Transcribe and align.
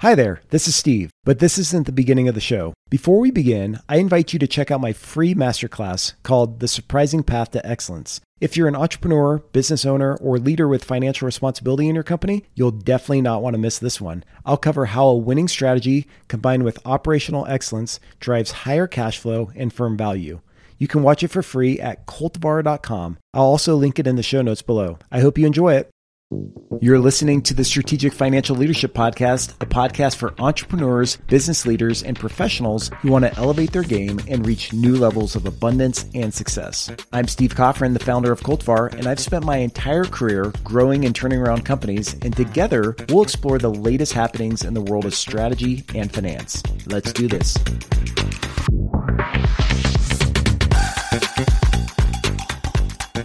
Hi 0.00 0.14
there, 0.14 0.40
this 0.48 0.66
is 0.66 0.74
Steve, 0.74 1.10
but 1.24 1.40
this 1.40 1.58
isn't 1.58 1.84
the 1.84 1.92
beginning 1.92 2.26
of 2.26 2.34
the 2.34 2.40
show. 2.40 2.72
Before 2.88 3.20
we 3.20 3.30
begin, 3.30 3.80
I 3.86 3.98
invite 3.98 4.32
you 4.32 4.38
to 4.38 4.46
check 4.46 4.70
out 4.70 4.80
my 4.80 4.94
free 4.94 5.34
masterclass 5.34 6.14
called 6.22 6.60
The 6.60 6.68
Surprising 6.68 7.22
Path 7.22 7.50
to 7.50 7.66
Excellence. 7.66 8.18
If 8.40 8.56
you're 8.56 8.66
an 8.66 8.74
entrepreneur, 8.74 9.40
business 9.52 9.84
owner, 9.84 10.16
or 10.16 10.38
leader 10.38 10.66
with 10.66 10.84
financial 10.84 11.26
responsibility 11.26 11.86
in 11.86 11.94
your 11.94 12.02
company, 12.02 12.46
you'll 12.54 12.70
definitely 12.70 13.20
not 13.20 13.42
want 13.42 13.52
to 13.52 13.58
miss 13.58 13.78
this 13.78 14.00
one. 14.00 14.24
I'll 14.46 14.56
cover 14.56 14.86
how 14.86 15.06
a 15.06 15.14
winning 15.18 15.48
strategy 15.48 16.06
combined 16.28 16.62
with 16.62 16.86
operational 16.86 17.44
excellence 17.44 18.00
drives 18.20 18.52
higher 18.52 18.86
cash 18.86 19.18
flow 19.18 19.50
and 19.54 19.70
firm 19.70 19.98
value. 19.98 20.40
You 20.78 20.88
can 20.88 21.02
watch 21.02 21.22
it 21.22 21.28
for 21.28 21.42
free 21.42 21.78
at 21.78 22.06
cultivar.com. 22.06 23.18
I'll 23.34 23.42
also 23.42 23.76
link 23.76 23.98
it 23.98 24.06
in 24.06 24.16
the 24.16 24.22
show 24.22 24.40
notes 24.40 24.62
below. 24.62 24.98
I 25.12 25.20
hope 25.20 25.36
you 25.36 25.44
enjoy 25.44 25.74
it. 25.74 25.90
You're 26.80 27.00
listening 27.00 27.42
to 27.42 27.54
the 27.54 27.64
Strategic 27.64 28.12
Financial 28.12 28.54
Leadership 28.54 28.94
Podcast, 28.94 29.50
a 29.60 29.66
podcast 29.66 30.14
for 30.14 30.32
entrepreneurs, 30.38 31.16
business 31.16 31.66
leaders, 31.66 32.04
and 32.04 32.16
professionals 32.16 32.88
who 33.00 33.10
want 33.10 33.24
to 33.24 33.36
elevate 33.36 33.72
their 33.72 33.82
game 33.82 34.20
and 34.28 34.46
reach 34.46 34.72
new 34.72 34.96
levels 34.96 35.34
of 35.34 35.44
abundance 35.44 36.06
and 36.14 36.32
success. 36.32 36.88
I'm 37.12 37.26
Steve 37.26 37.56
Coffrin, 37.56 37.94
the 37.94 38.04
founder 38.04 38.30
of 38.30 38.42
Cultivar, 38.42 38.94
and 38.94 39.08
I've 39.08 39.18
spent 39.18 39.44
my 39.44 39.56
entire 39.56 40.04
career 40.04 40.52
growing 40.62 41.04
and 41.04 41.16
turning 41.16 41.40
around 41.40 41.64
companies, 41.64 42.14
and 42.22 42.36
together 42.36 42.94
we'll 43.08 43.22
explore 43.22 43.58
the 43.58 43.68
latest 43.68 44.12
happenings 44.12 44.64
in 44.64 44.74
the 44.74 44.82
world 44.82 45.06
of 45.06 45.16
strategy 45.16 45.84
and 45.96 46.12
finance. 46.14 46.62
Let's 46.86 47.12
do 47.12 47.26
this. 47.26 47.56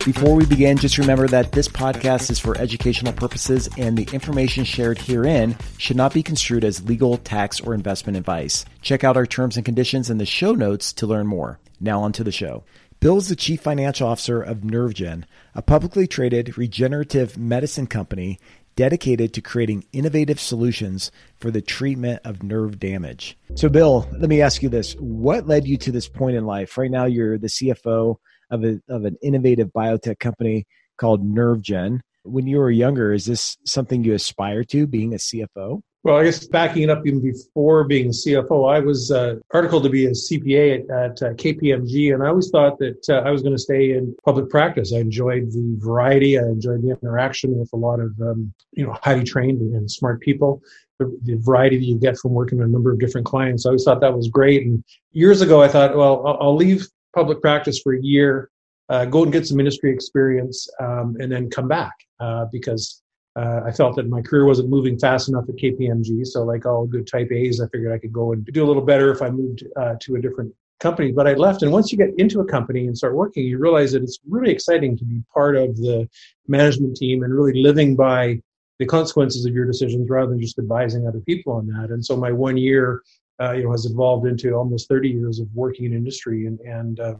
Before 0.05 0.35
we 0.35 0.45
begin, 0.45 0.77
just 0.77 0.99
remember 0.99 1.27
that 1.29 1.51
this 1.51 1.67
podcast 1.67 2.29
is 2.29 2.37
for 2.37 2.55
educational 2.59 3.11
purposes 3.11 3.67
and 3.75 3.97
the 3.97 4.07
information 4.13 4.63
shared 4.63 4.99
herein 4.99 5.57
should 5.79 5.97
not 5.97 6.13
be 6.13 6.21
construed 6.21 6.63
as 6.63 6.85
legal, 6.85 7.17
tax, 7.17 7.59
or 7.59 7.73
investment 7.73 8.15
advice. 8.15 8.65
Check 8.83 9.03
out 9.03 9.17
our 9.17 9.25
terms 9.25 9.57
and 9.57 9.65
conditions 9.65 10.11
in 10.11 10.19
the 10.19 10.25
show 10.27 10.53
notes 10.53 10.93
to 10.93 11.07
learn 11.07 11.25
more. 11.25 11.57
Now 11.79 12.03
on 12.03 12.11
to 12.11 12.23
the 12.23 12.31
show. 12.31 12.63
Bill 12.99 13.17
is 13.17 13.29
the 13.29 13.35
chief 13.35 13.61
financial 13.61 14.07
officer 14.07 14.43
of 14.43 14.59
NervGen, 14.59 15.23
a 15.55 15.63
publicly 15.63 16.05
traded 16.05 16.55
regenerative 16.55 17.35
medicine 17.35 17.87
company 17.87 18.37
dedicated 18.75 19.33
to 19.33 19.41
creating 19.41 19.85
innovative 19.91 20.39
solutions 20.39 21.09
for 21.39 21.49
the 21.49 21.61
treatment 21.63 22.21
of 22.23 22.43
nerve 22.43 22.79
damage. 22.79 23.39
So, 23.55 23.69
Bill, 23.69 24.07
let 24.11 24.29
me 24.29 24.43
ask 24.43 24.61
you 24.61 24.69
this. 24.69 24.93
What 24.99 25.47
led 25.47 25.65
you 25.65 25.77
to 25.77 25.91
this 25.91 26.07
point 26.07 26.35
in 26.35 26.45
life? 26.45 26.77
Right 26.77 26.91
now, 26.91 27.05
you're 27.05 27.39
the 27.39 27.47
CFO 27.47 28.19
of, 28.49 28.63
a, 28.63 28.79
of 28.89 29.05
an 29.05 29.17
innovative 29.21 29.69
biotech 29.73 30.19
company 30.19 30.65
called 30.97 31.23
NervGen. 31.23 31.99
When 32.23 32.47
you 32.47 32.57
were 32.57 32.71
younger, 32.71 33.13
is 33.13 33.25
this 33.25 33.57
something 33.65 34.03
you 34.03 34.13
aspire 34.13 34.63
to, 34.65 34.87
being 34.87 35.13
a 35.13 35.17
CFO? 35.17 35.81
Well, 36.05 36.17
I 36.17 36.23
guess 36.23 36.45
backing 36.45 36.83
it 36.83 36.91
up 36.91 37.01
even 37.07 37.19
before 37.19 37.83
being 37.83 38.09
CFO, 38.09 38.71
I 38.71 38.79
was 38.79 39.09
uh, 39.09 39.37
articled 39.51 39.85
to 39.85 39.89
be 39.89 40.05
a 40.05 40.11
CPA 40.11 40.83
at, 40.83 40.89
at 40.91 41.21
uh, 41.23 41.33
KPMG, 41.33 42.13
and 42.13 42.21
I 42.21 42.27
always 42.27 42.51
thought 42.51 42.77
that 42.77 43.03
uh, 43.09 43.27
I 43.27 43.31
was 43.31 43.41
going 43.41 43.55
to 43.55 43.61
stay 43.61 43.93
in 43.93 44.15
public 44.23 44.47
practice. 44.51 44.93
I 44.93 44.99
enjoyed 44.99 45.51
the 45.51 45.75
variety, 45.79 46.37
I 46.37 46.43
enjoyed 46.43 46.83
the 46.83 46.91
interaction 46.91 47.57
with 47.57 47.71
a 47.73 47.77
lot 47.77 47.99
of 47.99 48.13
um, 48.21 48.53
you 48.73 48.85
know 48.85 48.95
highly 49.01 49.23
trained 49.23 49.61
and 49.61 49.89
smart 49.89 50.21
people. 50.21 50.61
The, 50.99 51.17
the, 51.23 51.37
variety 51.37 51.77
that 51.77 51.85
you 51.85 51.97
get 51.97 52.19
from 52.19 52.31
working 52.33 52.59
with 52.59 52.67
a 52.67 52.71
number 52.71 52.91
of 52.91 52.99
different 52.99 53.25
clients. 53.25 53.65
I 53.65 53.69
always 53.69 53.83
thought 53.83 53.99
that 53.99 54.15
was 54.15 54.29
great. 54.29 54.65
And 54.65 54.81
years 55.11 55.41
ago, 55.41 55.61
I 55.61 55.67
thought, 55.67 55.97
well, 55.97 56.25
I'll, 56.25 56.37
I'll 56.39 56.55
leave 56.55 56.87
public 57.15 57.41
practice 57.41 57.79
for 57.79 57.95
a 57.95 58.01
year, 58.01 58.51
uh, 58.89 59.05
go 59.05 59.23
and 59.23 59.31
get 59.31 59.47
some 59.47 59.59
industry 59.59 59.91
experience, 59.91 60.67
um, 60.79 61.15
and 61.19 61.31
then 61.31 61.49
come 61.49 61.67
back 61.67 61.93
uh, 62.19 62.45
because 62.51 63.01
uh, 63.35 63.61
I 63.65 63.71
felt 63.71 63.95
that 63.95 64.07
my 64.07 64.21
career 64.21 64.45
wasn't 64.45 64.69
moving 64.69 64.97
fast 64.97 65.27
enough 65.27 65.45
at 65.49 65.55
KPMG. 65.55 66.25
So, 66.25 66.43
like 66.43 66.65
all 66.65 66.85
good 66.85 67.07
type 67.07 67.31
A's, 67.31 67.59
I 67.59 67.67
figured 67.67 67.91
I 67.91 67.97
could 67.97 68.13
go 68.13 68.33
and 68.33 68.45
do 68.45 68.63
a 68.63 68.67
little 68.67 68.83
better 68.83 69.11
if 69.11 69.21
I 69.21 69.29
moved 69.29 69.63
uh, 69.75 69.95
to 70.01 70.15
a 70.15 70.21
different 70.21 70.53
company. 70.79 71.11
But 71.11 71.27
I 71.27 71.33
left, 71.33 71.63
and 71.63 71.71
once 71.71 71.91
you 71.91 71.97
get 71.97 72.13
into 72.17 72.39
a 72.41 72.45
company 72.45 72.87
and 72.87 72.97
start 72.97 73.15
working, 73.15 73.45
you 73.45 73.57
realize 73.57 73.91
that 73.93 74.03
it's 74.03 74.19
really 74.27 74.51
exciting 74.51 74.97
to 74.97 75.05
be 75.05 75.23
part 75.33 75.55
of 75.55 75.75
the 75.77 76.07
management 76.47 76.95
team 76.95 77.23
and 77.23 77.33
really 77.33 77.61
living 77.61 77.95
by 77.95 78.39
the 78.79 78.85
consequences 78.85 79.45
of 79.45 79.53
your 79.53 79.65
decisions 79.65 80.09
rather 80.09 80.29
than 80.29 80.39
just 80.39 80.59
advising 80.59 81.07
other 81.07 81.21
people 81.21 81.53
on 81.53 81.67
that. 81.67 81.91
And 81.91 82.05
so, 82.05 82.15
my 82.15 82.31
one 82.31 82.55
year 82.55 83.01
uh, 83.41 83.51
you 83.51 83.63
know, 83.63 83.71
has 83.71 83.85
evolved 83.85 84.27
into 84.27 84.53
almost 84.53 84.87
30 84.87 85.09
years 85.09 85.39
of 85.39 85.47
working 85.53 85.85
in 85.85 85.93
industry 85.93 86.45
and 86.45 86.59
and 86.61 86.99
uh, 86.99 87.15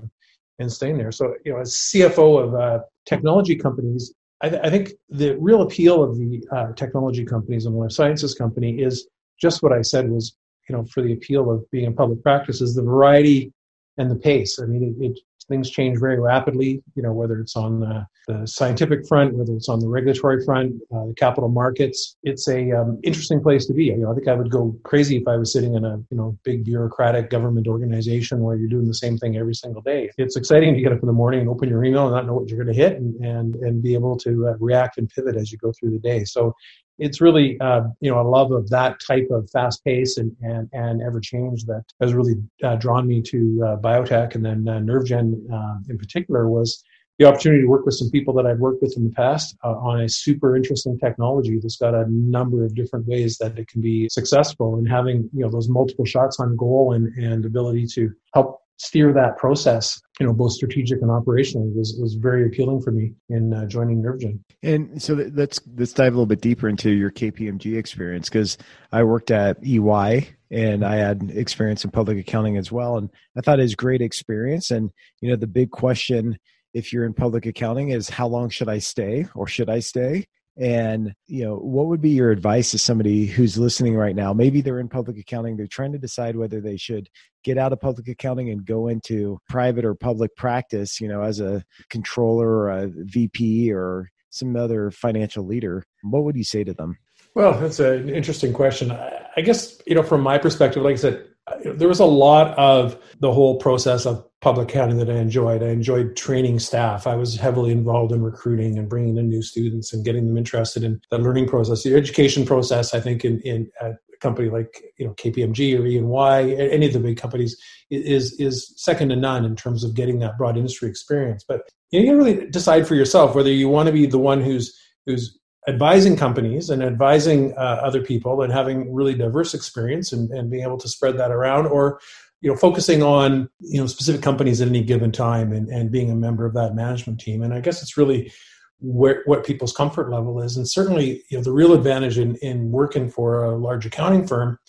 and 0.60 0.72
staying 0.72 0.98
there. 0.98 1.12
So, 1.12 1.36
you 1.44 1.54
know, 1.54 1.60
as 1.60 1.74
CFO 1.74 2.44
of 2.44 2.56
uh, 2.56 2.80
technology 3.06 3.56
companies, 3.56 4.14
I, 4.42 4.50
th- 4.50 4.62
I, 4.64 4.70
think 4.70 4.94
the 5.10 5.36
real 5.38 5.62
appeal 5.62 6.04
of 6.04 6.18
the 6.18 6.44
uh, 6.52 6.72
technology 6.74 7.26
companies 7.26 7.66
and 7.66 7.76
life 7.76 7.92
sciences 7.92 8.36
company 8.36 8.82
is 8.82 9.08
just 9.42 9.64
what 9.64 9.74
I 9.74 9.82
said 9.82 10.10
was, 10.10 10.36
you 10.70 10.76
know, 10.76 10.86
for 10.86 11.02
the 11.02 11.14
appeal 11.14 11.52
of 11.52 11.70
being 11.72 11.86
in 11.86 11.96
public 11.96 12.24
practice 12.24 12.62
is 12.62 12.76
the 12.76 12.84
variety 12.84 13.52
and 13.98 14.10
the 14.10 14.16
pace. 14.16 14.60
I 14.60 14.66
mean, 14.66 14.96
it, 15.00 15.06
it 15.06 15.20
things 15.50 15.70
change 15.70 16.00
very 16.00 16.20
rapidly, 16.20 16.82
you 16.96 17.04
know, 17.04 17.14
whether 17.14 17.40
it's 17.40 17.56
on 17.56 17.80
the, 17.80 18.06
the 18.28 18.48
scientific 18.48 19.08
front, 19.08 19.36
whether 19.36 19.54
it's 19.54 19.70
on 19.70 19.80
the 19.80 19.88
regulatory 19.88 20.44
front, 20.44 20.74
uh, 20.94 21.06
the 21.06 21.14
capital 21.16 21.50
markets. 21.50 22.18
It's 22.24 22.48
a 22.48 22.72
um, 22.72 23.00
interesting 23.04 23.42
place 23.42 23.66
to 23.68 23.74
be. 23.74 23.86
You 23.86 23.98
know, 23.98 24.12
I 24.12 24.16
think 24.16 24.28
I 24.28 24.34
would 24.34 24.50
go 24.50 24.76
crazy 24.84 25.18
if 25.18 25.28
I 25.28 25.38
was 25.38 25.54
sitting 25.54 25.76
in 25.76 25.86
a, 25.86 25.98
you 26.10 26.18
know, 26.18 26.38
big 26.44 26.66
bureaucratic 26.66 27.30
government 27.30 27.68
organization 27.68 28.40
where 28.40 28.56
you're 28.56 28.70
doing 28.70 28.88
the 28.88 28.96
same 28.96 29.18
thing 29.18 29.38
every 29.38 29.56
single 29.56 29.82
day. 29.82 30.10
It's 30.18 30.36
exciting 30.36 30.74
to 30.74 30.82
get 30.82 30.92
up 30.92 31.00
in 31.02 31.08
the 31.08 31.14
morning 31.14 31.42
and 31.42 31.50
open 31.50 31.70
your 31.70 31.84
email 31.84 32.08
and 32.08 32.16
not 32.16 32.26
know 32.26 32.34
what 32.34 32.50
you're 32.50 32.64
going 32.64 32.74
to 32.74 32.82
hit 32.82 32.98
and, 32.98 33.16
and, 33.24 33.56
and 33.56 33.84
be 33.84 33.94
able 33.94 34.18
to 34.18 34.48
uh, 34.48 34.54
react 34.60 34.98
and 34.98 35.10
pivot 35.10 35.36
as 35.36 35.52
you 35.52 35.58
go 35.58 35.72
through 35.80 35.92
the 35.92 36.00
day. 36.00 36.24
So 36.24 36.56
it's 36.98 37.22
really 37.22 37.60
uh, 37.60 37.82
you 38.02 38.10
know 38.12 38.20
a 38.20 38.28
love 38.28 38.52
of 38.52 38.70
that 38.70 39.00
type 39.06 39.28
of 39.32 39.50
fast 39.50 39.84
pace 39.84 40.18
and 40.18 40.36
and, 40.42 40.70
and 40.74 41.02
ever 41.02 41.20
change 41.20 41.66
that 41.66 41.84
has 42.02 42.14
really 42.14 42.36
uh, 42.64 42.76
drawn 42.76 43.08
me 43.08 43.22
to 43.22 43.64
uh, 43.66 43.78
biotech. 43.78 44.36
And 44.36 44.46
then 44.46 44.68
uh, 44.68 44.80
NervGen 44.80 45.52
uh, 45.52 45.76
in 45.90 45.98
particular 45.98 46.50
was 46.50 46.84
the 47.18 47.26
opportunity 47.26 47.62
to 47.62 47.68
work 47.68 47.86
with 47.86 47.96
some 47.96 48.12
people 48.12 48.34
that 48.34 48.46
I've 48.46 48.60
worked 48.60 48.82
with 48.82 48.98
in 48.98 49.06
the 49.06 49.12
past 49.12 49.56
uh, 49.64 49.70
on 49.70 50.02
a 50.02 50.10
super 50.10 50.56
interesting 50.56 51.00
technology 51.00 51.60
that's 51.62 51.78
got 51.78 51.94
a 51.94 52.06
number 52.10 52.66
of 52.66 52.76
different 52.76 53.08
ways 53.08 53.38
that 53.38 53.58
it 53.58 53.70
can 53.70 53.82
be 53.82 54.10
successful. 54.10 54.76
And 54.76 54.88
having 54.88 55.30
you 55.34 55.42
know 55.42 55.50
those 55.50 55.70
multiple 55.70 56.06
shots 56.06 56.40
on 56.40 56.56
goal 56.56 56.94
and 56.94 57.14
and 57.18 57.46
ability 57.46 57.88
to 57.96 58.12
help 58.34 58.62
steer 58.78 59.14
that 59.14 59.38
process, 59.38 60.00
you 60.20 60.26
know, 60.26 60.34
both 60.34 60.52
strategic 60.52 61.02
and 61.02 61.10
operationally 61.10 61.74
was, 61.76 61.98
was 62.00 62.16
very 62.16 62.46
appealing 62.46 62.82
for 62.82 62.92
me 62.92 63.14
in 63.30 63.54
uh, 63.54 63.66
joining 63.66 64.02
NervGen. 64.02 64.40
And 64.64 65.02
so 65.02 65.14
let's 65.14 65.60
let's 65.76 65.94
dive 65.94 66.14
a 66.14 66.16
little 66.16 66.26
bit 66.26 66.42
deeper 66.42 66.68
into 66.68 66.90
your 66.92 67.12
KPMG 67.12 67.78
experience 67.78 68.30
because 68.30 68.58
I 68.92 69.04
worked 69.04 69.32
at 69.32 69.58
EY 69.66 70.30
and 70.52 70.86
I 70.86 70.96
had 70.96 71.32
experience 71.34 71.84
in 71.84 71.92
public 71.92 72.18
accounting 72.18 72.58
as 72.58 72.72
well, 72.72 72.98
and 72.98 73.10
I 73.38 73.42
thought 73.42 73.60
it 73.60 73.64
was 73.64 73.76
great 73.76 74.02
experience. 74.02 74.72
And 74.72 74.92
you 75.22 75.30
know, 75.30 75.36
the 75.36 75.48
big 75.48 75.72
question 75.72 76.38
if 76.74 76.92
you're 76.92 77.06
in 77.06 77.14
public 77.14 77.46
accounting 77.46 77.90
is 77.90 78.10
how 78.10 78.28
long 78.28 78.50
should 78.50 78.68
I 78.68 78.80
stay 78.80 79.26
or 79.34 79.48
should 79.48 79.70
I 79.70 79.80
stay? 79.80 80.26
And, 80.58 81.14
you 81.28 81.44
know, 81.44 81.56
what 81.58 81.88
would 81.88 82.02
be 82.02 82.12
your 82.12 82.32
advice 82.32 82.72
to 82.72 82.78
somebody 82.78 83.26
who's 83.26 83.58
listening 83.58 83.96
right 83.96 84.16
now? 84.16 84.34
Maybe 84.34 84.62
they're 84.62 84.80
in 84.80 84.88
public 84.88 85.18
accounting, 85.18 85.58
they're 85.58 85.68
trying 85.68 85.92
to 85.92 85.98
decide 85.98 86.38
whether 86.38 86.62
they 86.62 86.78
should 86.78 87.10
get 87.44 87.58
out 87.58 87.74
of 87.74 87.82
public 87.82 88.08
accounting 88.08 88.50
and 88.50 88.66
go 88.66 88.88
into 88.88 89.38
private 89.50 89.84
or 89.84 89.96
public 89.96 90.36
practice, 90.36 91.02
you 91.02 91.08
know, 91.08 91.22
as 91.22 91.42
a 91.42 91.64
controller 91.90 92.48
or 92.48 92.70
a 92.70 92.88
VP 92.88 93.72
or 93.74 94.10
some 94.30 94.56
other 94.56 94.92
financial 94.92 95.46
leader. 95.46 95.84
What 96.04 96.24
would 96.24 96.38
you 96.38 96.44
say 96.44 96.64
to 96.64 96.74
them? 96.74 96.98
Well, 97.34 97.60
that's 97.60 97.80
an 97.82 98.10
interesting 98.10 98.54
question. 98.54 98.92
I 98.92 99.42
guess, 99.42 99.82
you 99.86 99.96
know, 99.96 100.04
from 100.04 100.22
my 100.22 100.38
perspective, 100.38 100.84
like 100.84 100.94
I 100.94 100.98
said, 100.98 101.28
there 101.66 101.88
was 101.88 102.00
a 102.00 102.06
lot 102.06 102.58
of 102.58 102.98
the 103.20 103.32
whole 103.32 103.58
process 103.58 104.06
of 104.06 104.26
public 104.46 104.70
accounting 104.70 104.98
that 104.98 105.10
I 105.10 105.16
enjoyed. 105.16 105.64
I 105.64 105.70
enjoyed 105.70 106.16
training 106.16 106.60
staff. 106.60 107.08
I 107.08 107.16
was 107.16 107.36
heavily 107.36 107.72
involved 107.72 108.12
in 108.12 108.22
recruiting 108.22 108.78
and 108.78 108.88
bringing 108.88 109.18
in 109.18 109.28
new 109.28 109.42
students 109.42 109.92
and 109.92 110.06
getting 110.06 110.28
them 110.28 110.38
interested 110.38 110.84
in 110.84 111.02
the 111.10 111.18
learning 111.18 111.48
process, 111.48 111.82
the 111.82 111.96
education 111.96 112.46
process. 112.46 112.94
I 112.94 113.00
think 113.00 113.26
in, 113.26 113.42
in 113.42 113.72
a 113.82 113.94
company 114.22 114.50
like 114.52 114.84
you 115.00 115.08
know 115.08 115.14
KPMG 115.16 115.80
or 115.80 115.88
E&Y, 115.88 116.44
any 116.52 116.86
of 116.86 116.94
the 116.94 117.00
big 117.00 117.18
companies, 117.18 117.60
is 117.90 118.40
is 118.40 118.72
second 118.76 119.10
to 119.10 119.16
none 119.16 119.46
in 119.46 119.56
terms 119.56 119.84
of 119.84 119.96
getting 119.96 120.20
that 120.20 120.38
broad 120.38 120.58
industry 120.58 120.90
experience. 120.90 121.44
But 121.48 121.68
you, 121.90 122.02
you 122.02 122.16
really 122.16 122.48
decide 122.48 122.88
for 122.88 122.94
yourself 122.94 123.34
whether 123.34 123.52
you 123.52 123.68
want 123.68 123.88
to 123.88 123.94
be 123.94 124.06
the 124.06 124.20
one 124.20 124.42
who's 124.42 124.80
who's 125.08 125.40
advising 125.68 126.16
companies 126.16 126.70
and 126.70 126.84
advising 126.84 127.52
uh, 127.58 127.80
other 127.82 128.02
people 128.02 128.44
and 128.44 128.54
having 128.54 128.94
really 128.94 129.16
diverse 129.16 129.56
experience 129.56 130.12
and, 130.12 130.30
and 130.30 130.52
being 130.52 130.64
able 130.64 130.78
to 130.78 130.88
spread 130.88 131.18
that 131.18 131.32
around 131.32 131.66
or 131.66 132.00
you 132.46 132.52
know 132.52 132.56
focusing 132.56 133.02
on 133.02 133.50
you 133.60 133.82
know 133.82 133.88
specific 133.88 134.22
companies 134.22 134.62
at 134.62 134.68
any 134.68 134.84
given 134.84 135.12
time 135.12 135.52
and, 135.52 135.68
and 135.70 135.92
being 135.92 136.12
a 136.12 136.16
member 136.16 136.46
of 136.46 136.54
that 136.54 136.76
management 136.76 137.20
team. 137.20 137.42
And 137.42 137.56
i 137.56 137.60
guess 137.60 137.82
it's 137.82 137.98
really 137.98 138.32
where, 138.80 139.24
what 139.26 139.44
people's 139.44 139.74
comfort 139.74 140.12
level 140.12 140.40
is. 140.40 140.56
And 140.56 140.70
certainly 140.70 141.24
you 141.32 141.38
know 141.38 141.44
the 141.44 141.52
real 141.52 141.74
advantage 141.74 142.20
in, 142.20 142.36
in 142.44 142.72
working 142.72 143.10
for 143.10 143.44
a 143.44 143.58
large 143.58 143.88
accounting 143.88 144.28
firm 144.28 144.60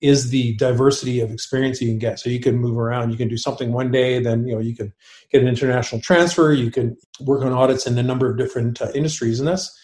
is 0.00 0.30
the 0.30 0.54
diversity 0.56 1.18
of 1.18 1.32
experience 1.32 1.80
you 1.80 1.88
can 1.88 1.98
get. 1.98 2.20
So 2.20 2.30
you 2.30 2.38
can 2.38 2.56
move 2.56 2.78
around. 2.78 3.10
You 3.10 3.16
can 3.16 3.28
do 3.28 3.36
something 3.36 3.72
one 3.72 3.90
day 3.90 4.22
then 4.22 4.46
you 4.46 4.54
know 4.54 4.60
you 4.60 4.76
can 4.76 4.92
get 5.32 5.42
an 5.42 5.48
international 5.48 6.00
transfer. 6.00 6.52
You 6.52 6.70
can 6.70 6.96
work 7.18 7.44
on 7.44 7.52
audits 7.52 7.84
in 7.84 7.98
a 7.98 8.02
number 8.04 8.30
of 8.30 8.38
different 8.38 8.80
uh, 8.80 8.92
industries. 8.94 9.40
And 9.40 9.48
that's 9.48 9.76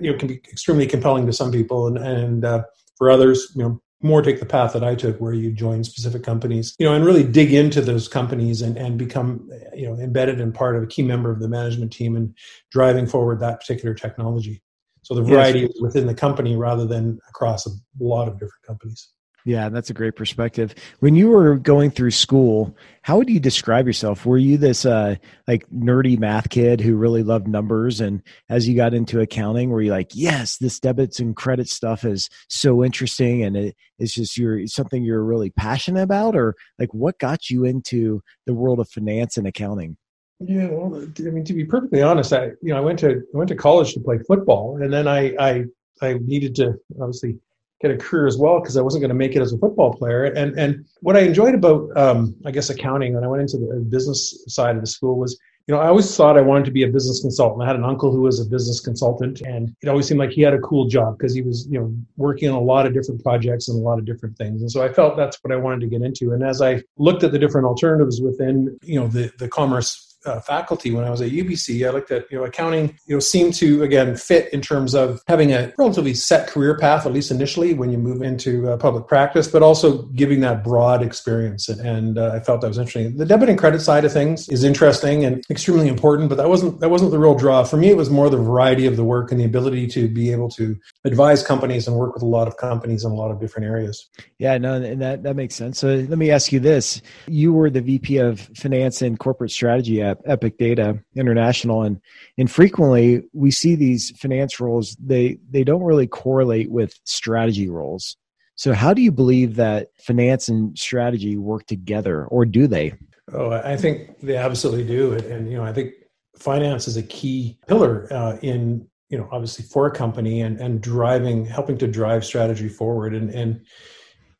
you 0.00 0.10
know 0.10 0.16
can 0.16 0.28
be 0.28 0.36
extremely 0.50 0.86
compelling 0.86 1.26
to 1.26 1.34
some 1.34 1.52
people, 1.52 1.86
and 1.86 1.98
and 1.98 2.46
uh, 2.46 2.62
for 2.96 3.10
others, 3.10 3.52
you 3.54 3.62
know, 3.62 3.82
more 4.04 4.20
take 4.20 4.38
the 4.38 4.46
path 4.46 4.74
that 4.74 4.84
I 4.84 4.94
took, 4.94 5.18
where 5.18 5.32
you 5.32 5.50
join 5.50 5.82
specific 5.82 6.22
companies, 6.22 6.76
you 6.78 6.86
know, 6.86 6.94
and 6.94 7.04
really 7.04 7.24
dig 7.24 7.54
into 7.54 7.80
those 7.80 8.06
companies 8.06 8.60
and, 8.60 8.76
and 8.76 8.98
become, 8.98 9.48
you 9.74 9.88
know, 9.88 9.94
embedded 9.94 10.40
and 10.42 10.54
part 10.54 10.76
of 10.76 10.82
a 10.82 10.86
key 10.86 11.02
member 11.02 11.30
of 11.30 11.40
the 11.40 11.48
management 11.48 11.90
team 11.90 12.14
and 12.14 12.36
driving 12.70 13.06
forward 13.06 13.40
that 13.40 13.60
particular 13.60 13.94
technology. 13.94 14.62
So 15.02 15.14
the 15.14 15.22
variety 15.22 15.60
yes. 15.60 15.70
is 15.70 15.82
within 15.82 16.06
the 16.06 16.14
company 16.14 16.54
rather 16.54 16.86
than 16.86 17.18
across 17.30 17.66
a 17.66 17.70
lot 17.98 18.28
of 18.28 18.34
different 18.34 18.62
companies. 18.66 19.08
Yeah, 19.46 19.68
that's 19.68 19.90
a 19.90 19.94
great 19.94 20.16
perspective. 20.16 20.74
When 21.00 21.14
you 21.14 21.28
were 21.28 21.56
going 21.56 21.90
through 21.90 22.12
school, 22.12 22.74
how 23.02 23.18
would 23.18 23.28
you 23.28 23.38
describe 23.38 23.86
yourself? 23.86 24.24
Were 24.24 24.38
you 24.38 24.56
this 24.56 24.86
uh, 24.86 25.16
like 25.46 25.68
nerdy 25.68 26.18
math 26.18 26.48
kid 26.48 26.80
who 26.80 26.96
really 26.96 27.22
loved 27.22 27.46
numbers, 27.46 28.00
and 28.00 28.22
as 28.48 28.66
you 28.66 28.74
got 28.74 28.94
into 28.94 29.20
accounting, 29.20 29.68
were 29.68 29.82
you 29.82 29.90
like, 29.90 30.12
yes, 30.14 30.56
this 30.56 30.80
debits 30.80 31.20
and 31.20 31.36
credit 31.36 31.68
stuff 31.68 32.04
is 32.04 32.30
so 32.48 32.82
interesting, 32.82 33.42
and 33.42 33.54
it, 33.54 33.76
it's 33.98 34.14
just 34.14 34.38
you're 34.38 34.66
something 34.66 35.04
you're 35.04 35.22
really 35.22 35.50
passionate 35.50 36.02
about, 36.02 36.34
or 36.34 36.54
like 36.78 36.94
what 36.94 37.18
got 37.18 37.50
you 37.50 37.66
into 37.66 38.22
the 38.46 38.54
world 38.54 38.80
of 38.80 38.88
finance 38.88 39.36
and 39.36 39.46
accounting? 39.46 39.98
Yeah, 40.40 40.68
well, 40.70 41.06
I 41.18 41.22
mean, 41.22 41.44
to 41.44 41.52
be 41.52 41.66
perfectly 41.66 42.00
honest, 42.00 42.32
I 42.32 42.46
you 42.62 42.72
know 42.72 42.78
I 42.78 42.80
went 42.80 42.98
to 43.00 43.10
I 43.10 43.36
went 43.36 43.48
to 43.48 43.56
college 43.56 43.92
to 43.92 44.00
play 44.00 44.18
football, 44.26 44.78
and 44.80 44.90
then 44.90 45.06
I 45.06 45.34
I 45.38 45.64
I 46.00 46.14
needed 46.14 46.54
to 46.56 46.76
obviously 46.98 47.38
get 47.80 47.90
a 47.90 47.96
career 47.96 48.26
as 48.26 48.38
well 48.38 48.60
because 48.60 48.76
I 48.76 48.82
wasn't 48.82 49.02
going 49.02 49.10
to 49.10 49.14
make 49.14 49.36
it 49.36 49.42
as 49.42 49.52
a 49.52 49.58
football 49.58 49.92
player. 49.92 50.24
And 50.24 50.58
and 50.58 50.84
what 51.00 51.16
I 51.16 51.20
enjoyed 51.20 51.54
about 51.54 51.94
um, 51.96 52.34
I 52.44 52.50
guess 52.50 52.70
accounting 52.70 53.14
when 53.14 53.24
I 53.24 53.28
went 53.28 53.42
into 53.42 53.58
the 53.58 53.84
business 53.88 54.44
side 54.48 54.76
of 54.76 54.82
the 54.82 54.86
school 54.86 55.18
was 55.18 55.38
you 55.66 55.74
know 55.74 55.80
I 55.80 55.88
always 55.88 56.14
thought 56.14 56.38
I 56.38 56.42
wanted 56.42 56.64
to 56.66 56.70
be 56.70 56.84
a 56.84 56.88
business 56.88 57.20
consultant. 57.20 57.62
I 57.62 57.66
had 57.66 57.76
an 57.76 57.84
uncle 57.84 58.12
who 58.12 58.22
was 58.22 58.40
a 58.40 58.44
business 58.44 58.80
consultant, 58.80 59.40
and 59.42 59.74
it 59.82 59.88
always 59.88 60.06
seemed 60.06 60.20
like 60.20 60.30
he 60.30 60.42
had 60.42 60.54
a 60.54 60.58
cool 60.58 60.86
job 60.86 61.18
because 61.18 61.34
he 61.34 61.42
was 61.42 61.66
you 61.70 61.78
know 61.78 61.94
working 62.16 62.48
on 62.48 62.56
a 62.56 62.60
lot 62.60 62.86
of 62.86 62.94
different 62.94 63.22
projects 63.22 63.68
and 63.68 63.78
a 63.78 63.82
lot 63.82 63.98
of 63.98 64.04
different 64.04 64.36
things. 64.36 64.60
And 64.60 64.70
so 64.70 64.82
I 64.82 64.92
felt 64.92 65.16
that's 65.16 65.38
what 65.42 65.52
I 65.52 65.56
wanted 65.56 65.80
to 65.80 65.86
get 65.86 66.02
into. 66.02 66.32
And 66.32 66.42
as 66.42 66.62
I 66.62 66.82
looked 66.96 67.24
at 67.24 67.32
the 67.32 67.38
different 67.38 67.66
alternatives 67.66 68.20
within 68.20 68.78
you 68.82 69.00
know 69.00 69.08
the 69.08 69.32
the 69.38 69.48
commerce 69.48 70.13
uh, 70.26 70.40
faculty 70.40 70.90
when 70.90 71.04
I 71.04 71.10
was 71.10 71.20
at 71.20 71.30
UBC. 71.30 71.86
I 71.86 71.90
looked 71.90 72.10
at 72.10 72.30
you 72.30 72.38
know 72.38 72.44
accounting. 72.44 72.96
You 73.06 73.16
know 73.16 73.20
seemed 73.20 73.54
to 73.54 73.82
again 73.82 74.16
fit 74.16 74.52
in 74.52 74.60
terms 74.60 74.94
of 74.94 75.22
having 75.28 75.52
a 75.52 75.72
relatively 75.78 76.14
set 76.14 76.48
career 76.48 76.76
path, 76.76 77.06
at 77.06 77.12
least 77.12 77.30
initially 77.30 77.74
when 77.74 77.90
you 77.90 77.98
move 77.98 78.22
into 78.22 78.68
uh, 78.68 78.76
public 78.76 79.06
practice, 79.06 79.48
but 79.48 79.62
also 79.62 80.02
giving 80.14 80.40
that 80.40 80.62
broad 80.62 81.02
experience. 81.02 81.68
And, 81.68 81.80
and 81.80 82.18
uh, 82.18 82.32
I 82.34 82.40
felt 82.40 82.60
that 82.60 82.68
was 82.68 82.78
interesting. 82.78 83.16
The 83.16 83.26
debit 83.26 83.48
and 83.48 83.58
credit 83.58 83.80
side 83.80 84.04
of 84.04 84.12
things 84.12 84.48
is 84.48 84.64
interesting 84.64 85.24
and 85.24 85.44
extremely 85.50 85.88
important, 85.88 86.28
but 86.28 86.36
that 86.36 86.48
wasn't 86.48 86.80
that 86.80 86.88
wasn't 86.88 87.10
the 87.10 87.18
real 87.18 87.34
draw 87.34 87.64
for 87.64 87.76
me. 87.76 87.90
It 87.90 87.96
was 87.96 88.10
more 88.10 88.30
the 88.30 88.36
variety 88.36 88.86
of 88.86 88.96
the 88.96 89.04
work 89.04 89.30
and 89.30 89.40
the 89.40 89.44
ability 89.44 89.86
to 89.88 90.08
be 90.08 90.32
able 90.32 90.50
to 90.50 90.76
advise 91.04 91.42
companies 91.42 91.86
and 91.86 91.96
work 91.96 92.14
with 92.14 92.22
a 92.22 92.26
lot 92.26 92.48
of 92.48 92.56
companies 92.56 93.04
in 93.04 93.10
a 93.10 93.14
lot 93.14 93.30
of 93.30 93.40
different 93.40 93.66
areas. 93.66 94.08
Yeah, 94.38 94.58
no, 94.58 94.74
and 94.74 95.00
that 95.00 95.22
that 95.22 95.36
makes 95.36 95.54
sense. 95.54 95.78
So 95.78 95.88
let 95.88 96.18
me 96.18 96.30
ask 96.30 96.52
you 96.52 96.60
this: 96.60 97.02
You 97.26 97.52
were 97.52 97.70
the 97.70 97.80
VP 97.80 98.18
of 98.18 98.40
Finance 98.56 99.02
and 99.02 99.18
Corporate 99.18 99.50
Strategy 99.50 100.02
at 100.02 100.13
Epic 100.24 100.58
Data 100.58 100.98
International, 101.16 101.82
and 101.82 102.00
and 102.38 102.50
frequently 102.50 103.22
we 103.32 103.50
see 103.50 103.74
these 103.74 104.10
finance 104.18 104.60
roles 104.60 104.96
they 104.96 105.38
they 105.50 105.64
don't 105.64 105.82
really 105.82 106.06
correlate 106.06 106.70
with 106.70 106.98
strategy 107.04 107.68
roles. 107.68 108.16
So 108.56 108.72
how 108.72 108.94
do 108.94 109.02
you 109.02 109.10
believe 109.10 109.56
that 109.56 109.88
finance 109.98 110.48
and 110.48 110.78
strategy 110.78 111.36
work 111.36 111.66
together, 111.66 112.26
or 112.26 112.44
do 112.44 112.66
they? 112.66 112.94
Oh, 113.32 113.50
I 113.50 113.76
think 113.76 114.20
they 114.20 114.36
absolutely 114.36 114.84
do, 114.84 115.12
and, 115.12 115.24
and 115.24 115.50
you 115.50 115.56
know 115.56 115.64
I 115.64 115.72
think 115.72 115.92
finance 116.38 116.88
is 116.88 116.96
a 116.96 117.02
key 117.02 117.58
pillar 117.66 118.08
uh, 118.12 118.36
in 118.42 118.86
you 119.08 119.18
know 119.18 119.28
obviously 119.32 119.64
for 119.64 119.86
a 119.86 119.90
company 119.90 120.40
and 120.40 120.60
and 120.60 120.80
driving 120.80 121.44
helping 121.44 121.78
to 121.78 121.86
drive 121.86 122.24
strategy 122.24 122.68
forward 122.68 123.14
and 123.14 123.30
and 123.30 123.64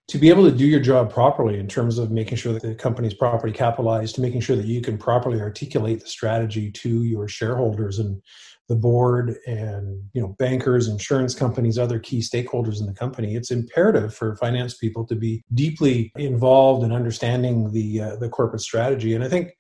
to 0.09 0.19
be 0.19 0.29
able 0.29 0.45
to 0.45 0.57
do 0.57 0.67
your 0.67 0.81
job 0.81 1.11
properly 1.11 1.59
in 1.59 1.67
terms 1.67 1.99
of 1.99 2.11
making 2.11 2.37
sure 2.37 2.53
that 2.53 2.63
the 2.63 2.75
company 2.75 3.09
is 3.09 3.15
properly 3.15 3.53
capitalized, 3.53 4.15
to 4.15 4.21
making 4.21 4.41
sure 4.41 4.57
that 4.57 4.67
you 4.67 4.81
can 4.81 4.99
properly 4.99 5.41
articulate 5.41 6.01
the 6.01 6.07
strategy 6.07 6.71
to 6.71 7.05
your 7.05 7.27
shareholders 7.27 7.99
and 7.99 8.21
the 8.69 8.77
board 8.77 9.37
and 9.47 10.03
you 10.15 10.23
know 10.23 10.35
bankers, 10.39 10.89
insurance 10.89 11.35
companies, 11.35 11.79
other 11.79 11.99
key 11.99 12.21
stakeholders 12.21 12.81
in 12.81 12.87
the 12.87 12.95
company. 12.95 13.35
It's 13.35 13.51
imperative 13.51 14.15
for 14.15 14.37
finance 14.37 14.77
people 14.77 15.07
to 15.07 15.15
be 15.15 15.43
deeply 15.53 16.13
involved 16.17 16.85
in 16.85 16.93
understanding 16.93 17.73
the 17.73 18.01
uh, 18.01 18.17
the 18.17 18.29
corporate 18.29 18.63
strategy. 18.63 19.15
And 19.15 19.25
I 19.25 19.29
think 19.29 19.53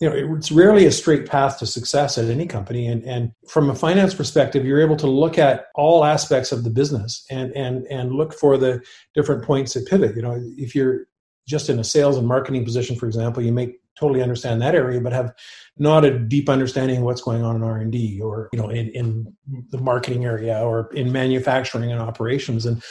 you 0.00 0.08
know 0.08 0.36
it's 0.36 0.52
rarely 0.52 0.86
a 0.86 0.92
straight 0.92 1.26
path 1.26 1.58
to 1.58 1.66
success 1.66 2.18
at 2.18 2.26
any 2.26 2.46
company. 2.46 2.86
And 2.86 3.02
and 3.04 3.32
from 3.48 3.70
a 3.70 3.74
finance 3.74 4.14
perspective 4.14 4.64
you're 4.64 4.80
able 4.80 4.96
to 4.96 5.06
look 5.06 5.38
at 5.38 5.66
all 5.74 6.04
aspects 6.04 6.52
of 6.52 6.64
the 6.64 6.70
business 6.70 7.24
and 7.30 7.52
and 7.56 7.86
and 7.86 8.12
look 8.12 8.34
for 8.34 8.58
the 8.58 8.82
different 9.14 9.44
points 9.44 9.74
that 9.74 9.86
pivot. 9.86 10.16
You 10.16 10.22
know 10.22 10.40
if 10.56 10.74
you're 10.74 11.06
just 11.48 11.70
in 11.70 11.78
a 11.78 11.84
sales 11.84 12.16
and 12.16 12.26
marketing 12.26 12.64
position 12.64 12.96
for 12.96 13.06
example 13.06 13.42
you 13.42 13.52
may 13.52 13.72
totally 13.98 14.20
understand 14.20 14.60
that 14.60 14.74
area 14.74 15.00
but 15.00 15.12
have 15.12 15.32
not 15.78 16.04
a 16.04 16.18
deep 16.18 16.48
understanding 16.48 16.98
of 16.98 17.02
what's 17.04 17.22
going 17.22 17.42
on 17.42 17.56
in 17.56 17.62
r&d 17.62 18.20
or 18.20 18.48
you 18.52 18.58
know 18.58 18.68
in, 18.68 18.88
in 18.90 19.32
the 19.70 19.78
marketing 19.78 20.24
area 20.24 20.60
or 20.60 20.92
in 20.92 21.12
manufacturing 21.12 21.90
and 21.90 22.00
operations. 22.00 22.66
And 22.66 22.82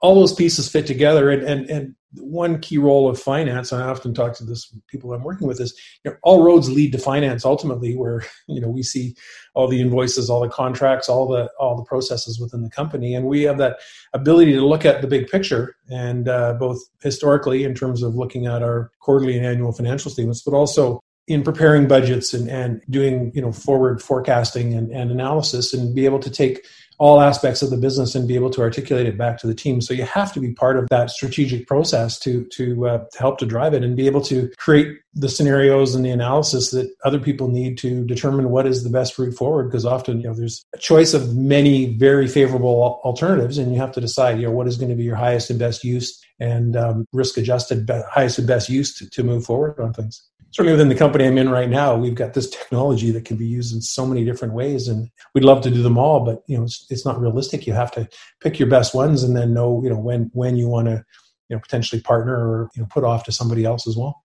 all 0.00 0.14
those 0.14 0.34
pieces 0.34 0.68
fit 0.68 0.86
together. 0.86 1.30
And 1.30 1.42
and, 1.42 1.70
and 1.70 1.94
one 2.16 2.60
key 2.60 2.78
role 2.78 3.08
of 3.08 3.20
finance 3.20 3.72
and 3.72 3.82
i 3.82 3.88
often 3.88 4.14
talk 4.14 4.34
to 4.34 4.44
this 4.44 4.72
people 4.86 5.12
i'm 5.12 5.24
working 5.24 5.48
with 5.48 5.60
is 5.60 5.76
you 6.04 6.10
know, 6.12 6.16
all 6.22 6.44
roads 6.44 6.70
lead 6.70 6.92
to 6.92 6.98
finance 6.98 7.44
ultimately 7.44 7.96
where 7.96 8.22
you 8.46 8.60
know 8.60 8.68
we 8.68 8.84
see 8.84 9.16
all 9.54 9.66
the 9.66 9.80
invoices 9.80 10.30
all 10.30 10.40
the 10.40 10.48
contracts 10.48 11.08
all 11.08 11.26
the 11.26 11.50
all 11.58 11.76
the 11.76 11.84
processes 11.84 12.38
within 12.40 12.62
the 12.62 12.70
company. 12.70 13.14
And 13.14 13.26
we 13.26 13.42
have 13.42 13.58
that 13.58 13.78
ability 14.12 14.52
to 14.52 14.66
look 14.66 14.84
at 14.84 15.00
the 15.00 15.08
big 15.08 15.28
picture 15.28 15.76
and 15.90 16.28
uh, 16.28 16.54
both 16.54 16.80
historically 17.02 17.64
in 17.64 17.74
terms 17.74 18.02
of 18.02 18.14
looking 18.14 18.46
at 18.46 18.62
our 18.62 18.90
quarterly 19.00 19.36
and 19.36 19.46
annual 19.46 19.72
financial 19.72 20.10
statements 20.10 20.42
but 20.42 20.54
also 20.54 21.00
in 21.26 21.42
preparing 21.42 21.88
budgets 21.88 22.34
and, 22.34 22.50
and 22.50 22.82
doing 22.90 23.32
you 23.34 23.40
know 23.40 23.52
forward 23.52 24.02
forecasting 24.02 24.74
and, 24.74 24.90
and 24.90 25.10
analysis 25.10 25.72
and 25.72 25.94
be 25.94 26.04
able 26.04 26.18
to 26.18 26.30
take 26.30 26.66
all 27.04 27.20
aspects 27.20 27.60
of 27.60 27.68
the 27.68 27.76
business 27.76 28.14
and 28.14 28.26
be 28.26 28.34
able 28.34 28.48
to 28.48 28.62
articulate 28.62 29.06
it 29.06 29.18
back 29.18 29.36
to 29.36 29.46
the 29.46 29.54
team. 29.54 29.82
So 29.82 29.92
you 29.92 30.04
have 30.04 30.32
to 30.32 30.40
be 30.40 30.54
part 30.54 30.78
of 30.78 30.88
that 30.88 31.10
strategic 31.10 31.66
process 31.66 32.18
to 32.20 32.44
to, 32.56 32.86
uh, 32.88 32.98
to 33.12 33.18
help 33.18 33.36
to 33.40 33.46
drive 33.46 33.74
it 33.74 33.84
and 33.84 33.94
be 33.94 34.06
able 34.06 34.22
to 34.22 34.50
create 34.56 34.96
the 35.12 35.28
scenarios 35.28 35.94
and 35.94 36.02
the 36.02 36.10
analysis 36.10 36.70
that 36.70 36.90
other 37.04 37.18
people 37.18 37.48
need 37.48 37.76
to 37.78 38.06
determine 38.06 38.48
what 38.48 38.66
is 38.66 38.84
the 38.84 38.88
best 38.98 39.18
route 39.18 39.34
forward. 39.34 39.64
Because 39.64 39.84
often, 39.84 40.22
you 40.22 40.28
know, 40.28 40.34
there's 40.34 40.64
a 40.74 40.78
choice 40.78 41.12
of 41.12 41.36
many 41.36 41.94
very 41.94 42.26
favorable 42.26 43.02
alternatives, 43.04 43.58
and 43.58 43.70
you 43.70 43.78
have 43.78 43.92
to 43.92 44.00
decide, 44.00 44.40
you 44.40 44.46
know, 44.46 44.52
what 44.52 44.66
is 44.66 44.78
going 44.78 44.88
to 44.88 44.96
be 44.96 45.04
your 45.04 45.16
highest 45.16 45.50
and 45.50 45.58
best 45.58 45.84
use 45.84 46.24
and 46.40 46.74
um, 46.74 47.06
risk 47.12 47.36
adjusted 47.36 47.88
highest 48.10 48.38
and 48.38 48.48
best 48.48 48.70
use 48.70 48.96
to, 48.96 49.10
to 49.10 49.22
move 49.22 49.44
forward 49.44 49.78
on 49.78 49.92
things 49.92 50.22
certainly 50.54 50.72
within 50.72 50.88
the 50.88 50.94
company 50.94 51.26
I'm 51.26 51.36
in 51.36 51.48
right 51.48 51.68
now, 51.68 51.96
we've 51.96 52.14
got 52.14 52.32
this 52.32 52.48
technology 52.48 53.10
that 53.10 53.24
can 53.24 53.36
be 53.36 53.46
used 53.46 53.74
in 53.74 53.82
so 53.82 54.06
many 54.06 54.24
different 54.24 54.54
ways, 54.54 54.86
and 54.86 55.10
we'd 55.34 55.42
love 55.42 55.62
to 55.62 55.70
do 55.70 55.82
them 55.82 55.98
all, 55.98 56.20
but 56.20 56.44
you 56.46 56.56
know, 56.56 56.62
it's, 56.62 56.86
it's 56.90 57.04
not 57.04 57.20
realistic. 57.20 57.66
You 57.66 57.72
have 57.72 57.90
to 57.92 58.08
pick 58.40 58.60
your 58.60 58.68
best 58.68 58.94
ones, 58.94 59.24
and 59.24 59.36
then 59.36 59.52
know 59.52 59.82
you 59.82 59.90
know 59.90 59.98
when 59.98 60.30
when 60.32 60.56
you 60.56 60.68
want 60.68 60.86
to 60.86 61.04
you 61.48 61.56
know 61.56 61.60
potentially 61.60 62.00
partner 62.00 62.36
or 62.36 62.70
you 62.76 62.82
know 62.82 62.88
put 62.88 63.02
off 63.02 63.24
to 63.24 63.32
somebody 63.32 63.64
else 63.64 63.88
as 63.88 63.96
well. 63.96 64.22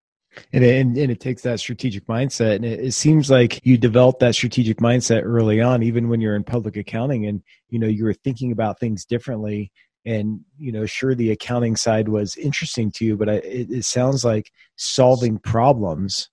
And 0.53 0.63
and, 0.63 0.95
and 0.95 1.11
it 1.11 1.19
takes 1.19 1.41
that 1.41 1.59
strategic 1.59 2.05
mindset, 2.05 2.57
and 2.57 2.65
it, 2.65 2.79
it 2.79 2.91
seems 2.93 3.31
like 3.31 3.59
you 3.65 3.75
developed 3.75 4.19
that 4.19 4.35
strategic 4.35 4.77
mindset 4.77 5.23
early 5.23 5.59
on, 5.61 5.81
even 5.81 6.09
when 6.09 6.21
you're 6.21 6.35
in 6.35 6.43
public 6.43 6.77
accounting, 6.77 7.25
and 7.25 7.41
you 7.69 7.79
know 7.79 7.87
you 7.87 8.03
were 8.05 8.13
thinking 8.13 8.51
about 8.51 8.79
things 8.79 9.03
differently 9.03 9.71
and 10.05 10.39
you 10.57 10.71
know 10.71 10.85
sure 10.85 11.13
the 11.13 11.31
accounting 11.31 11.75
side 11.75 12.09
was 12.09 12.37
interesting 12.37 12.89
to 12.91 13.05
you 13.05 13.17
but 13.17 13.29
I, 13.29 13.33
it, 13.33 13.69
it, 13.69 13.85
sounds 13.85 14.23
like 14.23 14.51
solving 14.77 15.37
problems 15.39 16.29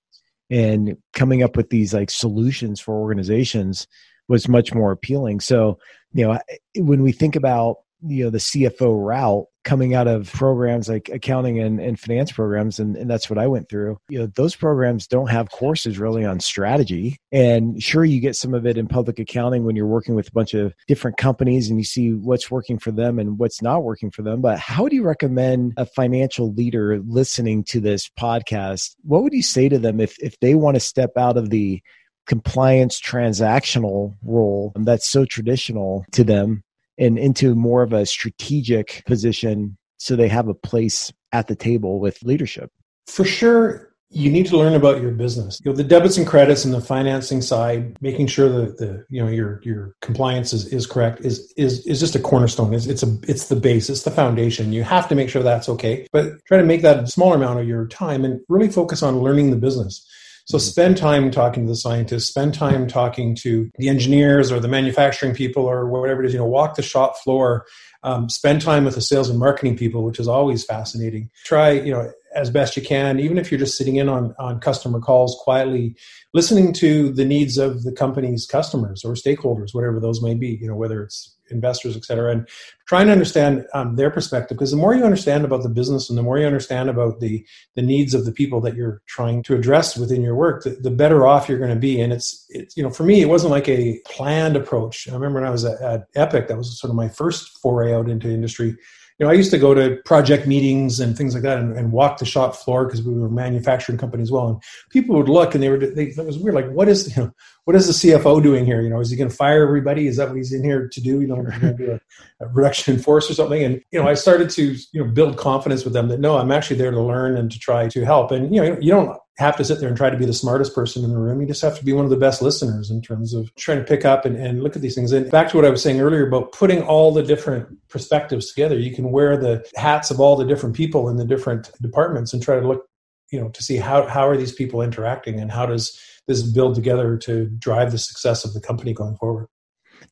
and 0.50 0.96
coming 1.12 1.42
up 1.42 1.56
with 1.56 1.70
these 1.70 1.92
like 1.92 2.10
solutions 2.10 2.80
for 2.80 2.94
organizations 2.94 3.86
was 4.28 4.48
much 4.48 4.74
more 4.74 4.92
appealing. 4.92 5.40
So 5.40 5.78
you 6.12 6.26
know 6.26 6.38
when 6.76 7.02
we 7.02 7.12
think 7.12 7.36
about 7.36 7.76
you 8.02 8.24
know 8.24 8.30
the 8.30 8.38
cfo 8.38 8.94
route 8.94 9.46
coming 9.66 9.94
out 9.94 10.06
of 10.06 10.32
programs 10.32 10.88
like 10.88 11.10
accounting 11.10 11.58
and, 11.58 11.80
and 11.80 11.98
finance 11.98 12.30
programs 12.30 12.78
and, 12.78 12.96
and 12.96 13.10
that's 13.10 13.28
what 13.28 13.38
i 13.38 13.46
went 13.46 13.68
through. 13.68 13.98
You 14.08 14.20
know 14.20 14.26
those 14.34 14.56
programs 14.56 15.06
don't 15.06 15.28
have 15.28 15.50
courses 15.50 15.98
really 15.98 16.24
on 16.24 16.40
strategy. 16.40 17.18
And 17.32 17.82
sure 17.82 18.04
you 18.04 18.20
get 18.20 18.36
some 18.36 18.54
of 18.54 18.64
it 18.64 18.78
in 18.78 18.86
public 18.86 19.18
accounting 19.18 19.64
when 19.64 19.76
you're 19.76 19.86
working 19.86 20.14
with 20.14 20.28
a 20.28 20.32
bunch 20.32 20.54
of 20.54 20.72
different 20.86 21.16
companies 21.16 21.68
and 21.68 21.78
you 21.78 21.84
see 21.84 22.12
what's 22.12 22.50
working 22.50 22.78
for 22.78 22.92
them 22.92 23.18
and 23.18 23.38
what's 23.38 23.60
not 23.60 23.82
working 23.82 24.10
for 24.10 24.22
them. 24.22 24.40
But 24.40 24.58
how 24.58 24.88
do 24.88 24.94
you 24.94 25.02
recommend 25.02 25.74
a 25.76 25.84
financial 25.84 26.52
leader 26.54 27.00
listening 27.04 27.64
to 27.64 27.80
this 27.80 28.08
podcast? 28.18 28.94
What 29.02 29.24
would 29.24 29.32
you 29.34 29.42
say 29.42 29.68
to 29.68 29.78
them 29.78 30.00
if 30.00 30.16
if 30.22 30.38
they 30.40 30.54
want 30.54 30.76
to 30.76 30.80
step 30.80 31.10
out 31.18 31.36
of 31.36 31.50
the 31.50 31.82
compliance 32.26 33.00
transactional 33.00 34.16
role 34.22 34.72
that's 34.80 35.08
so 35.08 35.24
traditional 35.24 36.04
to 36.12 36.24
them 36.24 36.62
and 36.98 37.18
into 37.18 37.54
more 37.54 37.82
of 37.82 37.92
a 37.92 38.06
strategic 38.06 39.02
position 39.06 39.76
so 39.98 40.16
they 40.16 40.28
have 40.28 40.48
a 40.48 40.54
place 40.54 41.12
at 41.32 41.48
the 41.48 41.56
table 41.56 42.00
with 42.00 42.22
leadership? 42.22 42.70
For 43.06 43.24
sure, 43.24 43.86
you 44.10 44.30
need 44.30 44.46
to 44.46 44.56
learn 44.56 44.74
about 44.74 45.02
your 45.02 45.10
business. 45.10 45.60
You 45.64 45.70
know, 45.70 45.76
the 45.76 45.84
debits 45.84 46.16
and 46.16 46.26
credits 46.26 46.64
and 46.64 46.72
the 46.72 46.80
financing 46.80 47.42
side, 47.42 47.96
making 48.00 48.28
sure 48.28 48.48
that 48.48 48.78
the 48.78 49.04
you 49.10 49.22
know 49.22 49.28
your 49.28 49.60
your 49.64 49.96
compliance 50.00 50.52
is, 50.52 50.66
is 50.72 50.86
correct 50.86 51.24
is 51.24 51.52
is 51.56 51.84
is 51.86 51.98
just 51.98 52.14
a 52.14 52.20
cornerstone. 52.20 52.72
It's 52.72 52.86
it's 52.86 53.02
a 53.02 53.18
it's 53.26 53.48
the 53.48 53.56
base. 53.56 53.90
It's 53.90 54.04
the 54.04 54.10
foundation. 54.10 54.72
You 54.72 54.84
have 54.84 55.08
to 55.08 55.14
make 55.14 55.28
sure 55.28 55.42
that's 55.42 55.68
okay. 55.68 56.06
But 56.12 56.44
try 56.46 56.58
to 56.58 56.64
make 56.64 56.82
that 56.82 57.04
a 57.04 57.06
smaller 57.08 57.36
amount 57.36 57.60
of 57.60 57.66
your 57.66 57.86
time 57.88 58.24
and 58.24 58.40
really 58.48 58.68
focus 58.68 59.02
on 59.02 59.20
learning 59.20 59.50
the 59.50 59.56
business. 59.56 60.06
So 60.46 60.58
mm-hmm. 60.58 60.62
spend 60.62 60.96
time 60.96 61.30
talking 61.30 61.64
to 61.64 61.68
the 61.68 61.76
scientists, 61.76 62.26
spend 62.26 62.54
time 62.54 62.86
talking 62.86 63.34
to 63.36 63.70
the 63.78 63.88
engineers 63.88 64.50
or 64.50 64.60
the 64.60 64.68
manufacturing 64.68 65.34
people 65.34 65.64
or 65.64 65.86
whatever 65.86 66.22
it 66.22 66.26
is. 66.26 66.32
You 66.32 66.38
know, 66.38 66.46
walk 66.46 66.76
the 66.76 66.82
shop 66.82 67.18
floor, 67.18 67.66
um, 68.02 68.28
spend 68.28 68.62
time 68.62 68.84
with 68.84 68.94
the 68.94 69.00
sales 69.00 69.28
and 69.28 69.38
marketing 69.38 69.76
people, 69.76 70.04
which 70.04 70.18
is 70.18 70.28
always 70.28 70.64
fascinating. 70.64 71.30
Try, 71.44 71.72
you 71.72 71.92
know, 71.92 72.10
as 72.34 72.50
best 72.50 72.76
you 72.76 72.82
can, 72.82 73.18
even 73.18 73.38
if 73.38 73.50
you're 73.50 73.58
just 73.58 73.76
sitting 73.76 73.96
in 73.96 74.08
on, 74.08 74.34
on 74.38 74.60
customer 74.60 75.00
calls 75.00 75.36
quietly, 75.42 75.96
listening 76.34 76.72
to 76.74 77.10
the 77.12 77.24
needs 77.24 77.58
of 77.58 77.82
the 77.82 77.92
company's 77.92 78.46
customers 78.46 79.04
or 79.04 79.14
stakeholders, 79.14 79.74
whatever 79.74 79.98
those 79.98 80.22
may 80.22 80.34
be, 80.34 80.58
you 80.60 80.68
know, 80.68 80.76
whether 80.76 81.02
it's 81.02 81.35
investors, 81.50 81.96
et 81.96 82.04
cetera, 82.04 82.32
and 82.32 82.48
trying 82.86 83.06
to 83.06 83.12
understand 83.12 83.66
um, 83.74 83.96
their 83.96 84.10
perspective. 84.10 84.56
Because 84.56 84.70
the 84.70 84.76
more 84.76 84.94
you 84.94 85.04
understand 85.04 85.44
about 85.44 85.62
the 85.62 85.68
business 85.68 86.08
and 86.08 86.18
the 86.18 86.22
more 86.22 86.38
you 86.38 86.46
understand 86.46 86.88
about 86.88 87.20
the, 87.20 87.44
the 87.74 87.82
needs 87.82 88.14
of 88.14 88.24
the 88.24 88.32
people 88.32 88.60
that 88.60 88.74
you're 88.74 89.02
trying 89.06 89.42
to 89.44 89.54
address 89.54 89.96
within 89.96 90.22
your 90.22 90.34
work, 90.34 90.64
the, 90.64 90.70
the 90.70 90.90
better 90.90 91.26
off 91.26 91.48
you're 91.48 91.58
going 91.58 91.74
to 91.74 91.76
be. 91.76 92.00
And 92.00 92.12
it's, 92.12 92.46
it's, 92.50 92.76
you 92.76 92.82
know, 92.82 92.90
for 92.90 93.04
me, 93.04 93.20
it 93.20 93.28
wasn't 93.28 93.52
like 93.52 93.68
a 93.68 94.00
planned 94.06 94.56
approach. 94.56 95.08
I 95.08 95.12
remember 95.12 95.40
when 95.40 95.48
I 95.48 95.52
was 95.52 95.64
at, 95.64 95.80
at 95.80 96.06
Epic, 96.14 96.48
that 96.48 96.56
was 96.56 96.78
sort 96.80 96.90
of 96.90 96.96
my 96.96 97.08
first 97.08 97.58
foray 97.58 97.94
out 97.94 98.08
into 98.08 98.28
industry 98.28 98.76
you 99.18 99.24
know, 99.24 99.32
I 99.32 99.34
used 99.34 99.50
to 99.52 99.58
go 99.58 99.72
to 99.72 99.96
project 100.04 100.46
meetings 100.46 101.00
and 101.00 101.16
things 101.16 101.32
like 101.32 101.42
that 101.42 101.58
and, 101.58 101.76
and 101.76 101.90
walk 101.90 102.18
the 102.18 102.26
shop 102.26 102.54
floor 102.54 102.84
because 102.84 103.02
we 103.02 103.14
were 103.14 103.26
a 103.26 103.30
manufacturing 103.30 103.96
company 103.96 104.22
as 104.22 104.30
well. 104.30 104.48
And 104.48 104.62
people 104.90 105.16
would 105.16 105.28
look 105.28 105.54
and 105.54 105.62
they 105.62 105.70
were, 105.70 105.78
they, 105.78 106.08
it 106.08 106.26
was 106.26 106.38
weird. 106.38 106.54
Like, 106.54 106.70
what 106.70 106.88
is, 106.88 107.16
you 107.16 107.22
know, 107.22 107.32
what 107.66 107.74
is 107.74 107.88
the 107.88 108.10
CFO 108.10 108.40
doing 108.40 108.64
here? 108.64 108.80
You 108.80 108.88
know, 108.88 109.00
is 109.00 109.10
he 109.10 109.16
going 109.16 109.28
to 109.28 109.34
fire 109.34 109.64
everybody? 109.64 110.06
Is 110.06 110.18
that 110.18 110.28
what 110.28 110.36
he's 110.36 110.52
in 110.52 110.62
here 110.62 110.86
to 110.86 111.00
do? 111.00 111.20
You 111.20 111.26
know, 111.26 111.42
do 111.76 111.98
a, 112.40 112.44
a, 112.44 112.48
reduction 112.50 112.94
in 112.94 113.02
force 113.02 113.28
or 113.28 113.34
something? 113.34 113.60
And, 113.60 113.82
you 113.90 114.00
know, 114.00 114.08
I 114.08 114.14
started 114.14 114.50
to, 114.50 114.76
you 114.92 115.04
know, 115.04 115.10
build 115.10 115.36
confidence 115.36 115.82
with 115.82 115.92
them 115.92 116.06
that 116.08 116.20
no, 116.20 116.38
I'm 116.38 116.52
actually 116.52 116.76
there 116.76 116.92
to 116.92 117.00
learn 117.00 117.36
and 117.36 117.50
to 117.50 117.58
try 117.58 117.88
to 117.88 118.04
help. 118.04 118.30
And, 118.30 118.54
you 118.54 118.62
know, 118.62 118.78
you 118.80 118.92
don't 118.92 119.18
have 119.38 119.56
to 119.56 119.64
sit 119.64 119.80
there 119.80 119.88
and 119.88 119.96
try 119.96 120.10
to 120.10 120.16
be 120.16 120.24
the 120.24 120.32
smartest 120.32 120.76
person 120.76 121.02
in 121.02 121.10
the 121.10 121.18
room. 121.18 121.40
You 121.40 121.48
just 121.48 121.60
have 121.62 121.76
to 121.76 121.84
be 121.84 121.92
one 121.92 122.04
of 122.04 122.10
the 122.12 122.16
best 122.16 122.40
listeners 122.40 122.88
in 122.88 123.02
terms 123.02 123.34
of 123.34 123.52
trying 123.56 123.78
to 123.78 123.84
pick 123.84 124.04
up 124.04 124.24
and, 124.24 124.36
and 124.36 124.62
look 124.62 124.76
at 124.76 124.82
these 124.82 124.94
things. 124.94 125.10
And 125.10 125.28
back 125.28 125.48
to 125.48 125.56
what 125.56 125.66
I 125.66 125.70
was 125.70 125.82
saying 125.82 126.00
earlier 126.00 126.24
about 126.24 126.52
putting 126.52 126.82
all 126.82 127.12
the 127.12 127.24
different 127.24 127.66
perspectives 127.88 128.52
together. 128.52 128.78
You 128.78 128.94
can 128.94 129.10
wear 129.10 129.36
the 129.36 129.68
hats 129.74 130.12
of 130.12 130.20
all 130.20 130.36
the 130.36 130.46
different 130.46 130.76
people 130.76 131.08
in 131.08 131.16
the 131.16 131.26
different 131.26 131.72
departments 131.82 132.32
and 132.32 132.40
try 132.40 132.60
to 132.60 132.66
look, 132.66 132.86
you 133.32 133.40
know, 133.40 133.48
to 133.48 133.60
see 133.60 133.76
how, 133.76 134.06
how 134.06 134.28
are 134.28 134.36
these 134.36 134.52
people 134.52 134.82
interacting 134.82 135.40
and 135.40 135.50
how 135.50 135.66
does 135.66 136.00
this 136.26 136.42
build 136.42 136.74
together 136.74 137.16
to 137.18 137.46
drive 137.46 137.92
the 137.92 137.98
success 137.98 138.44
of 138.44 138.52
the 138.52 138.60
company 138.60 138.92
going 138.92 139.16
forward. 139.16 139.46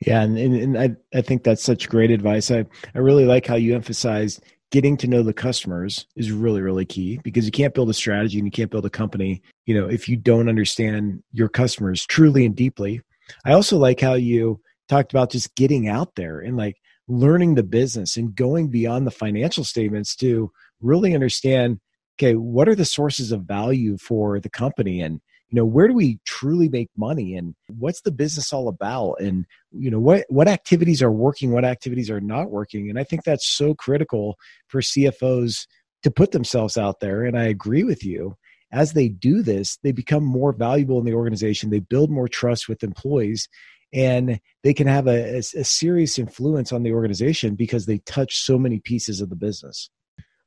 Yeah, 0.01 0.23
and, 0.23 0.39
and, 0.39 0.55
and 0.55 0.79
I, 0.79 0.97
I 1.17 1.21
think 1.21 1.45
that's 1.45 1.63
such 1.63 1.89
great 1.89 2.11
advice. 2.11 2.51
I, 2.51 2.67
I 2.95 2.99
really 2.99 3.27
like 3.27 3.47
how 3.47 3.57
you 3.57 3.75
emphasized 3.75 4.43
getting 4.75 4.97
to 4.97 5.07
know 5.07 5.23
the 5.23 5.33
customers 5.33 6.05
is 6.17 6.33
really 6.33 6.61
really 6.61 6.85
key 6.85 7.21
because 7.23 7.47
you 7.47 7.53
can't 7.53 7.75
build 7.75 7.89
a 7.89 7.95
strategy 7.95 8.39
and 8.39 8.47
you 8.47 8.51
can't 8.51 8.73
build 8.73 8.85
a 8.85 8.91
company 8.91 9.41
you 9.67 9.75
know 9.75 9.89
if 9.89 10.09
you 10.09 10.17
don't 10.17 10.49
understand 10.49 11.23
your 11.31 11.49
customers 11.49 12.05
truly 12.07 12.45
and 12.45 12.57
deeply 12.57 13.01
i 13.45 13.53
also 13.53 13.79
like 13.79 14.01
how 14.01 14.15
you 14.15 14.61
talked 14.89 15.13
about 15.13 15.31
just 15.31 15.55
getting 15.55 15.87
out 15.87 16.17
there 16.17 16.41
and 16.41 16.57
like 16.57 16.77
learning 17.07 17.55
the 17.55 17.63
business 17.63 18.17
and 18.17 18.35
going 18.35 18.69
beyond 18.69 19.07
the 19.07 19.13
financial 19.13 19.63
statements 19.63 20.17
to 20.17 20.51
really 20.81 21.15
understand 21.15 21.79
okay 22.19 22.35
what 22.35 22.69
are 22.69 22.75
the 22.75 22.85
sources 22.85 23.31
of 23.31 23.43
value 23.43 23.97
for 23.97 24.41
the 24.41 24.51
company 24.51 25.01
and 25.01 25.21
you 25.55 25.61
know 25.61 25.67
where 25.67 25.87
do 25.87 25.95
we 25.95 26.19
truly 26.25 26.69
make 26.69 26.91
money 26.97 27.37
and 27.37 27.55
what's 27.69 28.01
the 28.01 28.11
business 28.11 28.53
all 28.53 28.67
about? 28.67 29.21
And 29.21 29.47
you 29.71 29.89
know 29.89 30.01
what 30.01 30.27
what 30.29 30.49
activities 30.49 31.01
are 31.01 31.13
working 31.13 31.53
what 31.53 31.65
activities 31.65 32.11
are 32.11 32.21
not 32.21 32.51
working? 32.51 32.91
And 32.91 32.99
i 32.99 33.05
think 33.05 33.23
that's 33.23 33.49
so 33.49 33.73
critical 33.73 34.37
for 34.67 34.81
cfos 34.81 35.69
to 36.03 36.11
put 36.11 36.33
themselves 36.33 36.77
out 36.77 36.99
there. 36.99 37.23
And 37.23 37.39
i 37.39 37.45
agree 37.45 37.85
with 37.85 38.05
you. 38.05 38.37
As 38.73 38.95
they 38.95 39.09
do 39.09 39.43
this 39.43 39.79
they 39.85 39.93
become 39.93 40.25
more 40.25 40.53
valuable 40.53 40.99
in 40.99 41.05
the 41.05 41.15
organization. 41.15 41.71
They 41.71 41.79
build 41.79 42.11
more 42.11 42.27
trust 42.27 42.69
with 42.69 42.83
employees 42.83 43.49
and 43.93 44.41
they 44.65 44.75
can 44.75 44.89
have 44.89 45.07
a, 45.07 45.37
a, 45.37 45.39
a 45.39 45.65
serious 45.65 46.19
influence 46.19 46.73
on 46.73 46.83
the 46.83 46.93
organization 46.93 47.55
because 47.55 47.87
they 47.87 47.99
touch 47.99 48.39
so 48.39 48.59
many 48.59 48.81
pieces 48.81 49.21
of 49.21 49.31
the 49.31 49.37
business. 49.37 49.89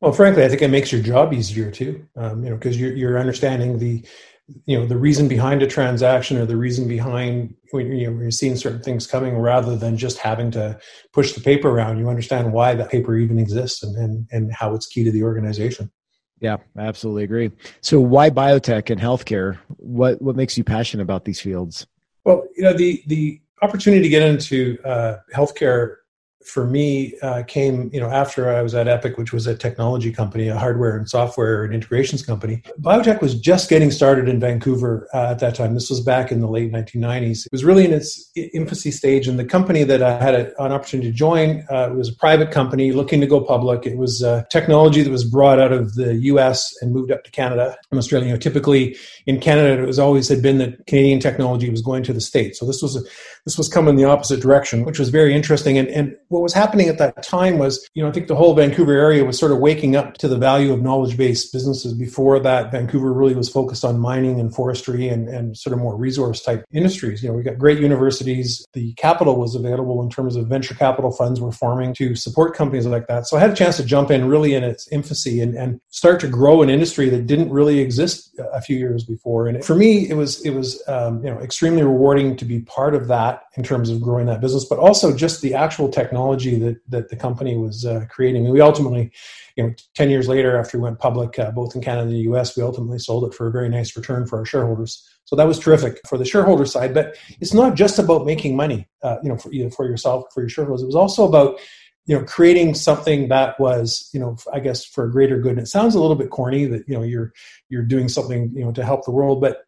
Well, 0.02 0.12
frankly, 0.12 0.44
I 0.44 0.50
think 0.50 0.62
it 0.62 0.68
makes 0.68 0.92
your 0.92 1.02
job 1.02 1.34
easier 1.34 1.72
too. 1.72 2.06
Um, 2.18 2.44
you 2.44 2.50
know, 2.50 2.58
because 2.58 2.78
you're, 2.78 2.94
you're 2.94 3.18
understanding 3.18 3.80
the 3.80 4.06
you 4.66 4.80
know 4.80 4.86
the 4.86 4.98
reason 4.98 5.28
behind 5.28 5.62
a 5.62 5.68
transaction 5.68 6.38
or 6.38 6.46
the 6.46 6.56
reason 6.56 6.88
behind 6.88 7.54
when 7.72 7.92
you 7.92 8.10
know, 8.10 8.22
you're 8.22 8.32
seeing 8.32 8.56
certain 8.56 8.82
things 8.82 9.06
coming 9.06 9.38
rather 9.38 9.76
than 9.76 9.98
just 9.98 10.18
having 10.18 10.50
to 10.52 10.80
push 11.12 11.34
the 11.34 11.42
paper 11.42 11.70
around 11.70 11.98
you 11.98 12.08
understand 12.10 12.54
why 12.54 12.74
that 12.74 12.90
paper 12.90 13.16
even 13.18 13.40
exists 13.40 13.84
and, 13.84 13.96
and, 13.98 14.28
and 14.32 14.54
how 14.54 14.74
it's 14.74 14.88
key 14.88 15.04
to 15.04 15.12
the 15.12 15.24
organization. 15.24 15.92
Yeah 16.40 16.58
absolutely 16.78 17.24
agree. 17.24 17.52
So 17.82 18.00
why 18.00 18.30
biotech 18.30 18.90
and 18.90 19.02
healthcare? 19.02 19.58
What 19.68 20.22
what 20.22 20.36
makes 20.36 20.58
you 20.58 20.64
passionate 20.64 21.04
about 21.04 21.26
these 21.26 21.42
fields? 21.42 21.86
Well 22.24 22.48
you 22.56 22.64
know 22.64 22.74
the 22.74 23.04
the 23.08 23.42
opportunity 23.62 24.04
to 24.04 24.10
get 24.10 24.22
into 24.22 24.78
uh, 24.86 25.18
healthcare 25.34 25.98
for 26.46 26.66
me 26.66 27.14
uh, 27.22 27.44
came 27.44 27.90
you 27.94 28.00
know 28.00 28.10
after 28.10 28.50
I 28.50 28.62
was 28.62 28.74
at 28.76 28.88
Epic, 28.88 29.18
which 29.18 29.34
was 29.34 29.48
a 29.48 29.56
technology 29.56 30.12
company, 30.12 30.48
a 30.48 30.58
hardware 30.58 30.98
and 30.98 31.10
software 31.10 31.64
and 31.64 31.74
integrations 31.74 32.26
company. 32.26 32.62
Biotech 32.80 33.22
was 33.22 33.40
just 33.40 33.70
getting 33.70 33.92
started 33.92 34.30
in 34.30 34.40
Vancouver 34.40 35.08
uh, 35.14 35.32
at 35.32 35.40
that 35.40 35.56
time. 35.56 35.74
This 35.74 35.90
was 35.90 36.02
back 36.02 36.32
in 36.32 36.42
the 36.42 36.48
late 36.48 36.72
1990s. 36.72 37.46
It 37.46 37.52
was 37.52 37.64
really 37.64 37.86
in 37.86 37.94
its 37.94 38.32
infancy 38.36 38.92
stage, 38.92 39.28
and 39.28 39.38
the 39.38 39.46
company 39.46 39.84
that 39.84 40.02
I 40.02 40.22
had 40.24 40.36
a, 40.36 40.64
an 40.64 40.72
opportunity 40.72 41.12
to 41.12 41.16
join 41.16 41.66
uh, 41.70 41.90
was 41.96 42.10
a 42.10 42.16
private 42.16 42.52
company 42.52 42.92
looking 42.92 43.22
to 43.22 43.28
go 43.28 43.42
public. 43.42 43.86
It 43.86 43.98
was 43.98 44.26
technology 44.50 45.02
that 45.02 45.12
was 45.12 45.24
brought 45.24 45.60
out 45.60 45.72
of 45.72 45.96
the 45.96 46.16
U.S. 46.16 46.74
and 46.82 46.94
moved 46.94 47.12
up 47.12 47.24
to 47.24 47.32
Canada 47.32 47.76
and 47.92 47.98
Australia. 47.98 48.28
You 48.28 48.34
know, 48.34 48.40
typically 48.40 48.96
in 49.26 49.40
Canada, 49.40 49.82
it 49.82 49.86
was 49.86 50.00
always 50.00 50.28
had 50.28 50.42
been 50.42 50.58
that 50.60 50.86
Canadian 50.88 51.20
technology 51.20 51.70
was 51.70 51.82
going 51.82 52.04
to 52.04 52.14
the 52.14 52.22
states. 52.22 52.60
So 52.60 52.66
this 52.66 52.82
was 52.82 52.96
a, 52.96 53.02
this 53.46 53.58
was 53.58 53.70
coming 53.70 53.96
the 53.96 54.06
opposite 54.06 54.42
direction, 54.42 54.84
which 54.84 55.00
was 55.00 55.10
very 55.10 55.34
interesting. 55.34 55.78
And, 55.78 55.88
and 55.90 56.16
what 56.30 56.42
was 56.42 56.54
happening 56.54 56.90
at 56.90 56.98
that 56.98 57.24
time 57.24 57.58
was, 57.58 57.88
you 57.94 58.04
know, 58.04 58.10
I 58.10 58.12
think 58.12 58.28
the 58.28 58.36
whole 58.36 58.54
Vancouver 58.54 58.94
area 58.94 59.24
was 59.24 59.38
sort 59.38 59.52
of 59.52 59.60
waking 59.60 59.96
up 59.96 60.18
to 60.18 60.28
the 60.28 60.38
value 60.38 60.74
of 60.74 60.82
knowledge 60.82 61.18
based 61.18 61.54
businesses. 61.54 61.94
Before 61.94 62.40
that, 62.40 62.72
Vancouver 62.72 63.14
really 63.14 63.36
was 63.36 63.50
focused 63.50 63.86
on 63.86 64.00
mining 64.00 64.40
and 64.40 64.54
forestry 64.54 65.08
and, 65.08 65.30
and 65.30 65.58
sort 65.58 65.74
of 65.74 65.80
more 65.80 65.96
resource 65.96 66.42
type 66.42 66.66
industries. 66.74 67.24
You 67.24 67.30
know, 67.30 67.36
we 67.36 67.44
got 67.44 67.58
great 67.58 67.80
universities. 67.80 68.66
The 68.74 68.94
capital 68.94 69.38
was 69.38 69.56
available 69.56 70.02
in 70.02 70.10
terms 70.10 70.36
of 70.36 70.48
venture 70.48 70.76
capital 70.76 71.12
funds 71.12 71.40
were 71.40 71.52
forming 71.52 71.94
to 71.96 72.16
support 72.16 72.56
companies 72.56 72.86
like 72.86 73.08
that. 73.08 73.28
So 73.28 73.38
I 73.38 73.40
had 73.40 73.52
a 73.52 73.56
chance 73.56 73.78
to 73.78 73.86
jump 73.86 74.12
in 74.12 74.28
really 74.28 74.54
in 74.54 74.64
its 74.64 74.88
infancy 74.92 75.40
and, 75.40 75.56
and 75.56 75.80
start 75.90 76.20
to 76.22 76.28
grow 76.28 76.62
an 76.62 76.70
industry 76.70 77.10
that 77.10 77.26
didn't 77.26 77.52
really 77.52 77.80
exist 77.80 78.38
a 78.54 78.62
few 78.62 78.78
years 78.78 79.06
before. 79.06 79.48
And 79.48 79.64
for 79.64 79.76
me, 79.76 80.10
it 80.10 80.16
was 80.16 80.46
it 80.46 80.52
was 80.52 80.82
um, 80.88 81.24
you 81.24 81.32
know 81.34 81.40
extremely 81.40 81.84
rewarding 81.84 82.36
to 82.38 82.46
be 82.46 82.60
part 82.62 82.96
of 82.96 83.08
that 83.08 83.44
in 83.56 83.64
terms 83.64 83.90
of 83.90 84.02
growing 84.02 84.26
that 84.28 84.42
business, 84.42 84.66
but 84.66 84.80
also 84.80 85.16
just 85.16 85.42
the 85.42 85.54
actual 85.54 85.90
technology 85.90 86.17
that 86.18 86.80
that 86.90 87.10
the 87.10 87.16
company 87.16 87.58
was 87.58 87.86
uh, 87.86 88.06
creating. 88.10 88.50
We 88.50 88.62
ultimately, 88.62 89.12
you 89.56 89.64
know, 89.64 89.74
ten 89.96 90.10
years 90.10 90.28
later, 90.28 90.58
after 90.58 90.78
we 90.78 90.84
went 90.84 91.00
public, 91.00 91.38
uh, 91.40 91.52
both 91.52 91.76
in 91.76 91.82
Canada 91.82 92.04
and 92.04 92.12
the 92.12 92.30
U.S., 92.32 92.56
we 92.58 92.64
ultimately 92.64 93.00
sold 93.00 93.26
it 93.26 93.34
for 93.34 93.48
a 93.48 93.52
very 93.52 93.70
nice 93.70 93.96
return 93.96 94.28
for 94.28 94.40
our 94.40 94.46
shareholders. 94.46 95.08
So 95.26 95.36
that 95.36 95.48
was 95.48 95.60
terrific 95.60 96.00
for 96.08 96.18
the 96.18 96.26
shareholder 96.26 96.66
side. 96.66 96.94
But 96.94 97.16
it's 97.40 97.54
not 97.54 97.76
just 97.76 98.00
about 98.00 98.26
making 98.26 98.56
money, 98.56 98.88
uh, 99.04 99.18
you 99.24 99.30
know, 99.30 99.38
for 99.38 99.52
either 99.52 99.72
for 99.72 99.88
yourself 99.88 100.26
for 100.34 100.42
your 100.42 100.50
shareholders. 100.50 100.84
It 100.84 100.88
was 100.88 100.96
also 100.96 101.28
about 101.28 101.60
you 102.08 102.18
know 102.18 102.24
creating 102.24 102.74
something 102.74 103.28
that 103.28 103.60
was 103.60 104.10
you 104.14 104.20
know 104.20 104.38
i 104.54 104.60
guess 104.60 104.84
for 104.84 105.04
a 105.04 105.12
greater 105.12 105.40
good 105.40 105.52
and 105.52 105.60
it 105.60 105.68
sounds 105.68 105.94
a 105.94 106.00
little 106.00 106.16
bit 106.16 106.30
corny 106.30 106.66
that 106.66 106.88
you 106.88 106.96
know 106.96 107.04
you're 107.04 107.34
you're 107.70 107.84
doing 107.84 108.08
something 108.08 108.50
you 108.56 108.64
know 108.64 108.72
to 108.72 108.84
help 108.84 109.04
the 109.06 109.12
world 109.12 109.42
but 109.42 109.67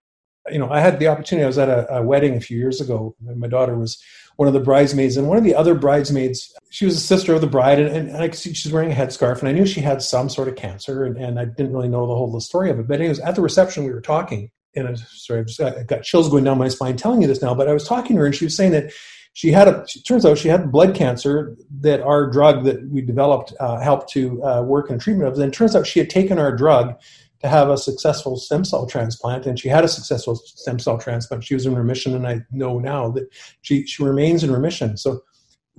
you 0.51 0.59
know 0.59 0.69
i 0.69 0.79
had 0.79 0.99
the 0.99 1.07
opportunity 1.07 1.43
i 1.43 1.47
was 1.47 1.57
at 1.57 1.69
a, 1.69 1.97
a 1.97 2.01
wedding 2.01 2.35
a 2.35 2.41
few 2.41 2.57
years 2.57 2.81
ago 2.81 3.15
my 3.35 3.47
daughter 3.47 3.75
was 3.77 4.01
one 4.39 4.47
of 4.47 4.53
the 4.53 4.61
bridesmaids, 4.61 5.17
and 5.17 5.27
one 5.27 5.37
of 5.37 5.43
the 5.43 5.53
other 5.53 5.75
bridesmaids, 5.75 6.55
she 6.69 6.85
was 6.85 6.95
a 6.95 7.01
sister 7.01 7.33
of 7.33 7.41
the 7.41 7.47
bride, 7.47 7.77
and, 7.77 7.93
and, 7.93 8.15
I 8.15 8.29
could 8.29 8.37
see 8.37 8.53
she's 8.53 8.71
wearing 8.71 8.89
a 8.89 8.95
headscarf, 8.95 9.39
and 9.39 9.49
I 9.49 9.51
knew 9.51 9.65
she 9.65 9.81
had 9.81 10.01
some 10.01 10.29
sort 10.29 10.47
of 10.47 10.55
cancer, 10.55 11.03
and, 11.03 11.17
and 11.17 11.37
I 11.37 11.43
didn't 11.43 11.73
really 11.73 11.89
know 11.89 12.07
the 12.07 12.15
whole 12.15 12.31
the 12.31 12.39
story 12.39 12.69
of 12.69 12.79
it. 12.79 12.87
But 12.87 13.01
anyways, 13.01 13.19
at 13.19 13.35
the 13.35 13.41
reception, 13.41 13.83
we 13.83 13.91
were 13.91 13.99
talking, 13.99 14.49
and 14.77 14.87
I'm 14.87 14.95
sorry, 14.95 15.41
I 15.41 15.43
just 15.43 15.59
got, 15.87 16.03
chills 16.03 16.29
going 16.29 16.45
down 16.45 16.57
my 16.57 16.69
spine 16.69 16.95
telling 16.95 17.21
you 17.21 17.27
this 17.27 17.41
now. 17.41 17.53
But 17.53 17.67
I 17.67 17.73
was 17.73 17.85
talking 17.85 18.15
to 18.15 18.21
her, 18.21 18.27
and 18.27 18.33
she 18.33 18.45
was 18.45 18.55
saying 18.55 18.71
that 18.71 18.93
she 19.33 19.51
had 19.51 19.67
a. 19.67 19.85
Turns 20.07 20.25
out 20.25 20.37
she 20.37 20.47
had 20.47 20.71
blood 20.71 20.95
cancer 20.95 21.57
that 21.81 21.99
our 21.99 22.31
drug 22.31 22.63
that 22.63 22.87
we 22.87 23.01
developed 23.01 23.53
uh, 23.59 23.81
helped 23.81 24.09
to 24.13 24.41
uh, 24.45 24.61
work 24.61 24.89
in 24.89 24.99
treatment 24.99 25.27
of. 25.27 25.37
And 25.37 25.51
it 25.51 25.53
turns 25.53 25.75
out 25.75 25.85
she 25.85 25.99
had 25.99 26.09
taken 26.09 26.39
our 26.39 26.55
drug 26.55 26.95
to 27.41 27.47
have 27.47 27.69
a 27.69 27.77
successful 27.77 28.37
stem 28.37 28.65
cell 28.65 28.85
transplant, 28.85 29.45
and 29.45 29.59
she 29.59 29.69
had 29.69 29.83
a 29.83 29.87
successful 29.87 30.35
stem 30.35 30.79
cell 30.79 30.97
transplant. 30.97 31.43
She 31.43 31.53
was 31.53 31.65
in 31.65 31.75
remission, 31.75 32.15
and 32.15 32.27
I 32.27 32.41
know 32.51 32.79
now 32.79 33.09
that 33.11 33.29
she 33.61 33.85
she 33.85 34.03
remains 34.03 34.43
in 34.43 34.51
remission. 34.51 34.97
So 34.97 35.21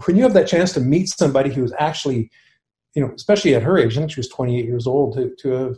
when 0.07 0.17
you 0.17 0.23
have 0.23 0.35
that 0.35 0.49
chance 0.49 0.73
to 0.73 0.81
meet 0.81 1.09
somebody 1.09 1.53
who 1.53 1.63
is 1.63 1.75
actually, 1.79 2.31
you 2.95 3.03
know, 3.03 3.13
especially 3.15 3.55
at 3.55 3.63
her 3.63 3.79
age, 3.79 3.97
I 3.97 4.01
think 4.01 4.13
she 4.13 4.21
was 4.21 4.29
28 4.29 4.65
years 4.65 4.87
old, 4.87 5.15
to 5.15 5.35
to 5.37 5.51
have 5.51 5.77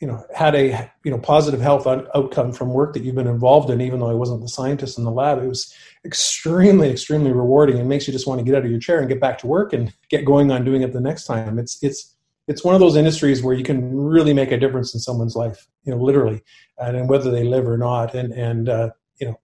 you 0.00 0.06
know 0.06 0.22
had 0.34 0.54
a 0.54 0.90
you 1.04 1.10
know 1.10 1.18
positive 1.18 1.60
health 1.60 1.86
outcome 1.86 2.52
from 2.52 2.72
work 2.72 2.92
that 2.92 3.02
you've 3.02 3.14
been 3.14 3.26
involved 3.26 3.70
in 3.70 3.80
even 3.80 4.00
though 4.00 4.10
i 4.10 4.14
wasn't 4.14 4.40
the 4.42 4.48
scientist 4.48 4.98
in 4.98 5.04
the 5.04 5.10
lab 5.10 5.42
it 5.42 5.48
was 5.48 5.74
extremely 6.04 6.90
extremely 6.90 7.32
rewarding 7.32 7.78
and 7.78 7.88
makes 7.88 8.06
you 8.06 8.12
just 8.12 8.26
want 8.26 8.38
to 8.38 8.44
get 8.44 8.54
out 8.54 8.64
of 8.64 8.70
your 8.70 8.80
chair 8.80 8.98
and 8.98 9.08
get 9.08 9.20
back 9.20 9.38
to 9.38 9.46
work 9.46 9.72
and 9.72 9.92
get 10.10 10.24
going 10.24 10.50
on 10.50 10.64
doing 10.64 10.82
it 10.82 10.92
the 10.92 11.00
next 11.00 11.24
time 11.24 11.58
it's 11.58 11.82
it's 11.82 12.15
it's 12.48 12.64
one 12.64 12.74
of 12.74 12.80
those 12.80 12.96
industries 12.96 13.42
where 13.42 13.54
you 13.54 13.64
can 13.64 13.96
really 13.96 14.32
make 14.32 14.52
a 14.52 14.58
difference 14.58 14.94
in 14.94 15.00
someone's 15.00 15.34
life 15.34 15.66
you 15.84 15.94
know 15.94 16.00
literally 16.00 16.42
and 16.78 17.08
whether 17.08 17.30
they 17.30 17.44
live 17.44 17.66
or 17.66 17.78
not. 17.78 18.14
And 18.14 18.32
and 18.32 18.68
uh, 18.68 18.90
you 19.20 19.28
know 19.28 19.40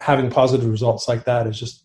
having 0.00 0.30
positive 0.30 0.68
results 0.68 1.08
like 1.08 1.24
that 1.24 1.46
is 1.46 1.58
just 1.58 1.84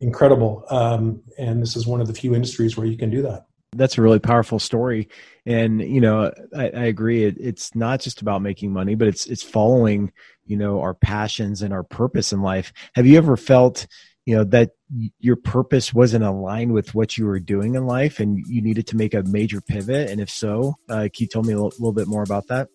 incredible. 0.00 0.64
Um, 0.70 1.22
and 1.38 1.60
this 1.60 1.76
is 1.76 1.86
one 1.86 2.00
of 2.00 2.06
the 2.06 2.14
few 2.14 2.34
industries 2.34 2.76
where 2.76 2.86
you 2.86 2.96
can 2.96 3.10
do 3.10 3.22
that. 3.22 3.46
That's 3.76 3.98
a 3.98 4.02
really 4.02 4.20
powerful 4.20 4.58
story. 4.58 5.08
And 5.46 5.80
you 5.80 6.00
know 6.00 6.32
i, 6.56 6.64
I 6.64 6.84
agree. 6.84 7.24
It, 7.24 7.36
it's 7.38 7.74
not 7.74 8.00
just 8.00 8.22
about 8.22 8.42
making 8.42 8.72
money 8.72 8.94
but 8.94 9.08
it's 9.08 9.26
it's 9.26 9.42
following 9.42 10.12
you 10.46 10.56
know 10.56 10.80
our 10.80 10.94
passions 10.94 11.62
and 11.62 11.72
our 11.72 11.82
purpose 11.82 12.32
in 12.32 12.42
life. 12.42 12.72
Have 12.94 13.06
you 13.06 13.18
ever 13.18 13.36
felt 13.36 13.86
you 14.26 14.34
know 14.34 14.44
that 14.44 14.70
your 15.18 15.36
purpose 15.36 15.92
wasn't 15.92 16.24
aligned 16.24 16.72
with 16.72 16.94
what 16.94 17.18
you 17.18 17.26
were 17.26 17.40
doing 17.40 17.74
in 17.74 17.86
life 17.86 18.20
and 18.20 18.44
you 18.46 18.62
needed 18.62 18.86
to 18.88 18.96
make 18.96 19.14
a 19.14 19.22
major 19.24 19.60
pivot? 19.60 20.10
And 20.10 20.20
if 20.20 20.30
so 20.30 20.74
uh, 20.88 21.02
can 21.02 21.10
you 21.18 21.26
tell 21.26 21.42
me 21.42 21.52
a 21.52 21.56
little, 21.56 21.72
little 21.78 21.92
bit 21.92 22.08
more 22.08 22.22
about 22.22 22.46
that 22.48 22.68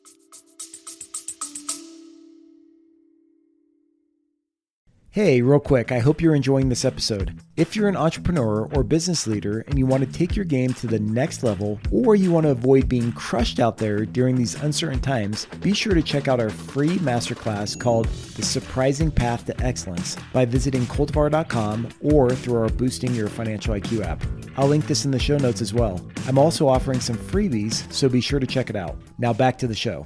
Hey, 5.12 5.42
real 5.42 5.60
quick, 5.60 5.92
I 5.92 5.98
hope 5.98 6.22
you're 6.22 6.36
enjoying 6.36 6.70
this 6.70 6.86
episode. 6.86 7.40
If 7.58 7.76
you're 7.76 7.90
an 7.90 7.96
entrepreneur 7.96 8.70
or 8.76 8.84
business 8.84 9.26
leader 9.26 9.62
and 9.62 9.80
you 9.80 9.88
want 9.88 10.04
to 10.04 10.12
take 10.12 10.36
your 10.36 10.46
game 10.46 10.72
to 10.76 10.86
the 10.86 11.00
next 11.00 11.42
level, 11.42 11.80
or 11.92 12.16
you 12.16 12.32
want 12.32 12.46
to 12.46 12.52
avoid 12.52 12.88
being 12.88 13.12
crushed 13.14 13.60
out 13.60 13.78
there 13.78 14.06
during 14.06 14.36
these 14.36 14.54
uncertain 14.62 15.00
times, 15.00 15.48
be 15.62 15.74
sure 15.74 15.96
to 15.96 16.04
check 16.04 16.28
out 16.28 16.40
our 16.40 16.52
free 16.52 17.00
masterclass 17.00 17.78
called 17.78 18.06
The 18.06 18.44
Surprising 18.44 19.10
Path 19.10 19.48
to 19.48 19.60
Excellence 19.66 20.16
by 20.32 20.46
visiting 20.46 20.86
cultivar.com 20.86 21.90
or 22.02 22.30
through 22.30 22.62
our 22.62 22.70
Boosting 22.70 23.16
Your 23.16 23.30
Financial 23.30 23.74
IQ 23.74 24.06
app. 24.06 24.24
I'll 24.58 24.68
link 24.68 24.86
this 24.86 25.06
in 25.06 25.12
the 25.12 25.18
show 25.18 25.40
notes 25.40 25.60
as 25.60 25.74
well. 25.74 26.00
I'm 26.28 26.38
also 26.38 26.68
offering 26.68 27.00
some 27.00 27.18
freebies, 27.18 27.92
so 27.92 28.10
be 28.10 28.22
sure 28.22 28.40
to 28.40 28.46
check 28.46 28.70
it 28.70 28.76
out. 28.76 28.96
Now 29.18 29.34
back 29.34 29.58
to 29.58 29.68
the 29.68 29.74
show. 29.74 30.06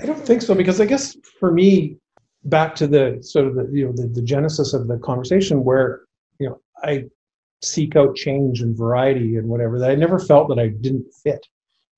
I 0.00 0.06
don't 0.06 0.26
think 0.26 0.42
so 0.42 0.54
because 0.54 0.80
I 0.80 0.86
guess 0.86 1.16
for 1.38 1.52
me, 1.52 1.96
back 2.44 2.74
to 2.74 2.86
the 2.86 3.18
sort 3.20 3.46
of 3.46 3.54
the 3.54 3.68
you 3.72 3.86
know 3.86 3.92
the, 3.92 4.06
the 4.06 4.22
genesis 4.22 4.72
of 4.72 4.88
the 4.88 4.98
conversation 4.98 5.62
where 5.62 6.02
you 6.38 6.48
know 6.48 6.60
I 6.82 7.04
seek 7.62 7.96
out 7.96 8.16
change 8.16 8.62
and 8.62 8.76
variety 8.76 9.36
and 9.36 9.46
whatever 9.46 9.78
that 9.78 9.90
I 9.90 9.94
never 9.94 10.18
felt 10.18 10.48
that 10.48 10.58
I 10.58 10.68
didn't 10.68 11.04
fit 11.22 11.46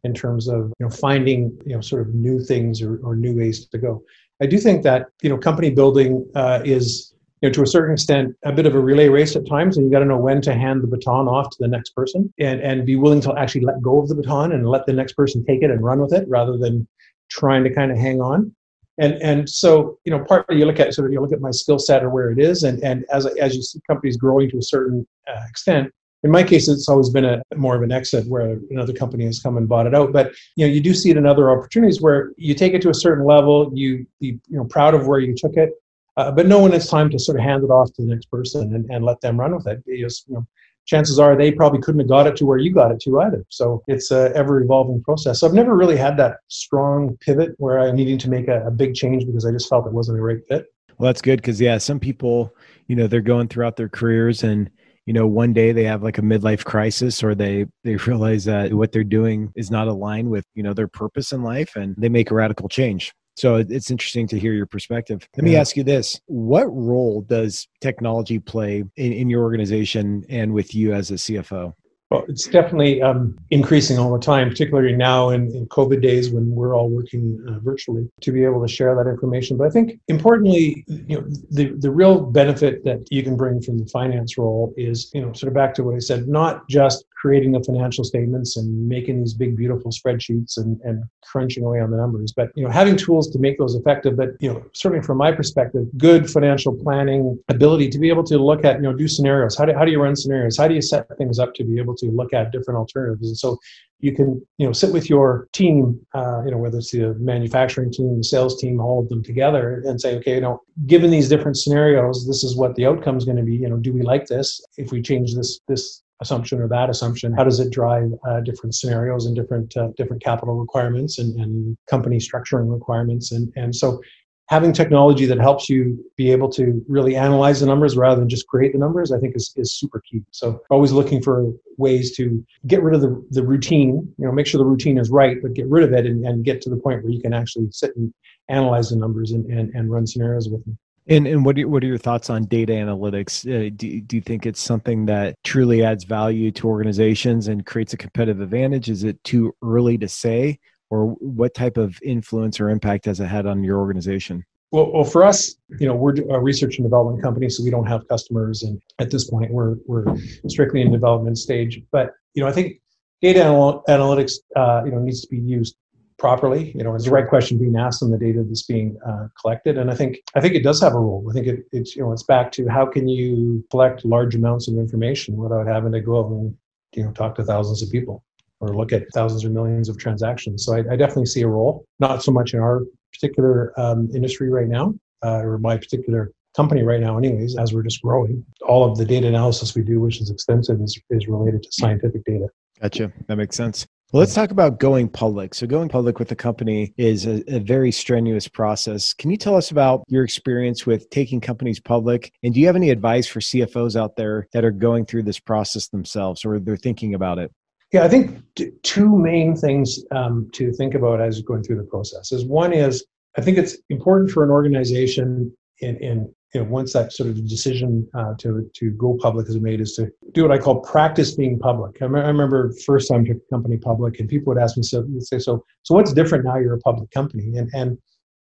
in 0.03 0.13
terms 0.13 0.49
of 0.49 0.73
you 0.79 0.87
know 0.87 0.91
finding 0.91 1.57
you 1.65 1.75
know 1.75 1.81
sort 1.81 2.03
of 2.03 2.15
new 2.15 2.43
things 2.43 2.83
or, 2.83 2.99
or 3.05 3.15
new 3.15 3.37
ways 3.37 3.67
to 3.69 3.79
go. 3.79 4.03
I 4.41 4.47
do 4.47 4.59
think 4.59 4.83
that 4.83 5.07
you 5.23 5.31
know 5.31 5.39
company 5.39 5.71
building 5.71 6.29
uh, 6.35 6.61
is 6.65 7.15
you 7.41 7.49
know 7.49 7.53
to 7.53 7.63
a 7.63 7.67
certain 7.67 7.93
extent 7.93 8.35
a 8.45 8.53
bit 8.53 8.67
of 8.67 8.75
a 8.75 8.81
relay 8.81 9.09
race 9.09 9.37
at 9.37 9.47
times, 9.47 9.77
and 9.77 9.87
you 9.87 9.93
got 9.93 10.01
to 10.01 10.07
know 10.07 10.19
when 10.19 10.41
to 10.43 10.55
hand 10.55 10.83
the 10.83 10.89
baton 10.89 11.29
off 11.29 11.51
to 11.51 11.57
the 11.61 11.69
next 11.69 11.91
person 11.91 12.33
and 12.41 12.61
and 12.61 12.85
be 12.85 12.97
willing 12.97 13.21
to 13.21 13.33
actually 13.39 13.65
let 13.65 13.81
go 13.81 14.01
of 14.01 14.09
the 14.09 14.17
baton 14.17 14.51
and 14.51 14.69
let 14.69 14.87
the 14.87 14.93
next 14.93 15.13
person 15.13 15.45
take 15.45 15.63
it 15.63 15.71
and 15.71 15.85
run 15.85 16.01
with 16.01 16.13
it 16.13 16.29
rather 16.29 16.59
than 16.59 16.89
trying 17.33 17.65
to 17.65 17.75
kind 17.75 17.91
of 17.91 17.99
hang 17.99 18.21
on. 18.21 18.55
And 18.99 19.15
and 19.23 19.49
so 19.49 19.99
you 20.05 20.13
know, 20.13 20.25
partly 20.25 20.59
you 20.59 20.67
look 20.67 20.81
at 20.81 20.93
sort 20.95 21.07
of 21.07 21.13
you 21.13 21.21
look 21.21 21.33
at 21.33 21.41
my 21.41 21.51
skill 21.51 21.79
set 21.79 22.05
or 22.05 22.11
where 22.11 22.31
it 22.31 22.39
is, 22.39 22.63
and 22.63 22.83
and 22.85 23.05
as 23.11 23.27
as 23.27 23.57
you 23.57 23.63
see 23.63 23.81
companies 23.89 24.17
growing 24.17 24.51
to 24.51 24.59
a 24.59 24.63
certain 24.63 25.07
uh, 25.29 25.43
extent. 25.49 25.93
In 26.25 26.31
my 26.31 26.45
case, 26.45 26.69
it's 26.69 26.89
always 26.89 27.11
been 27.11 27.25
a 27.25 27.43
more 27.57 27.75
of 27.75 27.83
an 27.83 27.91
exit 27.91 28.29
where 28.29 28.57
another 28.71 28.93
company 28.93 29.25
has 29.25 29.41
come 29.41 29.57
and 29.57 29.69
bought 29.69 29.89
it 29.89 29.95
out. 29.95 30.13
But 30.13 30.33
you 30.55 30.65
know, 30.65 30.73
you 30.73 30.81
do 30.81 30.95
see 30.95 31.11
it 31.11 31.17
in 31.17 31.27
other 31.27 31.51
opportunities 31.51 32.01
where 32.01 32.33
you 32.37 32.55
take 32.55 32.75
it 32.75 32.83
to 32.83 32.91
a 32.91 32.95
certain 32.95 33.25
level, 33.25 33.73
you 33.75 34.07
be 34.21 34.39
you 34.49 34.59
know 34.59 34.65
proud 34.65 34.95
of 34.95 35.09
where 35.09 35.19
you 35.19 35.35
took 35.35 35.57
it, 35.57 35.71
uh, 36.17 36.31
but 36.31 36.47
know 36.47 36.63
when 36.63 36.73
it's 36.73 36.89
time 36.89 37.09
to 37.11 37.19
sort 37.19 37.39
of 37.39 37.45
hand 37.45 37.65
it 37.65 37.71
off 37.71 37.93
to 37.95 38.03
the 38.03 38.09
next 38.09 38.27
person 38.27 38.75
and, 38.75 38.91
and 38.91 39.05
let 39.05 39.21
them 39.21 39.41
run 39.41 39.55
with 39.55 39.67
it. 39.67 39.83
You, 39.87 40.05
just, 40.05 40.29
you 40.29 40.35
know, 40.35 40.47
chances 40.87 41.19
are 41.19 41.37
they 41.37 41.53
probably 41.53 41.81
couldn't 41.81 42.01
have 42.01 42.09
got 42.09 42.27
it 42.27 42.37
to 42.37 42.47
where 42.47 42.59
you 42.59 42.73
got 42.73 42.91
it 42.91 43.01
to 43.01 43.21
either. 43.21 43.45
So 43.49 43.83
it's 43.87 44.11
a 44.11 44.33
ever 44.35 44.61
evolving 44.61 45.03
process. 45.03 45.41
So 45.41 45.47
I've 45.47 45.55
never 45.55 45.77
really 45.77 45.97
had 45.97 46.17
that 46.19 46.39
strong 46.49 47.17
pivot 47.19 47.55
where 47.59 47.79
I'm 47.79 47.97
needing 47.97 48.19
to 48.19 48.31
make 48.31 48.49
a, 48.49 48.67
a 48.67 48.71
big 48.71 48.95
change 48.95 49.27
because 49.27 49.47
I 49.47 49.53
just 49.53 49.69
felt 49.69 49.87
it 49.87 49.93
wasn't 49.93 50.19
a 50.19 50.23
right 50.23 50.45
fit. 50.49 50.67
Well, 50.99 51.09
that's 51.09 51.23
good 51.23 51.41
because 51.41 51.61
yeah, 51.61 51.79
some 51.79 52.01
people, 52.01 52.55
you 52.87 52.97
know, 52.97 53.07
they're 53.07 53.21
going 53.21 53.49
throughout 53.49 53.77
their 53.77 53.89
careers 53.89 54.43
and 54.43 54.71
you 55.07 55.13
know 55.13 55.27
one 55.27 55.53
day 55.53 55.73
they 55.73 55.85
have 55.85 56.03
like 56.03 56.19
a 56.19 56.23
midlife 56.23 56.65
crisis 56.65 57.25
or 57.25 57.35
they 57.35 57.67
they 57.83 57.97
realize 57.97 58.45
that 58.45 58.73
what 58.73 58.93
they're 58.93 59.03
doing 59.03 59.53
is 59.57 59.71
not 59.71 59.89
aligned 59.89 60.31
with 60.31 60.45
you 60.55 60.63
know 60.63 60.73
their 60.73 60.87
purpose 60.87 61.33
in 61.33 61.43
life 61.43 61.75
and 61.75 61.97
they 61.99 62.09
make 62.09 62.31
a 62.31 62.35
radical 62.35 62.69
change 62.69 63.13
so 63.37 63.57
it's 63.57 63.91
interesting 63.91 64.27
to 64.29 64.39
hear 64.39 64.53
your 64.53 64.67
perspective. 64.67 65.27
Let 65.37 65.45
me 65.45 65.57
ask 65.57 65.77
you 65.77 65.85
this 65.85 66.21
What 66.27 66.67
role 66.67 67.23
does 67.23 67.67
technology 67.81 68.39
play 68.39 68.85
in, 68.97 69.13
in 69.13 69.31
your 69.31 69.43
organization 69.43 70.25
and 70.29 70.53
with 70.53 70.75
you 70.75 70.93
as 70.93 71.11
a 71.11 71.15
CFO? 71.15 71.75
Well, 72.13 72.27
it's 72.29 72.47
definitely 72.47 73.01
um, 73.01 73.39
increasing 73.51 73.99
all 73.99 74.13
the 74.13 74.19
time, 74.19 74.51
particularly 74.51 74.95
now 74.95 75.31
in, 75.31 75.51
in 75.57 75.67
COVID 75.69 76.03
days 76.03 76.31
when 76.31 76.55
we're 76.55 76.77
all 76.77 76.91
working 76.91 77.43
uh, 77.49 77.59
virtually 77.61 78.07
to 78.21 78.33
be 78.33 78.45
able 78.45 78.61
to 78.61 78.69
share 78.69 78.95
that 78.95 79.09
information. 79.09 79.57
But 79.57 79.69
I 79.69 79.71
think 79.71 79.99
importantly, 80.09 80.85
you 80.89 81.17
know, 81.19 81.27
the, 81.51 81.73
the 81.79 81.91
real 81.91 82.21
benefit 82.21 82.85
that 82.85 83.11
you 83.11 83.23
can 83.23 83.35
bring 83.35 83.63
from 83.63 83.79
the 83.79 83.87
finance 83.87 84.37
role 84.37 84.75
is, 84.77 85.11
you 85.15 85.23
know, 85.23 85.33
sort 85.33 85.49
of 85.49 85.55
back 85.55 85.73
to 85.77 85.85
what 85.85 85.95
I 85.95 86.01
said, 86.01 86.29
not 86.29 86.69
just 86.69 87.07
creating 87.23 87.53
the 87.53 87.63
financial 87.63 88.03
statements 88.03 88.57
and 88.57 88.89
making 88.89 89.21
these 89.21 89.33
big, 89.33 89.57
beautiful 89.57 89.93
spreadsheets 89.93 90.57
and, 90.57 90.81
and 90.83 91.05
crunching 91.23 91.65
away 91.65 91.81
on 91.81 91.89
the 91.93 91.97
numbers. 91.97 92.33
But 92.33 92.51
you 92.57 92.65
know, 92.65 92.71
having 92.71 92.97
tools 92.97 93.31
to 93.31 93.39
make 93.39 93.59
those 93.59 93.77
effective. 93.77 94.17
But 94.17 94.31
you 94.41 94.53
know, 94.53 94.65
certainly 94.75 95.05
from 95.07 95.19
my 95.19 95.31
perspective, 95.31 95.87
good 95.97 96.29
financial 96.29 96.75
planning 96.75 97.39
ability 97.49 97.91
to 97.91 97.99
be 98.01 98.09
able 98.09 98.25
to 98.25 98.39
look 98.39 98.65
at, 98.65 98.77
you 98.77 98.83
know, 98.83 98.93
do 98.93 99.07
scenarios. 99.07 99.57
How 99.57 99.65
do, 99.67 99.73
how 99.73 99.85
do 99.85 99.93
you 99.93 100.03
run 100.03 100.17
scenarios? 100.17 100.59
How 100.59 100.67
do 100.67 100.75
you 100.75 100.83
set 100.83 101.07
things 101.17 101.39
up 101.39 101.55
to 101.55 101.65
be 101.65 101.79
able 101.79 101.95
to 101.95 102.02
look 102.11 102.33
at 102.33 102.53
different 102.53 102.79
alternatives? 102.79 103.29
And 103.29 103.37
so 103.37 103.59
you 104.03 104.15
can 104.15 104.45
you 104.59 104.67
know 104.67 104.73
sit 104.73 104.93
with 104.93 105.09
your 105.09 105.49
team 105.53 105.99
uh, 106.13 106.43
you 106.45 106.51
know 106.51 106.59
whether 106.59 106.79
it's 106.79 106.91
the 106.91 107.15
manufacturing 107.19 107.91
team 107.91 108.19
the 108.19 108.25
sales 108.25 108.61
team 108.61 108.81
all 108.81 109.01
of 109.01 109.09
them 109.09 109.23
together 109.23 109.83
and 109.87 110.01
say 110.01 110.17
okay 110.17 110.35
you 110.35 110.41
know 110.41 110.61
given 110.87 111.11
these 111.11 111.29
different 111.29 111.57
scenarios 111.57 112.27
this 112.27 112.45
is 112.45 112.57
what 112.57 112.75
the 112.75 112.85
outcome 112.85 113.17
is 113.17 113.25
going 113.25 113.39
to 113.39 113.43
be. 113.43 113.55
You 113.55 113.69
know 113.69 113.77
do 113.77 113.93
we 113.93 114.03
like 114.03 114.27
this? 114.27 114.61
If 114.77 114.93
we 114.93 115.01
change 115.01 115.35
this 115.35 115.61
this 115.69 116.03
assumption 116.21 116.61
or 116.61 116.69
that 116.69 116.89
assumption 116.91 117.33
how 117.33 117.43
does 117.43 117.59
it 117.59 117.71
drive 117.73 118.11
uh, 118.29 118.41
different 118.41 118.75
scenarios 118.75 119.27
and 119.27 119.35
different 119.35 119.77
uh, 119.77 119.89
different 119.97 120.23
capital 120.23 120.55
requirements 120.55 121.19
and, 121.19 121.41
and 121.41 121.77
company 121.89 122.19
structuring 122.19 122.73
requirements? 122.73 123.33
And 123.33 123.53
and 123.57 123.75
so 123.75 124.01
having 124.49 124.73
technology 124.73 125.25
that 125.27 125.39
helps 125.39 125.69
you 125.69 126.05
be 126.17 126.31
able 126.31 126.49
to 126.51 126.85
really 126.89 127.17
analyze 127.17 127.61
the 127.61 127.67
numbers 127.67 127.97
rather 127.97 128.21
than 128.21 128.29
just 128.29 128.47
create 128.47 128.73
the 128.73 128.79
numbers 128.79 129.13
i 129.13 129.19
think 129.19 129.35
is, 129.37 129.53
is 129.57 129.75
super 129.75 130.01
key 130.01 130.23
so 130.31 130.61
always 130.71 130.93
looking 130.93 131.23
for 131.23 131.53
ways 131.79 132.15
to 132.17 132.45
get 132.67 132.83
rid 132.83 132.95
of 132.95 133.01
the, 133.01 133.27
the 133.31 133.45
routine 133.45 134.13
you 134.19 134.27
know 134.27 134.33
make 134.33 134.47
sure 134.47 134.59
the 134.59 134.65
routine 134.65 134.99
is 134.99 135.11
right 135.11 135.39
but 135.43 135.55
get 135.55 135.67
rid 135.69 135.85
of 135.85 135.93
it 135.93 136.07
and, 136.07 136.25
and 136.27 136.45
get 136.45 136.61
to 136.61 136.71
the 136.71 136.77
point 136.77 137.03
where 137.03 137.13
you 137.13 137.21
can 137.21 137.33
actually 137.33 137.67
sit 137.71 137.95
and 137.97 138.13
analyze 138.49 138.91
the 138.91 138.97
numbers 138.97 139.33
and, 139.33 139.47
and, 139.47 139.73
and 139.75 139.91
run 139.91 140.07
scenarios 140.07 140.49
with 140.49 140.65
them 140.65 140.77
and 141.09 141.27
and 141.27 141.45
what 141.45 141.59
are, 141.59 141.67
what 141.67 141.83
are 141.83 141.89
your 141.89 141.99
thoughts 141.99 142.31
on 142.31 142.45
data 142.45 142.73
analytics? 142.75 143.45
Uh, 143.45 143.73
do, 143.75 144.01
do 144.03 144.17
you 144.17 144.23
think 144.23 144.47
it's 144.47 144.61
something 144.61 145.07
that 145.07 145.35
truly 145.43 145.85
adds 145.85 146.05
value 146.05 146.53
to 146.53 146.69
organizations 146.69 147.49
and 147.49 147.67
creates 147.67 147.93
a 147.93 147.97
competitive 147.97 148.41
advantage? 148.41 148.89
Is 148.89 149.03
it 149.03 149.23
too 149.25 149.53
early 149.65 149.99
to 149.99 150.09
say, 150.09 150.61
or 150.93 151.07
what 151.21 151.55
type 151.55 151.79
of 151.79 151.99
influence 152.03 152.61
or 152.61 152.69
impact 152.69 153.07
has 153.07 153.19
it 153.19 153.25
had 153.25 153.47
on 153.47 153.65
your 153.65 153.79
organization? 153.79 154.45
Well, 154.73 154.93
well, 154.93 155.05
for 155.05 155.25
us, 155.25 155.55
you 155.81 155.87
know, 155.87 155.95
we're 155.95 156.17
a 156.29 156.39
research 156.39 156.77
and 156.77 156.85
development 156.85 157.23
company, 157.23 157.49
so 157.49 157.65
we 157.65 157.71
don't 157.71 157.87
have 157.87 158.07
customers, 158.09 158.63
and 158.63 158.79
at 158.99 159.11
this 159.11 159.31
point, 159.31 159.51
we're 159.51 159.77
we're 159.87 160.05
strictly 160.49 160.83
in 160.83 160.93
development 160.93 161.39
stage. 161.39 161.81
But 161.93 162.11
you 162.35 162.43
know, 162.43 162.49
I 162.49 162.53
think 162.53 162.83
data 163.23 163.41
anal- 163.41 163.83
analytics, 163.89 164.35
uh, 164.55 164.83
you 164.85 164.91
know, 164.91 164.99
needs 164.99 165.23
to 165.23 165.29
be 165.29 165.39
used 165.39 165.77
properly. 166.19 166.73
You 166.77 166.85
know, 166.85 166.95
is 166.95 167.05
the 167.05 167.11
right 167.11 167.27
question 167.27 167.57
being 167.57 167.77
asked 167.77 168.03
on 168.03 168.11
the 168.11 168.19
data 168.19 168.45
that's 168.47 168.65
being 168.65 168.99
uh, 169.07 169.29
collected? 169.41 169.79
And 169.79 169.91
I 169.91 169.95
think 169.95 170.19
I 170.35 170.43
think 170.43 170.55
it 170.55 170.63
does 170.63 170.79
have 170.83 170.93
a 170.93 170.99
role. 170.99 171.27
I 171.31 171.33
think 171.33 171.47
it, 171.47 171.61
it's 171.73 171.97
you 171.97 172.03
know 172.03 172.13
it's 172.13 172.25
back 172.25 172.53
to 172.53 172.69
how 172.69 172.85
can 172.85 173.09
you 173.09 173.65
collect 173.71 174.05
large 174.05 174.35
amounts 174.35 174.69
of 174.69 174.75
information 174.75 175.37
without 175.37 175.67
having 175.67 175.93
to 175.93 176.03
go 176.03 176.21
out 176.21 176.31
and 176.33 176.55
you 176.95 177.03
know 177.03 177.13
talk 177.13 177.35
to 177.37 177.45
thousands 177.45 177.83
of 177.83 177.91
people 177.91 178.23
or 178.63 178.75
look 178.75 178.93
at 178.93 179.03
thousands 179.13 179.45
or 179.45 179.51
millions 179.51 179.89
of 179.89 179.99
transactions. 179.99 180.65
So 180.65 180.75
I, 180.75 180.79
I 180.93 180.97
definitely 180.97 181.27
see 181.27 181.43
a 181.43 181.49
role, 181.49 181.85
not 181.99 182.23
so 182.23 182.33
much 182.33 182.55
in 182.55 182.61
our 182.61 182.83
particular 183.13 183.79
um, 183.79 184.09
industry 184.15 184.49
right 184.49 184.69
now 184.69 184.95
uh, 185.23 185.43
or 185.43 185.59
my 185.59 185.77
particular 185.77 186.33
company 186.57 186.83
right 186.83 187.01
now 187.01 187.17
anyways 187.17 187.57
as 187.57 187.73
we're 187.73 187.83
just 187.83 188.03
growing 188.03 188.45
all 188.67 188.85
of 188.91 188.99
the 188.99 189.05
data 189.05 189.27
analysis 189.27 189.75
we 189.75 189.83
do 189.83 190.01
which 190.01 190.21
is 190.21 190.31
extensive 190.31 190.81
is, 190.81 191.01
is 191.11 191.27
related 191.27 191.63
to 191.63 191.69
scientific 191.73 192.23
data 192.25 192.47
gotcha 192.81 193.11
that 193.27 193.37
makes 193.37 193.57
sense 193.57 193.87
well, 194.13 194.21
let's 194.21 194.35
talk 194.35 194.51
about 194.51 194.79
going 194.79 195.09
public. 195.09 195.55
So, 195.55 195.67
going 195.67 195.89
public 195.89 196.19
with 196.19 196.31
a 196.33 196.37
company 196.37 196.93
is 196.99 197.25
a, 197.25 197.43
a, 197.51 197.61
very 197.61 197.91
strenuous 197.91 198.47
process. 198.47 199.15
Can 199.15 199.31
you 199.31 199.39
tell 199.39 199.57
us 199.57 199.71
about 199.71 200.05
your 200.07 200.23
experience 200.23 200.85
with 200.85 201.09
taking 201.09 201.41
companies 201.41 201.81
public? 201.81 202.31
And 202.43 202.53
do 202.53 202.61
you 202.61 202.67
have 202.67 202.77
any 202.77 202.91
advice 202.91 203.27
for 203.27 203.41
CFOs 203.41 203.99
out 203.99 204.17
there 204.17 204.49
that 204.53 204.67
are 204.67 204.71
going 204.71 205.07
through 205.07 205.23
this 205.23 205.41
process 205.41 205.89
themselves 205.89 206.45
or 206.45 206.61
they're 206.61 206.77
thinking 206.77 207.15
about 207.15 207.39
it? 207.39 207.53
Yeah, 207.93 208.05
I 208.05 208.09
think 208.09 208.43
two 208.83 209.19
main 209.19 209.55
things 209.55 210.01
um, 210.13 210.49
to 210.55 210.73
think 210.73 210.95
about 210.95 211.21
as 211.21 211.39
you're 211.39 211.45
going 211.45 211.63
through 211.63 211.77
the 211.77 211.85
process 211.85 212.33
is 212.33 212.45
one 212.45 212.73
is 212.73 213.05
I 213.37 213.41
think 213.43 213.59
it's 213.59 213.77
important 213.91 214.31
for 214.31 214.45
an 214.45 214.51
organization 214.51 215.55
in, 215.81 215.97
in 215.99 216.35
you 216.55 216.63
know, 216.63 216.69
once 216.69 216.93
that 216.93 217.13
sort 217.13 217.31
of 217.31 217.49
decision 217.49 218.07
uh, 218.15 218.35
to 218.39 218.71
to 218.75 218.91
go 218.93 219.17
public 219.21 219.49
is 219.49 219.59
made, 219.59 219.81
is 219.81 219.95
to 219.95 220.11
do 220.33 220.43
what 220.43 220.53
I 220.53 220.59
call 220.59 220.81
practice 220.81 221.35
being 221.35 221.59
public. 221.59 222.01
I, 222.03 222.09
me- 222.09 222.21
I 222.21 222.27
remember 222.27 222.73
first 222.85 223.09
time 223.09 223.25
took 223.25 223.39
company 223.49 223.79
public, 223.79 224.21
and 224.21 224.29
people 224.29 224.53
would 224.53 224.63
ask 224.63 224.77
me, 224.77 224.83
so 224.83 225.07
say, 225.21 225.39
so 225.39 225.65
so 225.83 225.95
what's 225.95 226.13
different 226.13 226.45
now? 226.45 226.59
You're 226.59 226.75
a 226.75 226.81
public 226.81 227.11
company, 227.11 227.57
and 227.57 227.71
and 227.73 227.99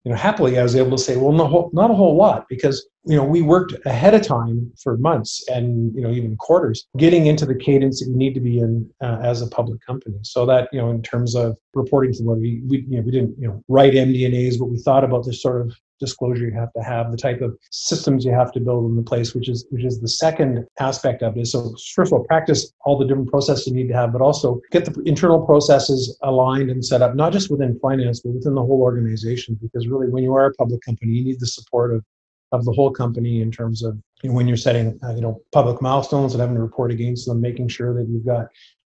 you 0.04 0.12
know, 0.12 0.16
happily 0.16 0.58
I 0.58 0.62
was 0.62 0.76
able 0.76 0.96
to 0.96 1.02
say, 1.02 1.16
well, 1.16 1.32
not, 1.32 1.74
not 1.74 1.90
a 1.90 1.94
whole 1.94 2.16
lot 2.16 2.46
because, 2.48 2.88
you 3.04 3.16
know, 3.16 3.24
we 3.24 3.42
worked 3.42 3.74
ahead 3.84 4.14
of 4.14 4.22
time 4.22 4.72
for 4.82 4.96
months 4.96 5.46
and, 5.48 5.94
you 5.94 6.02
know, 6.02 6.11
even 6.11 6.37
quarters 6.37 6.87
getting 6.96 7.26
into 7.26 7.44
the 7.44 7.54
cadence 7.54 8.00
that 8.00 8.11
you 8.11 8.16
need 8.16 8.34
to 8.34 8.40
be 8.40 8.58
in 8.61 8.88
uh, 9.02 9.18
as 9.22 9.42
a 9.42 9.48
public 9.48 9.84
company. 9.84 10.18
So 10.22 10.46
that, 10.46 10.68
you 10.72 10.80
know, 10.80 10.90
in 10.90 11.02
terms 11.02 11.34
of 11.34 11.56
reporting 11.74 12.12
to 12.12 12.18
the 12.18 12.24
board, 12.24 12.40
we, 12.40 12.62
we, 12.66 12.87
you 12.88 12.96
know, 12.96 13.02
we 13.02 13.11
didn't, 13.11 13.38
you 13.38 13.48
know, 13.48 13.62
write 13.68 13.94
MD&As, 13.94 14.56
but 14.56 14.66
we 14.66 14.78
thought 14.78 15.04
about 15.04 15.24
this 15.24 15.42
sort 15.42 15.61
of 15.62 15.76
disclosure 15.98 16.46
you 16.46 16.52
have 16.52 16.72
to 16.72 16.82
have, 16.82 17.11
the 17.11 17.16
type 17.16 17.40
of 17.40 17.56
systems 17.70 18.24
you 18.24 18.32
have 18.32 18.52
to 18.52 18.61
build 18.61 18.88
in 18.90 18.96
the 18.96 19.02
place, 19.02 19.34
which 19.34 19.48
is 19.48 19.66
which 19.70 19.84
is 19.84 20.00
the 20.00 20.08
second 20.08 20.66
aspect 20.80 21.22
of 21.22 21.37
it. 21.37 21.46
So 21.46 21.74
first 21.94 22.12
of 22.12 22.18
all, 22.18 22.24
practice 22.24 22.72
all 22.84 22.98
the 22.98 23.06
different 23.06 23.30
processes 23.30 23.66
you 23.66 23.74
need 23.74 23.88
to 23.88 23.94
have, 23.94 24.12
but 24.12 24.22
also 24.22 24.61
get 24.70 24.84
the 24.84 25.00
internal 25.02 25.44
processes 25.44 26.18
aligned 26.22 26.70
and 26.70 26.84
set 26.84 27.02
up, 27.02 27.14
not 27.14 27.32
just 27.32 27.50
within 27.50 27.78
finance, 27.80 28.20
but 28.20 28.32
within 28.32 28.54
the 28.54 28.62
whole 28.62 28.82
organization. 28.82 29.58
Because 29.61 29.88
really, 29.88 30.08
when 30.08 30.22
you 30.22 30.34
are 30.34 30.46
a 30.46 30.54
public 30.54 30.80
company, 30.82 31.12
you 31.12 31.24
need 31.24 31.40
the 31.40 31.46
support 31.46 31.94
of 31.94 32.04
of 32.52 32.64
the 32.64 32.72
whole 32.72 32.90
company 32.90 33.42
in 33.42 33.50
terms 33.50 33.82
of 33.82 33.98
you 34.22 34.30
know, 34.30 34.34
when 34.34 34.48
you're 34.48 34.56
setting 34.56 34.98
uh, 35.04 35.14
you 35.14 35.20
know 35.20 35.40
public 35.52 35.82
milestones 35.82 36.32
and 36.32 36.40
having 36.40 36.56
to 36.56 36.62
report 36.62 36.90
against 36.90 37.26
them, 37.26 37.40
making 37.40 37.68
sure 37.68 37.94
that 37.94 38.08
you've 38.08 38.26
got 38.26 38.46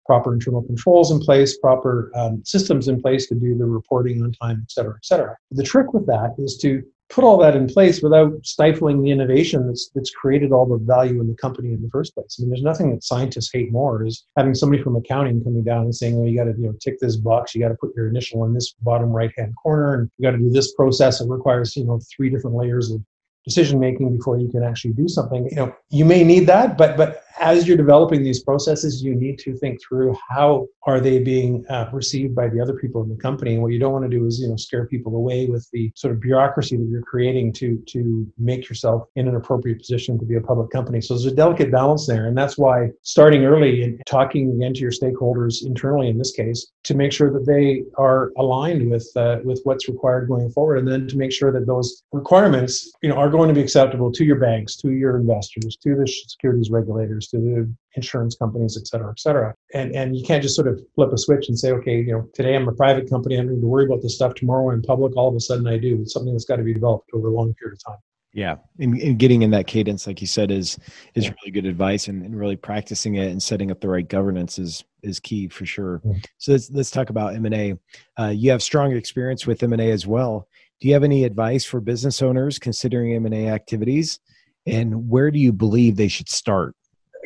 proper 0.06 0.34
internal 0.34 0.64
controls 0.64 1.12
in 1.12 1.20
place, 1.20 1.58
proper 1.58 2.12
um, 2.16 2.42
systems 2.46 2.88
in 2.88 3.02
place 3.02 3.28
to 3.28 3.36
do 3.36 3.58
the 3.58 3.66
reporting 3.66 4.24
on 4.24 4.32
time, 4.32 4.60
et 4.64 4.72
cetera, 4.72 4.96
et 4.96 5.06
cetera. 5.06 5.36
The 5.52 5.64
trick 5.64 5.94
with 5.94 6.08
that 6.08 6.34
is 6.38 6.58
to 6.60 6.82
put 7.10 7.24
all 7.24 7.38
that 7.38 7.56
in 7.56 7.68
place 7.68 8.02
without 8.02 8.34
stifling 8.46 9.02
the 9.02 9.12
innovation 9.12 9.66
that's 9.68 9.90
that's 9.96 10.12
created 10.12 10.52
all 10.52 10.66
the 10.66 10.78
value 10.78 11.22
in 11.22 11.28
the 11.28 11.36
company 11.36 11.74
in 11.74 11.82
the 11.82 11.90
first 11.90 12.14
place. 12.14 12.38
I 12.38 12.42
mean, 12.42 12.50
there's 12.50 12.64
nothing 12.64 12.92
that 12.92 13.04
scientists 13.04 13.52
hate 13.52 13.72
more 13.72 14.06
is 14.06 14.26
having 14.36 14.54
somebody 14.54 14.84
from 14.84 14.96
accounting 14.96 15.44
coming 15.44 15.64
down 15.64 15.84
and 15.84 15.96
saying, 15.96 16.18
"Well, 16.18 16.28
you 16.28 16.38
got 16.38 16.46
to 16.46 16.60
you 16.60 16.68
know 16.68 16.74
tick 16.82 17.00
this 17.00 17.16
box, 17.16 17.56
you 17.56 17.62
got 17.62 17.70
to 17.70 17.76
put 17.76 17.96
your 17.96 18.08
initial 18.08 18.46
in 18.46 18.54
this 18.54 18.74
bottom 18.82 19.10
right 19.10 19.32
hand 19.38 19.54
corner, 19.62 19.94
and 19.94 20.10
you 20.18 20.24
got 20.24 20.32
to 20.32 20.38
do 20.38 20.50
this 20.50 20.74
process. 20.74 21.22
It 21.22 21.30
requires 21.30 21.76
you 21.76 21.86
know 21.86 22.00
three 22.16 22.30
different 22.30 22.58
layers 22.58 22.92
of 22.92 23.02
decision 23.46 23.80
making 23.80 24.16
before 24.18 24.38
you 24.38 24.50
can 24.50 24.64
actually 24.64 24.94
do 24.94 25.08
something. 25.08 25.48
You 25.50 25.56
know, 25.56 25.76
you 25.90 26.04
may 26.04 26.24
need 26.24 26.48
that, 26.48 26.78
but 26.78 26.98
but 26.98 27.24
as 27.40 27.68
you're 27.68 27.78
developing 27.78 28.24
these 28.24 28.44
processes, 28.44 29.04
you 29.04 29.16
need 29.16 29.40
to 29.40 29.56
think 29.58 29.80
through 29.82 30.18
how 30.30 30.68
are 30.84 31.00
they 31.00 31.20
being 31.20 31.66
uh, 31.70 31.90
received 31.92 32.34
by 32.34 32.48
the 32.48 32.62
other 32.62 32.74
people 32.74 33.04
in 33.04 33.10
the 33.10 33.16
company. 33.16 33.54
And 33.54 33.62
what 33.62 33.72
you 33.72 33.80
don't 33.80 33.92
want 33.92 34.10
to 34.10 34.10
do 34.10 34.26
is, 34.26 34.40
you 34.40 34.48
know, 34.48 34.56
scare 34.56 34.86
people 34.86 35.16
away 35.16 35.46
with 35.48 35.68
the 35.72 35.92
sort 35.96 36.14
of 36.14 36.22
bureaucracy 36.22 36.78
that 36.78 36.88
you're 36.90 37.02
creating 37.02 37.54
to 37.54 37.78
to 37.88 38.26
make 38.38 38.70
yourself 38.70 39.08
in 39.16 39.28
an 39.28 39.36
appropriate 39.36 39.80
position 39.80 40.18
to 40.20 40.26
be 40.26 40.36
a 40.36 40.42
public 40.42 40.70
company. 40.70 41.02
So 41.02 41.14
there's 41.14 41.26
a 41.26 41.36
delicate 41.36 41.72
balance 41.72 42.08
there, 42.08 42.28
and 42.28 42.38
that's 42.38 42.58
why 42.58 42.90
starting 43.04 43.46
early 43.46 43.84
and 43.84 44.02
talking 44.06 44.52
again 44.52 44.74
to 44.74 44.80
your 44.80 44.92
stakeholders 44.92 45.66
internally, 45.66 46.10
in 46.10 46.18
this 46.18 46.32
case, 46.32 46.72
to 46.84 46.96
make 46.96 47.12
sure 47.12 47.32
that 47.32 47.46
they 47.46 47.84
are 47.98 48.32
aligned 48.38 48.90
with 48.90 49.08
uh, 49.16 49.38
with 49.44 49.62
what's 49.64 49.90
required 49.90 50.28
going 50.28 50.50
forward, 50.52 50.78
and 50.78 50.88
then 50.88 51.08
to 51.08 51.18
make 51.18 51.32
sure 51.32 51.52
that 51.52 51.68
those 51.68 52.04
requirements, 52.12 52.92
you 53.02 53.10
know, 53.10 53.16
are 53.16 53.30
going 53.30 53.50
to 53.50 53.54
be 53.54 53.62
acceptable 53.62 54.12
to 54.12 54.24
your 54.24 54.38
banks, 54.38 54.76
to 54.78 54.92
your 54.92 55.18
investors, 55.18 55.78
to 55.84 55.96
the 55.96 56.08
securities 56.08 56.70
regulators 56.72 57.27
to 57.30 57.38
the 57.38 57.74
insurance 57.96 58.36
companies, 58.36 58.78
et 58.78 58.88
cetera, 58.88 59.10
et 59.12 59.20
cetera. 59.20 59.54
And 59.74 59.96
and 59.96 60.16
you 60.16 60.26
can't 60.26 60.42
just 60.42 60.56
sort 60.56 60.68
of 60.68 60.80
flip 60.96 61.12
a 61.12 61.18
switch 61.18 61.50
and 61.50 61.58
say, 61.58 61.72
okay, 61.72 61.98
you 62.02 62.14
know, 62.14 62.30
today 62.34 62.56
I'm 62.56 62.68
a 62.68 62.74
private 62.74 63.10
company, 63.10 63.36
I 63.36 63.42
don't 63.42 63.54
need 63.54 63.62
to 63.62 63.68
worry 63.68 63.86
about 63.86 64.02
this 64.02 64.16
stuff. 64.16 64.36
Tomorrow 64.36 64.72
I'm 64.72 64.82
public, 64.82 65.16
all 65.16 65.30
of 65.30 65.36
a 65.36 65.40
sudden 65.40 65.68
I 65.68 65.78
do. 65.78 66.02
It's 66.02 66.14
something 66.14 66.34
that's 66.34 66.46
got 66.46 66.58
to 66.58 66.64
be 66.64 66.74
developed 66.74 67.10
over 67.14 67.28
a 67.28 67.34
long 67.34 67.54
period 67.56 67.78
of 67.78 67.84
time. 67.84 68.00
Yeah, 68.34 68.58
and, 68.80 68.94
and, 69.02 69.18
getting 69.18 69.42
in 69.42 69.50
that 69.52 69.66
cadence, 69.66 70.06
like 70.06 70.22
you 70.22 70.28
said, 70.28 70.52
is 70.52 70.78
is 71.16 71.26
yeah. 71.26 71.32
really 71.42 71.50
good 71.50 71.66
advice, 71.66 72.08
and, 72.08 72.22
and, 72.24 72.38
really 72.38 72.56
practicing 72.56 73.16
it 73.16 73.32
and 73.32 73.42
setting 73.42 73.72
up 73.72 73.82
the 73.82 73.90
right 73.90 74.08
governance 74.08 74.60
is 74.60 74.84
is 75.02 75.20
key 75.20 75.48
for 75.48 75.66
sure. 75.66 76.02
Mm-hmm. 76.06 76.20
So 76.38 76.52
let's 76.52 76.70
let's 76.70 76.92
talk 76.92 77.10
about 77.10 77.34
M 77.34 77.46
and 77.46 77.56
A. 77.56 77.74
Uh, 78.20 78.28
you 78.28 78.52
have 78.52 78.62
strong 78.62 78.96
experience 78.96 79.48
with 79.48 79.64
M 79.64 79.74
and 79.74 79.82
A 79.82 79.90
as 79.90 80.06
well. 80.06 80.48
Do 80.80 80.88
you 80.88 80.94
have 80.94 81.04
any 81.04 81.24
advice 81.24 81.66
for 81.66 81.80
business 81.80 82.22
owners 82.22 82.60
considering 82.60 83.16
M 83.16 83.26
and 83.26 83.34
A 83.34 83.48
activities, 83.48 84.20
and 84.68 85.10
where 85.10 85.32
do 85.32 85.40
you 85.40 85.52
believe 85.52 85.96
they 85.96 86.08
should 86.08 86.30
start? 86.30 86.76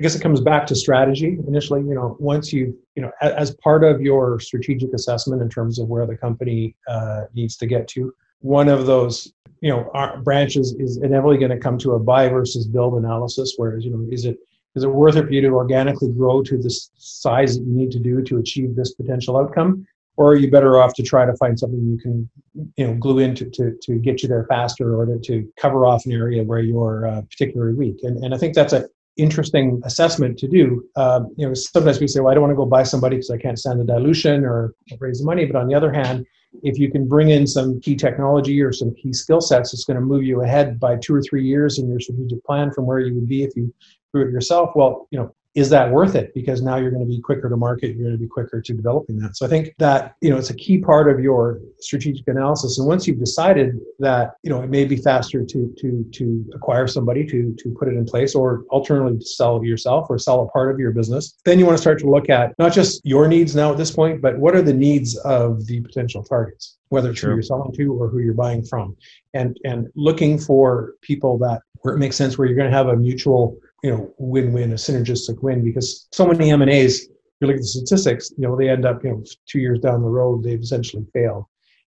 I 0.02 0.04
guess 0.04 0.16
it 0.16 0.22
comes 0.24 0.42
back 0.42 0.66
to 0.66 0.76
strategy 0.76 1.38
initially. 1.48 1.82
You 1.82 1.94
know, 1.94 2.18
once 2.20 2.52
you, 2.52 2.76
you 2.96 3.04
know, 3.04 3.12
as 3.22 3.52
part 3.58 3.84
of 3.84 4.02
your 4.02 4.40
strategic 4.40 4.96
assessment 4.96 5.44
in 5.44 5.48
terms 5.48 5.78
of 5.78 5.90
where 5.90 6.08
the 6.08 6.18
company 6.18 6.76
uh, 6.88 7.26
needs 7.36 7.56
to 7.58 7.68
get 7.68 7.88
to, 7.90 8.12
one 8.40 8.68
of 8.68 8.88
those, 8.88 9.32
you 9.62 9.70
know, 9.70 9.92
branches 10.24 10.74
is 10.80 10.98
inevitably 10.98 11.38
going 11.38 11.52
to 11.52 11.60
come 11.60 11.78
to 11.78 11.92
a 11.92 12.00
buy 12.00 12.30
versus 12.30 12.66
build 12.66 12.96
analysis. 12.96 13.54
Whereas, 13.58 13.86
you 13.86 13.92
know, 13.92 14.04
is 14.12 14.26
it 14.26 14.38
is 14.74 14.84
it 14.84 14.88
worth 14.88 15.18
it 15.18 15.28
for 15.28 15.34
you 15.34 15.42
to 15.42 15.50
organically 15.50 16.12
grow 16.12 16.42
to 16.42 16.58
the 16.58 16.72
size 16.96 17.60
that 17.60 17.64
you 17.64 17.72
need 17.72 17.92
to 17.92 18.00
do 18.00 18.24
to 18.24 18.40
achieve 18.40 18.76
this 18.76 18.96
potential 18.96 19.38
outcome, 19.38 19.86
or 20.18 20.32
are 20.32 20.36
you 20.36 20.50
better 20.50 20.82
off 20.82 20.96
to 20.96 21.04
try 21.04 21.28
to 21.28 21.36
find 21.38 21.60
something 21.60 21.80
you 21.80 22.00
can, 22.00 22.28
you 22.76 22.88
know, 22.88 22.96
glue 22.96 23.20
into 23.20 23.52
to 23.52 23.78
to 23.84 24.00
get 24.00 24.24
you 24.24 24.30
there 24.30 24.48
faster, 24.50 24.96
or 25.00 25.06
to, 25.06 25.20
to 25.20 25.48
cover 25.60 25.86
off 25.86 26.08
an 26.08 26.12
area 26.12 26.42
where 26.42 26.62
you're 26.62 27.06
uh, 27.06 27.22
particularly 27.30 27.76
weak? 27.76 28.00
And 28.02 28.24
and 28.24 28.34
I 28.34 28.40
think 28.40 28.56
that's 28.56 28.74
a 28.74 28.90
interesting 29.18 29.82
assessment 29.86 30.38
to 30.40 30.48
do. 30.48 30.84
Um, 30.96 31.34
you 31.38 31.48
know, 31.48 31.54
sometimes 31.54 32.00
we 32.00 32.08
say, 32.08 32.20
well, 32.20 32.32
I 32.32 32.34
don't 32.34 32.44
want 32.44 32.52
to 32.52 32.56
go 32.56 32.66
buy 32.66 32.84
somebody 32.84 33.18
because 33.18 33.32
I 33.32 33.38
can't 33.38 33.60
stand 33.60 33.80
the 33.80 33.84
dilution 33.84 34.46
or 34.46 34.74
raise 35.00 35.20
the 35.20 35.26
money. 35.26 35.46
But 35.46 35.60
on 35.60 35.68
the 35.68 35.76
other 35.76 35.92
hand, 35.92 36.26
if 36.64 36.78
you 36.78 36.92
can 36.92 37.08
bring 37.08 37.30
in 37.30 37.48
some 37.48 37.80
key 37.82 37.96
technology 37.96 38.62
or 38.62 38.74
some 38.74 38.94
key 38.96 39.14
skill 39.14 39.42
sets, 39.42 39.74
it's 39.74 39.86
going 39.86 39.96
to 39.96 40.02
move 40.02 40.24
you 40.24 40.42
ahead 40.44 40.80
by 40.80 40.98
two 40.98 41.16
or 41.16 41.22
three 41.22 41.46
years 41.46 41.80
in 41.80 41.90
your 41.90 42.00
strategic 42.00 42.44
plan 42.44 42.72
from 42.72 42.86
where 42.86 43.00
you 43.00 43.14
would 43.16 43.28
be 43.28 43.44
if 43.44 43.56
you 43.56 43.74
grew 44.14 44.28
it 44.28 44.32
yourself. 44.32 44.72
Well, 44.76 45.08
you 45.12 45.20
know, 45.20 45.34
is 45.54 45.70
that 45.70 45.92
worth 45.92 46.16
it? 46.16 46.34
Because 46.34 46.62
now 46.62 46.78
you're 46.78 46.92
going 46.92 47.04
to 47.04 47.10
be 47.10 47.20
quicker 47.20 47.50
to 47.50 47.58
market, 47.58 47.96
you're 47.96 48.08
going 48.08 48.18
to 48.18 48.18
be 48.18 48.28
quicker 48.28 48.62
to 48.62 48.74
developing 48.74 49.18
that. 49.20 49.36
So 49.36 49.46
I 49.46 49.50
think 49.50 49.74
that, 49.80 50.16
you 50.22 50.30
know, 50.30 50.38
it's 50.38 50.50
a 50.50 50.56
key 50.56 50.78
part 50.78 51.10
of 51.10 51.20
your 51.20 51.60
strategic 51.80 52.28
analysis. 52.28 52.80
And 52.80 52.88
once 52.88 53.06
you've 53.06 53.20
decided 53.20 53.80
that, 54.00 54.36
you 54.44 54.50
know, 54.50 54.62
it 54.62 54.70
may 54.70 54.86
be 54.86 54.96
faster 54.96 55.44
to 55.44 55.76
to 55.78 56.06
to 56.12 56.46
acquire 56.54 56.88
somebody 56.88 57.26
to 57.28 57.54
to 57.56 57.76
put 57.78 57.90
it 57.90 57.96
in 57.96 58.06
place 58.06 58.34
or 58.34 58.64
alternatively 58.70 59.20
to 59.20 59.26
sell 59.26 59.64
yourself 59.64 60.08
or 60.10 60.18
sell 60.18 60.42
a 60.42 60.48
part 60.48 60.72
of 60.72 60.80
your 60.80 60.92
business, 60.92 61.38
then 61.44 61.60
you 61.60 61.66
want 61.66 61.78
to 61.78 61.82
start 61.82 62.00
to 62.00 62.10
look 62.10 62.30
at 62.30 62.58
not 62.58 62.72
just 62.72 63.02
your 63.04 63.28
needs 63.28 63.56
now 63.56 63.72
at 63.72 63.78
this 63.78 63.92
point, 63.92 64.22
but 64.22 64.38
what 64.38 64.56
are 64.56 64.62
the 64.62 64.74
needs 64.74 65.18
of 65.18 65.66
the 65.68 65.82
potential 65.82 66.24
targets, 66.24 66.78
whether 66.90 67.10
it's 67.10 67.20
sure. 67.20 67.32
who 67.32 67.36
you're 67.36 67.44
selling 67.44 67.74
to 67.74 67.94
or 67.94 68.08
who 68.08 68.20
you're 68.20 68.34
buying 68.34 68.64
from. 68.64 68.96
And 69.34 69.58
and 69.66 69.90
looking 69.96 70.40
for 70.40 70.94
people 71.02 71.38
that 71.40 71.62
where 71.82 71.96
it 71.96 71.98
makes 71.98 72.16
sense 72.16 72.38
where 72.38 72.48
you're 72.48 72.58
going 72.58 72.70
to 72.70 72.78
have 72.78 72.88
a 72.88 72.96
mutual 72.96 73.58
you 73.84 73.92
know 73.92 74.14
win-win, 74.18 74.72
a 74.72 74.76
synergistic 74.76 75.42
win, 75.42 75.64
because 75.64 76.08
so 76.12 76.26
many 76.26 76.52
M 76.52 76.62
and 76.62 76.72
A's. 76.72 77.10
You 77.40 77.48
look 77.48 77.56
at 77.56 77.62
the 77.62 77.68
statistics, 77.68 78.32
you 78.38 78.48
know 78.48 78.56
they 78.56 78.70
end 78.70 78.86
up 78.86 79.04
you 79.04 79.10
know 79.10 79.24
two 79.48 79.60
years 79.60 79.80
down 79.80 80.04
the 80.04 80.08
road 80.08 80.44
they've 80.44 80.62
essentially 80.62 81.06
failed, 81.14 81.46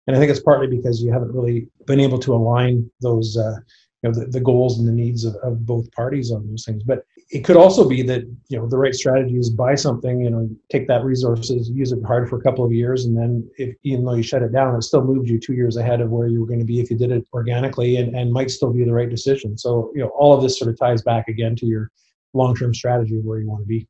and 0.07 0.15
I 0.15 0.19
think 0.19 0.31
it's 0.31 0.39
partly 0.39 0.67
because 0.67 1.01
you 1.01 1.11
haven't 1.11 1.31
really 1.31 1.67
been 1.85 1.99
able 1.99 2.17
to 2.19 2.33
align 2.33 2.89
those 3.01 3.37
uh, 3.37 3.57
you 4.01 4.09
know 4.09 4.19
the, 4.19 4.25
the 4.25 4.39
goals 4.39 4.79
and 4.79 4.87
the 4.87 4.91
needs 4.91 5.25
of, 5.25 5.35
of 5.43 5.65
both 5.65 5.91
parties 5.91 6.31
on 6.31 6.47
those 6.47 6.65
things. 6.65 6.83
But 6.83 7.05
it 7.33 7.43
could 7.43 7.57
also 7.57 7.89
be 7.89 8.03
that 8.03 8.21
you 8.47 8.59
know 8.59 8.67
the 8.67 8.77
right 8.77 8.93
strategy 8.93 9.39
is 9.39 9.49
buy 9.49 9.73
something, 9.73 10.21
you 10.21 10.29
know, 10.29 10.47
take 10.71 10.87
that 10.87 11.03
resources, 11.03 11.67
use 11.67 11.91
it 11.91 11.99
hard 12.05 12.29
for 12.29 12.37
a 12.37 12.41
couple 12.41 12.63
of 12.63 12.71
years, 12.71 13.05
and 13.05 13.17
then 13.17 13.49
if 13.57 13.75
even 13.83 14.05
though 14.05 14.13
you 14.13 14.21
shut 14.21 14.43
it 14.43 14.51
down, 14.53 14.75
it 14.75 14.83
still 14.83 15.03
moved 15.03 15.27
you 15.27 15.39
two 15.39 15.53
years 15.53 15.75
ahead 15.75 15.99
of 15.99 16.11
where 16.11 16.27
you 16.27 16.39
were 16.39 16.45
going 16.45 16.59
to 16.59 16.65
be 16.65 16.79
if 16.79 16.91
you 16.91 16.97
did 16.97 17.11
it 17.11 17.27
organically, 17.33 17.97
and, 17.97 18.15
and 18.15 18.31
might 18.31 18.51
still 18.51 18.71
be 18.71 18.83
the 18.83 18.93
right 18.93 19.09
decision. 19.09 19.57
So 19.57 19.91
you 19.95 20.01
know 20.01 20.09
all 20.09 20.31
of 20.35 20.43
this 20.43 20.59
sort 20.59 20.69
of 20.69 20.77
ties 20.77 21.01
back 21.01 21.27
again 21.27 21.55
to 21.55 21.65
your 21.65 21.89
long 22.33 22.55
term 22.55 22.71
strategy 22.71 23.19
where 23.23 23.39
you 23.39 23.49
want 23.49 23.63
to 23.63 23.67
be. 23.67 23.87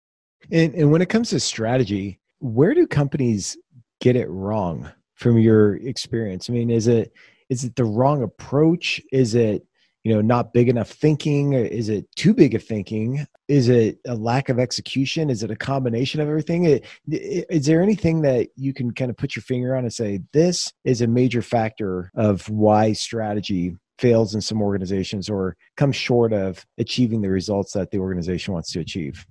And, 0.49 0.73
and 0.73 0.89
when 0.89 1.01
it 1.01 1.09
comes 1.09 1.29
to 1.31 1.39
strategy, 1.41 2.21
where 2.39 2.73
do 2.73 2.87
companies 2.87 3.57
get 3.99 4.15
it 4.15 4.29
wrong 4.29 4.89
from 5.15 5.37
your 5.37 5.75
experience? 5.75 6.49
I 6.49 6.53
mean, 6.53 6.69
is 6.69 6.87
it 6.87 7.11
is 7.49 7.65
it 7.65 7.75
the 7.75 7.83
wrong 7.83 8.23
approach? 8.23 9.01
Is 9.11 9.35
it 9.35 9.67
you 10.03 10.13
know 10.13 10.21
not 10.21 10.53
big 10.53 10.69
enough 10.69 10.89
thinking? 10.89 11.53
Is 11.53 11.89
it 11.89 12.05
too 12.15 12.33
big 12.33 12.55
of 12.55 12.63
thinking? 12.63 13.25
Is 13.47 13.69
it 13.69 13.99
a 14.05 14.15
lack 14.15 14.49
of 14.49 14.59
execution? 14.59 15.29
Is 15.29 15.43
it 15.43 15.51
a 15.51 15.55
combination 15.55 16.19
of 16.19 16.27
everything? 16.27 16.81
Is 17.07 17.65
there 17.65 17.81
anything 17.81 18.21
that 18.21 18.49
you 18.55 18.73
can 18.73 18.91
kind 18.91 19.09
of 19.09 19.17
put 19.17 19.35
your 19.35 19.43
finger 19.43 19.75
on 19.75 19.83
and 19.83 19.93
say 19.93 20.21
this 20.33 20.71
is 20.83 21.01
a 21.01 21.07
major 21.07 21.41
factor 21.41 22.11
of 22.15 22.49
why 22.49 22.93
strategy 22.93 23.75
fails 23.97 24.35
in 24.35 24.41
some 24.41 24.61
organizations 24.61 25.29
or 25.29 25.55
comes 25.77 25.95
short 25.95 26.33
of 26.33 26.65
achieving 26.77 27.21
the 27.21 27.29
results 27.29 27.71
that 27.73 27.91
the 27.91 27.99
organization 27.99 28.53
wants 28.53 28.71
to 28.71 28.79
achieve? 28.79 29.25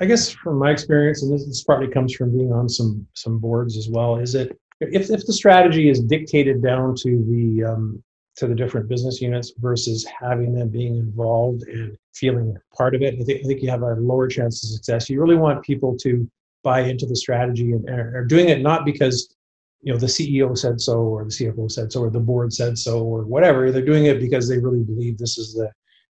I 0.00 0.04
guess 0.04 0.30
from 0.30 0.58
my 0.58 0.70
experience 0.70 1.22
and 1.22 1.32
this, 1.32 1.64
partly 1.64 1.88
comes 1.88 2.14
from 2.14 2.36
being 2.36 2.52
on 2.52 2.68
some 2.68 3.06
some 3.14 3.38
boards 3.38 3.76
as 3.76 3.88
well 3.88 4.16
is 4.16 4.34
it 4.34 4.58
if, 4.80 5.10
if 5.10 5.24
the 5.26 5.32
strategy 5.32 5.88
is 5.88 6.00
dictated 6.00 6.60
down 6.60 6.96
to 6.96 7.24
the 7.30 7.64
um, 7.64 8.02
to 8.36 8.46
the 8.46 8.54
different 8.54 8.88
business 8.88 9.20
units 9.20 9.52
versus 9.58 10.06
having 10.20 10.54
them 10.54 10.68
being 10.68 10.96
involved 10.96 11.62
and 11.68 11.96
feeling 12.14 12.56
part 12.76 12.94
of 12.94 13.02
it. 13.02 13.14
I 13.20 13.24
think, 13.24 13.44
I 13.44 13.46
think 13.46 13.62
you 13.62 13.70
have 13.70 13.82
a 13.82 13.94
lower 13.94 14.26
chance 14.26 14.62
of 14.64 14.70
success. 14.70 15.10
You 15.10 15.20
really 15.20 15.36
want 15.36 15.62
people 15.62 15.96
to 15.98 16.28
buy 16.62 16.80
into 16.80 17.06
the 17.06 17.16
strategy 17.16 17.72
and 17.72 17.88
are 17.88 18.24
doing 18.24 18.48
it 18.48 18.62
not 18.62 18.84
because 18.84 19.34
you 19.82 19.92
know 19.92 19.98
the 19.98 20.06
CEO 20.06 20.56
said 20.56 20.80
so 20.80 20.98
or 20.98 21.24
the 21.24 21.30
CFO 21.30 21.70
said 21.70 21.92
so 21.92 22.02
or 22.02 22.10
the 22.10 22.20
board 22.20 22.52
said 22.52 22.78
so 22.78 23.02
or 23.02 23.24
whatever. 23.24 23.70
They're 23.70 23.84
doing 23.84 24.06
it 24.06 24.20
because 24.20 24.48
they 24.48 24.58
really 24.58 24.82
believe 24.82 25.18
this 25.18 25.38
is 25.38 25.54
the 25.54 25.70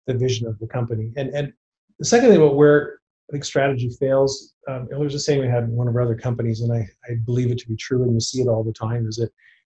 the 0.08 0.13
vision 0.13 0.47
of 0.47 0.58
the 0.60 0.67
company. 0.67 1.12
And 1.17 1.30
and 1.34 1.51
the 1.99 2.06
second 2.06 2.30
thing 2.30 2.38
about 2.38 2.56
where 2.56 2.99
I 3.30 3.32
think 3.32 3.43
strategy 3.43 3.89
fails, 3.89 4.54
um, 4.67 4.88
there 4.89 4.99
was 4.99 5.15
a 5.15 5.19
saying 5.19 5.41
we 5.41 5.47
had 5.47 5.63
in 5.63 5.71
one 5.71 5.88
of 5.88 5.95
our 5.95 6.01
other 6.01 6.15
companies, 6.15 6.62
and 6.62 6.71
I, 6.71 6.88
I 7.10 7.15
believe 7.25 7.51
it 7.51 7.58
to 7.60 7.67
be 7.67 7.75
true, 7.75 8.04
and 8.04 8.13
you 8.13 8.19
see 8.19 8.41
it 8.41 8.47
all 8.47 8.63
the 8.63 8.71
time, 8.71 9.08
is 9.08 9.15
that 9.15 9.32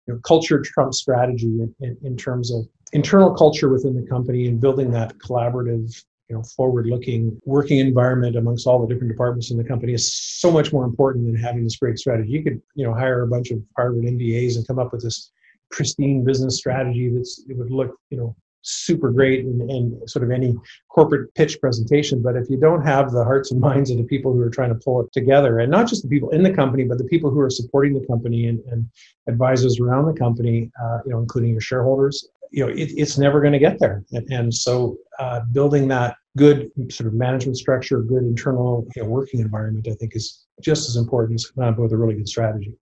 you 0.09 0.15
know, 0.15 0.21
culture 0.21 0.61
trumps 0.61 0.99
strategy 0.99 1.47
in, 1.47 1.75
in, 1.81 1.97
in 2.03 2.17
terms 2.17 2.51
of 2.51 2.67
internal 2.93 3.33
culture 3.35 3.69
within 3.69 3.95
the 3.95 4.09
company 4.09 4.49
and 4.49 4.61
building 4.61 4.91
that 4.91 5.17
collaborative 5.19 6.03
you 6.29 6.37
know 6.37 6.43
forward-looking 6.43 7.39
working 7.45 7.79
environment 7.79 8.37
amongst 8.37 8.67
all 8.67 8.81
the 8.81 8.93
different 8.93 9.13
departments 9.13 9.51
in 9.51 9.57
the 9.57 9.65
company 9.65 9.93
is 9.93 10.13
so 10.13 10.51
much 10.51 10.73
more 10.73 10.85
important 10.85 11.27
than 11.27 11.37
having 11.37 11.65
this 11.65 11.77
great 11.77 11.99
strategy. 11.99 12.31
You 12.31 12.43
could 12.43 12.61
you 12.75 12.87
know 12.87 12.95
hire 12.95 13.23
a 13.23 13.27
bunch 13.27 13.51
of 13.51 13.63
Harvard 13.77 14.05
MBAs 14.05 14.57
and 14.57 14.67
come 14.67 14.79
up 14.79 14.93
with 14.93 15.03
this 15.03 15.31
pristine 15.71 16.25
business 16.25 16.57
strategy 16.57 17.11
that's 17.15 17.45
it 17.49 17.57
would 17.57 17.71
look 17.71 17.97
you 18.11 18.19
know 18.19 18.37
super 18.69 19.11
great 19.11 19.41
in, 19.41 19.71
in 19.71 20.09
sort 20.09 20.25
of 20.25 20.31
any 20.31 20.55
corporate 20.89 21.33
pitch 21.35 21.61
presentation. 21.61 22.23
But 22.23 22.37
if 22.37 22.51
you 22.51 22.59
don't 22.59 22.83
have 22.83 23.11
the 23.11 23.25
hearts 23.25 23.51
and 23.51 23.61
minds 23.69 23.91
of 23.91 23.99
the 23.99 24.05
people 24.05 24.33
who 24.33 24.41
are 24.41 24.51
trying 24.51 24.71
to 24.71 24.81
pull 24.85 25.01
it 25.03 25.13
together, 25.13 25.59
and 25.59 25.71
not 25.71 25.89
just 25.89 26.03
the 26.03 26.09
people 26.09 26.31
in 26.31 26.43
the 26.43 26.53
company, 26.53 26.85
but 26.85 26.99
the 26.99 27.05
people 27.05 27.31
who 27.31 27.41
are 27.41 27.51
supporting 27.51 27.95
the 27.95 28.07
company 28.07 28.47
and, 28.47 28.61
and 28.71 28.87
advisors 29.29 29.81
around 29.81 30.07
the 30.07 30.19
company, 30.19 30.71
uh, 30.83 30.99
you 31.05 31.13
know, 31.13 31.19
including 31.19 31.51
your 31.51 31.61
shareholders, 31.61 32.29
you 32.51 32.65
know, 32.65 32.73
it, 32.73 32.91
it's 32.97 33.19
never 33.19 33.41
going 33.41 33.53
to 33.53 33.59
get 33.59 33.79
there. 33.79 34.05
And, 34.13 34.31
and 34.31 34.55
so, 34.55 34.97
uh, 35.19 35.41
building 35.53 35.89
that 35.89 36.17
good 36.37 36.71
sort 36.91 37.09
of 37.09 37.15
management 37.15 37.59
structure, 37.59 38.01
good 38.01 38.23
internal 38.23 38.87
you 38.95 39.03
know, 39.03 39.09
working 39.09 39.41
environment, 39.41 39.89
I 39.89 39.95
think 39.95 40.15
is 40.15 40.47
just 40.63 40.89
as 40.89 40.97
important 40.97 41.35
as 41.35 41.47
coming 41.47 41.77
with 41.77 41.93
a 41.93 41.97
really 41.97 42.15
good 42.15 42.29
strategy. 42.29 42.75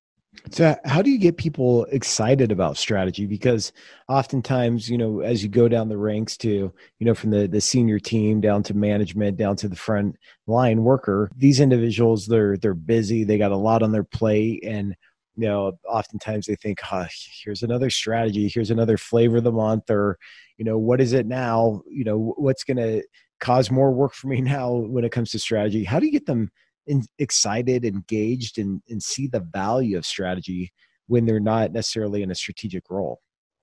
So, 0.52 0.76
how 0.86 1.02
do 1.02 1.10
you 1.10 1.17
get 1.17 1.38
people 1.38 1.86
excited 1.86 2.52
about 2.52 2.78
strategy? 2.78 3.26
Because 3.26 3.71
oftentimes, 4.08 4.89
you 4.89 4.98
know, 4.98 5.19
as 5.21 5.43
you 5.43 5.50
go 5.50 5.67
down 5.67 5.89
the 5.89 5.98
ranks 5.98 6.38
to, 6.38 6.50
you 6.50 7.06
know, 7.06 7.13
from 7.13 7.32
the 7.32 7.48
the 7.48 7.62
senior 7.62 8.00
team 8.00 8.41
down 8.41 8.63
to 8.63 8.74
management, 8.74 9.38
down 9.38 9.56
to 9.58 9.67
the 9.67 9.76
front 9.76 10.15
line 10.48 10.84
worker, 10.84 11.30
these 11.36 11.60
individuals 11.60 12.28
they're 12.28 12.58
they're 12.58 12.74
busy, 12.74 13.24
they 13.24 13.38
got 13.38 13.52
a 13.52 13.58
lot 13.58 13.84
on 13.84 13.91
their 13.91 14.04
plate, 14.04 14.63
and 14.63 14.95
you 15.36 15.48
know, 15.48 15.74
oftentimes 15.88 16.45
they 16.48 16.56
think, 16.56 16.80
huh, 16.80 17.06
here's 17.43 17.63
another 17.63 17.89
strategy, 17.89 18.48
here's 18.48 18.71
another 18.71 18.98
flavor 18.98 19.38
of 19.38 19.43
the 19.43 19.52
month, 19.52 19.89
or 19.89 20.17
you 20.58 20.65
know, 20.65 20.78
what 20.78 21.02
is 21.02 21.13
it 21.13 21.26
now? 21.26 21.82
You 21.89 22.06
know, 22.06 22.34
what's 22.38 22.63
going 22.63 22.78
to 22.78 23.04
cause 23.39 23.69
more 23.69 23.91
work 23.91 24.13
for 24.13 24.28
me 24.28 24.41
now 24.41 24.71
when 24.74 25.04
it 25.06 25.12
comes 25.12 25.32
to 25.32 25.39
strategy? 25.39 25.84
How 25.84 26.00
do 26.00 26.06
you 26.06 26.12
get 26.12 26.26
them 26.26 26.52
in, 26.88 27.04
excited, 27.19 27.86
engaged, 27.86 28.58
and, 28.58 28.82
and 28.89 29.02
see 29.02 29.28
the 29.28 29.39
value 29.39 29.98
of 29.98 30.06
strategy 30.06 30.71
when 31.08 31.26
they're 31.26 31.39
not 31.39 31.71
necessarily 31.71 32.24
in 32.24 32.32
a 32.32 32.36
strategic 32.36 32.89
role? 32.89 33.19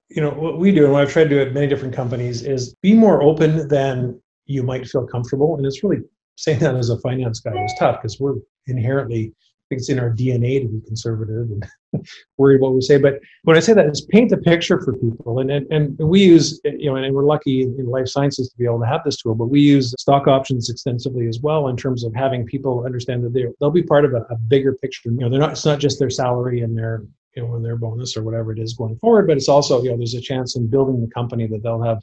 You 0.08 0.22
know, 0.22 0.30
what 0.30 0.58
we 0.58 0.72
do, 0.72 0.85
and 0.85 0.92
what 0.92 1.02
I've 1.02 1.12
tried 1.12 1.24
to 1.24 1.30
do 1.30 1.40
at 1.40 1.54
many 1.54 1.66
different 1.66 1.94
companies, 1.94 2.42
is 2.42 2.74
be 2.82 2.94
more 2.94 3.22
open 3.22 3.68
than 3.68 4.20
you 4.46 4.62
might 4.62 4.87
feel 4.87 5.06
comfortable. 5.06 5.56
And 5.56 5.64
it's 5.64 5.82
really 5.82 6.02
saying 6.37 6.61
that 6.61 6.74
as 6.74 6.90
a 6.90 6.98
finance 7.00 7.40
guy 7.40 7.64
is 7.64 7.74
tough 7.78 8.02
because 8.02 8.18
we're 8.20 8.37
inherently 8.66 9.35
think 9.72 9.80
it's 9.80 9.88
in 9.88 9.98
our 9.98 10.11
DNA 10.11 10.61
to 10.61 10.68
be 10.68 10.80
conservative 10.87 11.48
and 11.50 11.66
worry 12.37 12.58
what 12.58 12.74
we 12.74 12.82
say. 12.82 12.98
But 12.98 13.20
when 13.44 13.56
I 13.56 13.61
say 13.61 13.72
that, 13.72 13.87
is 13.87 14.02
paint 14.11 14.30
the 14.30 14.37
picture 14.37 14.80
for 14.80 14.92
people. 14.92 15.38
And, 15.38 15.50
and, 15.50 15.66
and 15.72 15.98
we 15.98 16.22
use, 16.22 16.61
you 16.64 16.90
know, 16.90 16.96
and 16.96 17.14
we're 17.14 17.24
lucky 17.24 17.62
in 17.62 17.87
life 17.87 18.08
sciences 18.08 18.50
to 18.50 18.58
be 18.58 18.64
able 18.66 18.80
to 18.80 18.87
have 18.87 19.00
this 19.04 19.16
tool, 19.16 19.35
but 19.35 19.46
we 19.46 19.61
use 19.61 19.94
stock 19.98 20.26
options 20.26 20.68
extensively 20.68 21.26
as 21.26 21.40
well 21.40 21.68
in 21.68 21.76
terms 21.76 22.04
of 22.04 22.14
having 22.14 22.44
people 22.44 22.85
understand 22.85 23.24
that 23.24 23.54
they'll 23.61 23.70
be 23.70 23.82
part 23.82 24.04
of 24.04 24.12
a, 24.12 24.26
a 24.30 24.37
bigger 24.37 24.74
picture. 24.74 25.11
You 25.11 25.20
know, 25.20 25.30
they're 25.30 25.40
not, 25.40 25.52
it's 25.52 25.64
not 25.64 25.78
just 25.78 25.98
their 25.98 26.11
salary 26.11 26.61
and 26.61 26.76
their, 26.76 27.04
you 27.35 27.42
know, 27.42 27.58
their 27.62 27.76
bonus 27.76 28.14
or 28.14 28.22
whatever 28.22 28.52
it 28.52 28.58
is 28.58 28.74
going 28.74 28.96
forward, 28.96 29.26
but 29.26 29.38
it's 29.38 29.48
also, 29.48 29.82
you 29.82 29.90
know, 29.90 29.96
there's 29.96 30.14
a 30.14 30.20
chance 30.20 30.54
in 30.56 30.68
building 30.68 31.00
the 31.00 31.11
company 31.11 31.46
that 31.46 31.62
they'll 31.62 31.82
have 31.82 32.02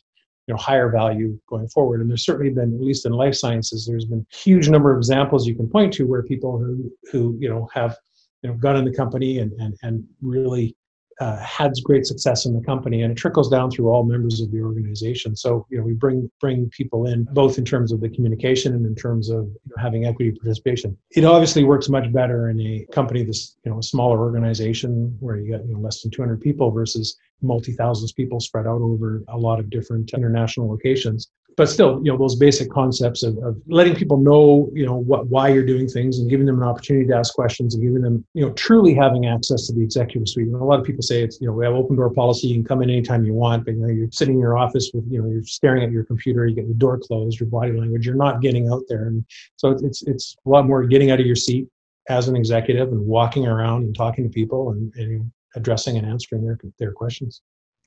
you 0.49 0.55
know 0.55 0.59
higher 0.59 0.89
value 0.89 1.39
going 1.47 1.67
forward 1.69 2.01
and 2.01 2.09
there's 2.09 2.25
certainly 2.25 2.51
been 2.51 2.73
at 2.73 2.81
least 2.81 3.05
in 3.05 3.11
life 3.13 3.35
sciences 3.35 3.85
there's 3.85 4.05
been 4.05 4.25
huge 4.33 4.67
number 4.67 4.91
of 4.91 4.97
examples 4.97 5.45
you 5.45 5.55
can 5.55 5.69
point 5.69 5.93
to 5.93 6.07
where 6.07 6.23
people 6.23 6.57
who 6.57 6.91
who 7.11 7.37
you 7.39 7.47
know 7.47 7.69
have 7.71 7.95
you 8.41 8.49
know 8.49 8.55
gone 8.55 8.75
in 8.75 8.83
the 8.83 8.93
company 8.93 9.37
and 9.37 9.51
and, 9.61 9.77
and 9.83 10.03
really 10.21 10.75
uh, 11.19 11.37
had 11.39 11.73
great 11.83 12.05
success 12.05 12.45
in 12.45 12.53
the 12.53 12.61
company, 12.61 13.01
and 13.01 13.11
it 13.11 13.15
trickles 13.15 13.49
down 13.49 13.69
through 13.69 13.89
all 13.89 14.03
members 14.03 14.39
of 14.39 14.51
the 14.51 14.61
organization. 14.61 15.35
So, 15.35 15.65
you 15.69 15.77
know, 15.77 15.83
we 15.83 15.93
bring 15.93 16.31
bring 16.39 16.69
people 16.69 17.07
in 17.07 17.25
both 17.33 17.57
in 17.57 17.65
terms 17.65 17.91
of 17.91 17.99
the 17.99 18.09
communication 18.09 18.73
and 18.73 18.85
in 18.85 18.95
terms 18.95 19.29
of 19.29 19.43
you 19.43 19.59
know, 19.75 19.81
having 19.81 20.05
equity 20.05 20.31
participation. 20.31 20.97
It 21.11 21.25
obviously 21.25 21.65
works 21.65 21.89
much 21.89 22.09
better 22.13 22.49
in 22.49 22.61
a 22.61 22.85
company 22.93 23.23
this 23.23 23.57
you 23.65 23.71
know 23.71 23.79
a 23.79 23.83
smaller 23.83 24.19
organization 24.19 25.15
where 25.19 25.35
you 25.35 25.51
got 25.51 25.67
you 25.67 25.73
know 25.73 25.81
less 25.81 26.01
than 26.01 26.11
200 26.11 26.39
people 26.39 26.71
versus 26.71 27.17
multi 27.41 27.73
thousands 27.73 28.11
people 28.11 28.39
spread 28.39 28.67
out 28.67 28.81
over 28.81 29.23
a 29.27 29.37
lot 29.37 29.59
of 29.59 29.69
different 29.69 30.13
international 30.13 30.69
locations 30.69 31.29
but 31.59 31.67
still, 31.67 31.99
you 32.05 32.09
know, 32.09 32.17
those 32.17 32.37
basic 32.37 32.71
concepts 32.71 33.21
of, 33.21 33.37
of 33.39 33.61
letting 33.67 33.93
people 33.93 34.15
know, 34.15 34.69
you 34.73 34.85
know, 34.85 34.95
what 34.95 35.27
why 35.27 35.49
you're 35.49 35.65
doing 35.65 35.89
things 35.89 36.19
and 36.19 36.29
giving 36.29 36.45
them 36.45 36.61
an 36.61 36.63
opportunity 36.65 37.05
to 37.05 37.13
ask 37.13 37.33
questions 37.33 37.75
and 37.75 37.83
giving 37.83 38.01
them, 38.01 38.23
you 38.33 38.45
know, 38.45 38.53
truly 38.53 38.93
having 38.93 39.25
access 39.25 39.67
to 39.67 39.73
the 39.73 39.83
executive 39.83 40.29
suite. 40.29 40.47
And 40.47 40.55
a 40.55 40.63
lot 40.63 40.79
of 40.79 40.85
people 40.85 41.01
say 41.01 41.21
it's, 41.21 41.41
you 41.41 41.47
know, 41.47 41.53
we 41.53 41.65
have 41.65 41.73
open 41.73 41.97
door 41.97 42.11
policy, 42.11 42.47
you 42.47 42.55
can 42.55 42.63
come 42.63 42.81
in 42.81 42.89
anytime 42.89 43.25
you 43.25 43.33
want, 43.33 43.65
but 43.65 43.73
you 43.73 43.81
know, 43.81 43.89
you're 43.89 44.07
sitting 44.09 44.35
in 44.35 44.39
your 44.39 44.57
office 44.57 44.91
with, 44.93 45.03
you 45.11 45.21
know, 45.21 45.27
you're 45.27 45.43
staring 45.43 45.83
at 45.83 45.91
your 45.91 46.05
computer, 46.05 46.47
you 46.47 46.55
get 46.55 46.65
the 46.65 46.73
door 46.73 46.97
closed, 46.97 47.41
your 47.41 47.49
body 47.49 47.73
language, 47.73 48.05
you're 48.05 48.15
not 48.15 48.39
getting 48.39 48.71
out 48.71 48.83
there. 48.87 49.07
And 49.07 49.25
so 49.57 49.71
it's 49.71 50.01
it's 50.03 50.37
a 50.45 50.49
lot 50.49 50.65
more 50.65 50.85
getting 50.85 51.11
out 51.11 51.19
of 51.19 51.25
your 51.25 51.35
seat 51.35 51.67
as 52.07 52.29
an 52.29 52.37
executive 52.37 52.87
and 52.87 53.05
walking 53.05 53.45
around 53.45 53.83
and 53.83 53.93
talking 53.93 54.23
to 54.23 54.29
people 54.29 54.71
and, 54.71 54.93
and 54.95 55.29
addressing 55.55 55.97
and 55.97 56.07
answering 56.07 56.45
their 56.45 56.59
their 56.77 56.91
questions. 56.91 57.41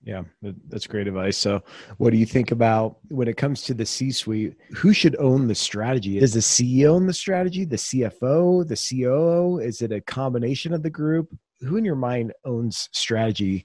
Yeah, 0.04 0.22
that's 0.68 0.88
great 0.88 1.06
advice. 1.06 1.36
So, 1.36 1.62
what 1.98 2.10
do 2.10 2.16
you 2.16 2.26
think 2.26 2.50
about 2.50 2.96
when 3.08 3.28
it 3.28 3.36
comes 3.36 3.62
to 3.62 3.74
the 3.74 3.86
C 3.86 4.10
suite? 4.10 4.56
Who 4.74 4.92
should 4.92 5.16
own 5.20 5.46
the 5.46 5.54
strategy? 5.54 6.18
Is 6.18 6.34
the 6.34 6.40
CEO 6.40 6.88
own 6.88 7.06
the 7.06 7.12
strategy, 7.12 7.64
the 7.64 7.76
CFO, 7.76 8.66
the 8.66 8.76
COO? 8.76 9.60
Is 9.60 9.80
it 9.80 9.92
a 9.92 10.00
combination 10.00 10.74
of 10.74 10.82
the 10.82 10.90
group? 10.90 11.32
Who 11.60 11.76
in 11.76 11.84
your 11.84 11.94
mind 11.94 12.32
owns 12.44 12.88
strategy, 12.92 13.64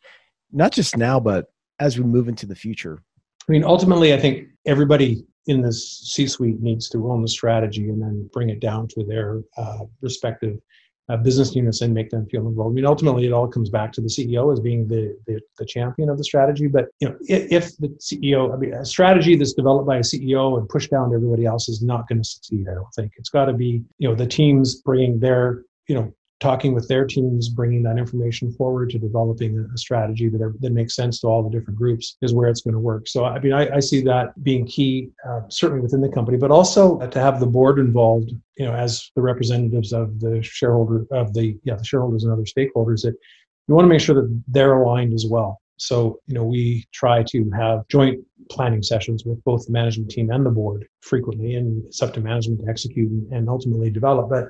not 0.52 0.72
just 0.72 0.96
now, 0.96 1.20
but 1.20 1.48
as 1.80 1.98
we 1.98 2.04
move 2.04 2.28
into 2.28 2.46
the 2.46 2.56
future? 2.56 3.02
I 3.50 3.52
mean, 3.52 3.64
ultimately, 3.64 4.14
I 4.14 4.20
think 4.20 4.50
everybody 4.68 5.24
in 5.48 5.62
this 5.62 6.02
C 6.14 6.28
suite 6.28 6.62
needs 6.62 6.88
to 6.90 7.10
own 7.10 7.24
the 7.24 7.28
strategy 7.28 7.90
and 7.90 8.02
then 8.02 8.30
bring 8.32 8.50
it 8.50 8.60
down 8.60 8.88
to 8.90 9.04
their 9.06 9.42
uh, 9.58 9.86
respective 10.02 10.60
uh, 11.10 11.18
business 11.18 11.56
units 11.56 11.82
and 11.82 11.94
make 11.94 12.10
them 12.10 12.26
feel 12.26 12.48
involved. 12.48 12.74
I 12.74 12.76
mean, 12.76 12.86
ultimately, 12.86 13.26
it 13.26 13.32
all 13.32 13.48
comes 13.48 13.70
back 13.70 13.94
to 13.94 14.02
the 14.02 14.08
CEO 14.08 14.52
as 14.52 14.60
being 14.60 14.88
the, 14.88 15.18
the, 15.26 15.40
the 15.58 15.66
champion 15.66 16.10
of 16.10 16.18
the 16.18 16.24
strategy. 16.24 16.68
But 16.68 16.88
you 17.00 17.10
know, 17.10 17.16
if, 17.22 17.52
if, 17.52 17.78
the 17.78 17.88
CEO, 18.00 18.54
I 18.54 18.58
mean, 18.58 18.74
a 18.74 18.86
strategy 18.86 19.36
that's 19.36 19.54
developed 19.54 19.88
by 19.88 19.98
a 19.98 20.02
CEO 20.02 20.58
and 20.58 20.68
pushed 20.68 20.92
down 20.92 21.10
to 21.10 21.16
everybody 21.16 21.46
else 21.46 21.70
is 21.70 21.82
not 21.82 22.08
going 22.10 22.22
to 22.22 22.28
succeed. 22.28 22.68
I 22.70 22.74
don't 22.74 22.94
think 22.94 23.14
it's 23.18 23.30
got 23.30 23.46
to 23.46 23.54
be 23.54 23.84
you 24.00 24.10
know 24.10 24.16
the 24.16 24.28
teams 24.28 24.82
bringing 24.82 25.20
their 25.20 25.64
you 25.88 25.96
know 25.96 26.14
talking 26.40 26.74
with 26.76 26.88
their 26.88 27.06
teams, 27.06 27.50
bringing 27.50 27.82
that 27.84 27.98
information 27.98 28.52
forward 28.52 28.92
to 28.92 29.00
developing 29.00 29.68
a, 29.74 29.78
strategy 29.78 30.30
that, 30.30 30.54
that 30.60 30.72
makes 30.72 30.96
sense 30.96 31.20
to 31.20 31.28
all 31.28 31.42
the 31.42 31.50
different 31.50 31.78
groups 31.78 32.18
is 32.22 32.34
where 32.34 32.48
it's 32.48 32.62
going 32.62 32.74
to 32.74 32.80
work. 32.80 33.08
So, 33.08 33.26
I 33.26 33.40
mean, 33.40 33.54
I, 33.54 33.78
I 33.78 33.80
see 33.80 34.02
that 34.02 34.42
being 34.44 34.66
key, 34.68 35.10
uh, 35.28 35.42
certainly 35.50 35.82
within 35.82 36.02
the 36.02 36.10
company, 36.10 36.38
but 36.38 36.52
also 36.52 37.00
to 37.00 37.20
have 37.20 37.40
the 37.40 37.48
board 37.48 37.80
involved, 37.80 38.32
you 38.58 38.66
know, 38.66 38.74
as 38.74 39.10
the 39.16 39.22
representatives 39.22 39.94
of 39.94 40.20
the 40.20 40.42
shareholder 40.44 41.06
of 41.12 41.34
the 41.34 41.58
yeah 41.64 41.76
the 41.76 41.84
shareholders 41.84 42.24
and 42.24 42.32
other 42.32 42.44
stakeholders. 42.44 43.02
That 43.02 43.16
you 43.68 43.76
want 43.76 43.86
to 43.86 43.90
make 43.90 44.02
sure 44.02 44.16
that 44.16 44.44
they're 44.48 44.82
aligned 44.82 45.14
as 45.14 45.26
well. 45.28 45.62
So, 45.78 46.20
you 46.26 46.34
know, 46.34 46.44
we 46.44 46.86
try 46.92 47.24
to 47.24 47.50
have 47.52 47.88
joint 47.88 48.24
planning 48.50 48.82
sessions 48.82 49.26
with 49.26 49.44
both 49.44 49.66
the 49.66 49.72
management 49.72 50.10
team 50.10 50.32
and 50.32 50.46
the 50.46 50.50
board 50.50 50.88
frequently, 51.02 51.56
and 51.56 51.86
it's 51.86 52.02
up 52.02 52.14
to 52.16 52.22
management 52.22 52.62
to 52.62 52.70
execute 52.70 53.12
and 53.32 53.50
ultimately 53.50 53.90
develop. 53.90 54.30
But 54.30 54.46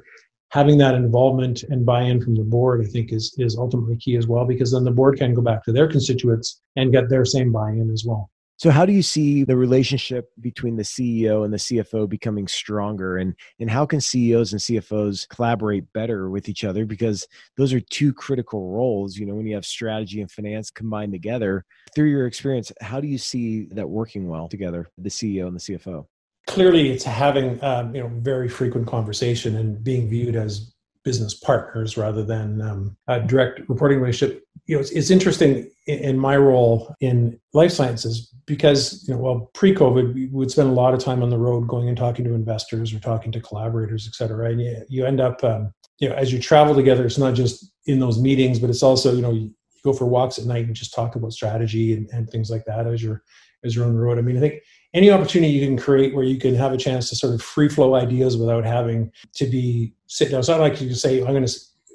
having 0.50 0.78
that 0.78 0.96
involvement 0.96 1.64
and 1.64 1.86
buy-in 1.86 2.22
from 2.22 2.36
the 2.36 2.44
board, 2.44 2.86
I 2.86 2.90
think, 2.90 3.12
is 3.12 3.36
is 3.38 3.58
ultimately 3.58 3.98
key 3.98 4.16
as 4.16 4.28
well, 4.28 4.46
because 4.46 4.72
then 4.72 4.84
the 4.84 4.92
board 4.92 5.18
can 5.18 5.34
go 5.34 5.42
back 5.42 5.64
to 5.66 5.72
their 5.72 5.88
constituents 5.88 6.62
and 6.76 6.92
get 6.92 7.10
their 7.10 7.26
same 7.26 7.52
buy-in 7.52 7.90
as 7.92 8.06
well. 8.06 8.30
So, 8.60 8.72
how 8.72 8.88
do 8.88 8.94
you 8.94 9.04
see 9.04 9.44
the 9.44 9.56
relationship 9.56 10.32
between 10.42 10.78
the 10.78 10.84
CEO 10.84 11.46
and 11.46 11.54
the 11.54 11.58
CFO 11.58 12.10
becoming 12.10 12.48
stronger, 12.48 13.18
and 13.18 13.36
and 13.60 13.70
how 13.70 13.86
can 13.86 14.02
CEOs 14.02 14.52
and 14.52 14.60
CFOs 14.60 15.30
collaborate 15.30 15.92
better 15.94 16.32
with 16.32 16.50
each 16.50 16.64
other? 16.64 16.84
Because 16.84 17.28
those 17.56 17.72
are 17.72 17.80
two 17.80 18.14
critical 18.14 18.72
roles. 18.72 19.16
You 19.16 19.28
know, 19.28 19.36
when 19.36 19.46
you 19.46 19.54
have 19.54 19.66
strategy 19.66 20.22
and 20.22 20.32
finance 20.32 20.72
combined 20.72 21.12
together. 21.14 21.66
Through 21.94 22.10
your 22.10 22.26
experience, 22.26 22.72
how 22.82 23.00
do 23.00 23.08
you 23.08 23.20
see 23.20 23.66
that 23.72 23.88
working 23.88 24.28
well 24.28 24.48
together, 24.48 24.88
the 24.98 25.10
CEO 25.10 25.48
and 25.48 25.56
the 25.56 25.60
CFO? 25.60 26.08
Clearly 26.48 26.90
it's 26.90 27.04
having 27.04 27.64
um, 27.64 27.94
you 27.94 28.02
know 28.02 28.10
very 28.16 28.50
frequent 28.50 28.88
conversation 28.88 29.56
and 29.58 29.84
being 29.84 30.10
viewed 30.10 30.36
as 30.36 30.74
business 31.04 31.34
partners 31.34 31.96
rather 31.96 32.24
than 32.24 32.62
um, 32.62 32.98
a 33.08 33.20
direct 33.20 33.62
reporting 33.70 34.00
relationship. 34.00 34.44
You 34.66 34.76
know, 34.76 34.82
it's, 34.82 34.92
it's 34.92 35.10
interesting 35.10 35.70
in, 35.86 36.18
my 36.18 36.36
role 36.36 36.94
in 37.00 37.40
life 37.54 37.72
sciences 37.72 38.34
because 38.46 39.08
you 39.08 39.14
know, 39.14 39.22
well, 39.22 39.52
pre-COVID, 39.54 40.14
we 40.14 40.28
would 40.28 40.52
spend 40.52 40.68
a 40.68 40.74
lot 40.74 40.94
of 40.94 41.00
time 41.00 41.24
on 41.24 41.30
the 41.30 41.38
road, 41.38 41.66
going 41.70 41.88
and 41.88 41.98
talking 41.98 42.26
to 42.26 42.34
investors 42.34 42.94
or 42.94 43.00
talking 43.00 43.32
to 43.32 43.40
collaborators, 43.40 44.06
et 44.06 44.16
cetera. 44.16 44.50
And 44.50 44.62
you, 44.62 44.84
you 44.90 45.06
end 45.06 45.22
up 45.22 45.42
um, 45.46 45.72
you 46.00 46.10
know, 46.10 46.16
as 46.16 46.32
you 46.32 46.40
travel 46.40 46.76
together, 46.76 47.06
it's 47.06 47.18
not 47.18 47.34
just 47.34 47.72
in 47.86 48.00
those 48.00 48.20
meetings, 48.20 48.60
but 48.60 48.70
it's 48.70 48.84
also, 48.84 49.14
you 49.14 49.22
know, 49.22 49.32
you 49.32 49.54
go 49.84 49.94
for 49.94 50.06
walks 50.06 50.38
at 50.38 50.46
night 50.46 50.66
and 50.66 50.76
just 50.76 50.94
talk 50.94 51.16
about 51.16 51.34
strategy 51.34 51.94
and, 51.94 52.10
and 52.12 52.30
things 52.30 52.50
like 52.50 52.66
that 52.66 52.86
as 52.86 53.02
you're 53.02 53.24
as 53.64 53.76
you're 53.76 53.86
on 53.86 53.94
the 53.94 54.00
road. 54.00 54.18
I 54.18 54.22
mean, 54.22 54.38
I 54.38 54.40
think 54.40 54.62
any 54.94 55.12
opportunity 55.12 55.52
you 55.52 55.66
can 55.66 55.78
create 55.78 56.16
where 56.16 56.24
you 56.24 56.38
can 56.38 56.56
have 56.56 56.74
a 56.74 56.78
chance 56.78 57.10
to 57.10 57.16
sort 57.16 57.34
of 57.34 57.42
free 57.42 57.70
flow 57.70 57.96
ideas 57.96 58.38
without 58.38 58.66
having 58.66 59.12
to 59.36 59.46
be 59.46 59.94
sit 60.08 60.32
down. 60.32 60.40
It's 60.40 60.48
not 60.48 60.60
like 60.60 60.80
you 60.82 60.88
can 60.88 60.96
say, 60.96 61.20
I'm 61.20 61.34
gonna 61.34 61.48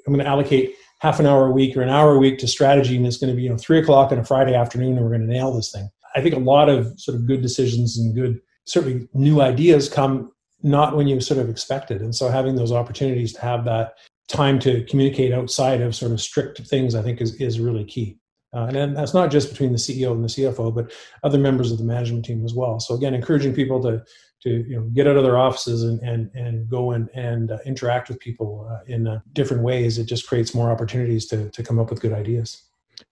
I'm 0.07 0.12
gonna 0.12 0.28
allocate 0.28 0.74
half 1.00 1.18
an 1.18 1.26
hour 1.26 1.46
a 1.46 1.50
week 1.50 1.76
or 1.76 1.83
an 1.83 1.88
hour 1.88 2.14
a 2.14 2.18
week 2.18 2.38
to 2.38 2.46
strategy 2.46 2.96
and 2.96 3.07
it's 3.07 3.16
going 3.16 3.31
to 3.31 3.37
be 3.37 3.42
you 3.42 3.48
know 3.48 3.57
three 3.57 3.78
o'clock 3.78 4.12
on 4.12 4.18
a 4.18 4.24
friday 4.24 4.55
afternoon 4.55 4.96
and 4.96 5.02
we're 5.02 5.11
going 5.16 5.26
to 5.26 5.26
nail 5.26 5.52
this 5.52 5.72
thing. 5.72 5.90
I 6.14 6.20
think 6.20 6.35
a 6.35 6.38
lot 6.38 6.68
of 6.68 6.98
sort 7.00 7.16
of 7.16 7.26
good 7.26 7.42
decisions 7.42 7.98
and 7.98 8.14
good 8.14 8.40
certainly 8.66 9.09
new 9.12 9.40
ideas 9.40 9.88
come 9.88 10.31
not 10.62 10.96
when 10.96 11.09
you 11.09 11.20
sort 11.20 11.40
of 11.40 11.50
expect 11.50 11.90
it. 11.90 12.02
And 12.02 12.14
so 12.14 12.28
having 12.28 12.55
those 12.55 12.70
opportunities 12.70 13.33
to 13.33 13.40
have 13.40 13.64
that 13.64 13.94
time 14.28 14.59
to 14.61 14.85
communicate 14.85 15.33
outside 15.33 15.81
of 15.81 15.94
sort 15.94 16.12
of 16.12 16.20
strict 16.20 16.61
things 16.66 16.94
i 16.94 17.02
think 17.02 17.20
is, 17.20 17.35
is 17.37 17.61
really 17.61 17.85
key 17.85 18.16
uh, 18.54 18.70
and 18.74 18.96
that's 18.96 19.14
not 19.14 19.30
just 19.30 19.50
between 19.50 19.72
the 19.72 19.78
ceo 19.78 20.12
and 20.12 20.22
the 20.22 20.28
cfo 20.28 20.74
but 20.74 20.92
other 21.22 21.38
members 21.38 21.72
of 21.72 21.78
the 21.78 21.84
management 21.84 22.24
team 22.24 22.44
as 22.44 22.54
well. 22.54 22.78
So 22.80 22.94
again 22.94 23.14
encouraging 23.14 23.54
people 23.54 23.82
to 23.82 24.04
to 24.42 24.50
you 24.68 24.76
know 24.76 24.82
get 24.94 25.06
out 25.06 25.16
of 25.16 25.22
their 25.22 25.38
offices 25.38 25.84
and 25.84 26.00
and 26.00 26.30
and 26.34 26.68
go 26.68 26.92
and 26.92 27.08
and 27.14 27.50
uh, 27.50 27.58
interact 27.64 28.08
with 28.08 28.18
people 28.18 28.68
uh, 28.70 28.80
in 28.86 29.06
uh, 29.06 29.20
different 29.32 29.62
ways. 29.62 29.98
It 29.98 30.04
just 30.04 30.26
creates 30.28 30.54
more 30.54 30.70
opportunities 30.70 31.26
to 31.28 31.50
to 31.50 31.62
come 31.62 31.78
up 31.78 31.90
with 31.90 32.00
good 32.00 32.12
ideas. 32.12 32.62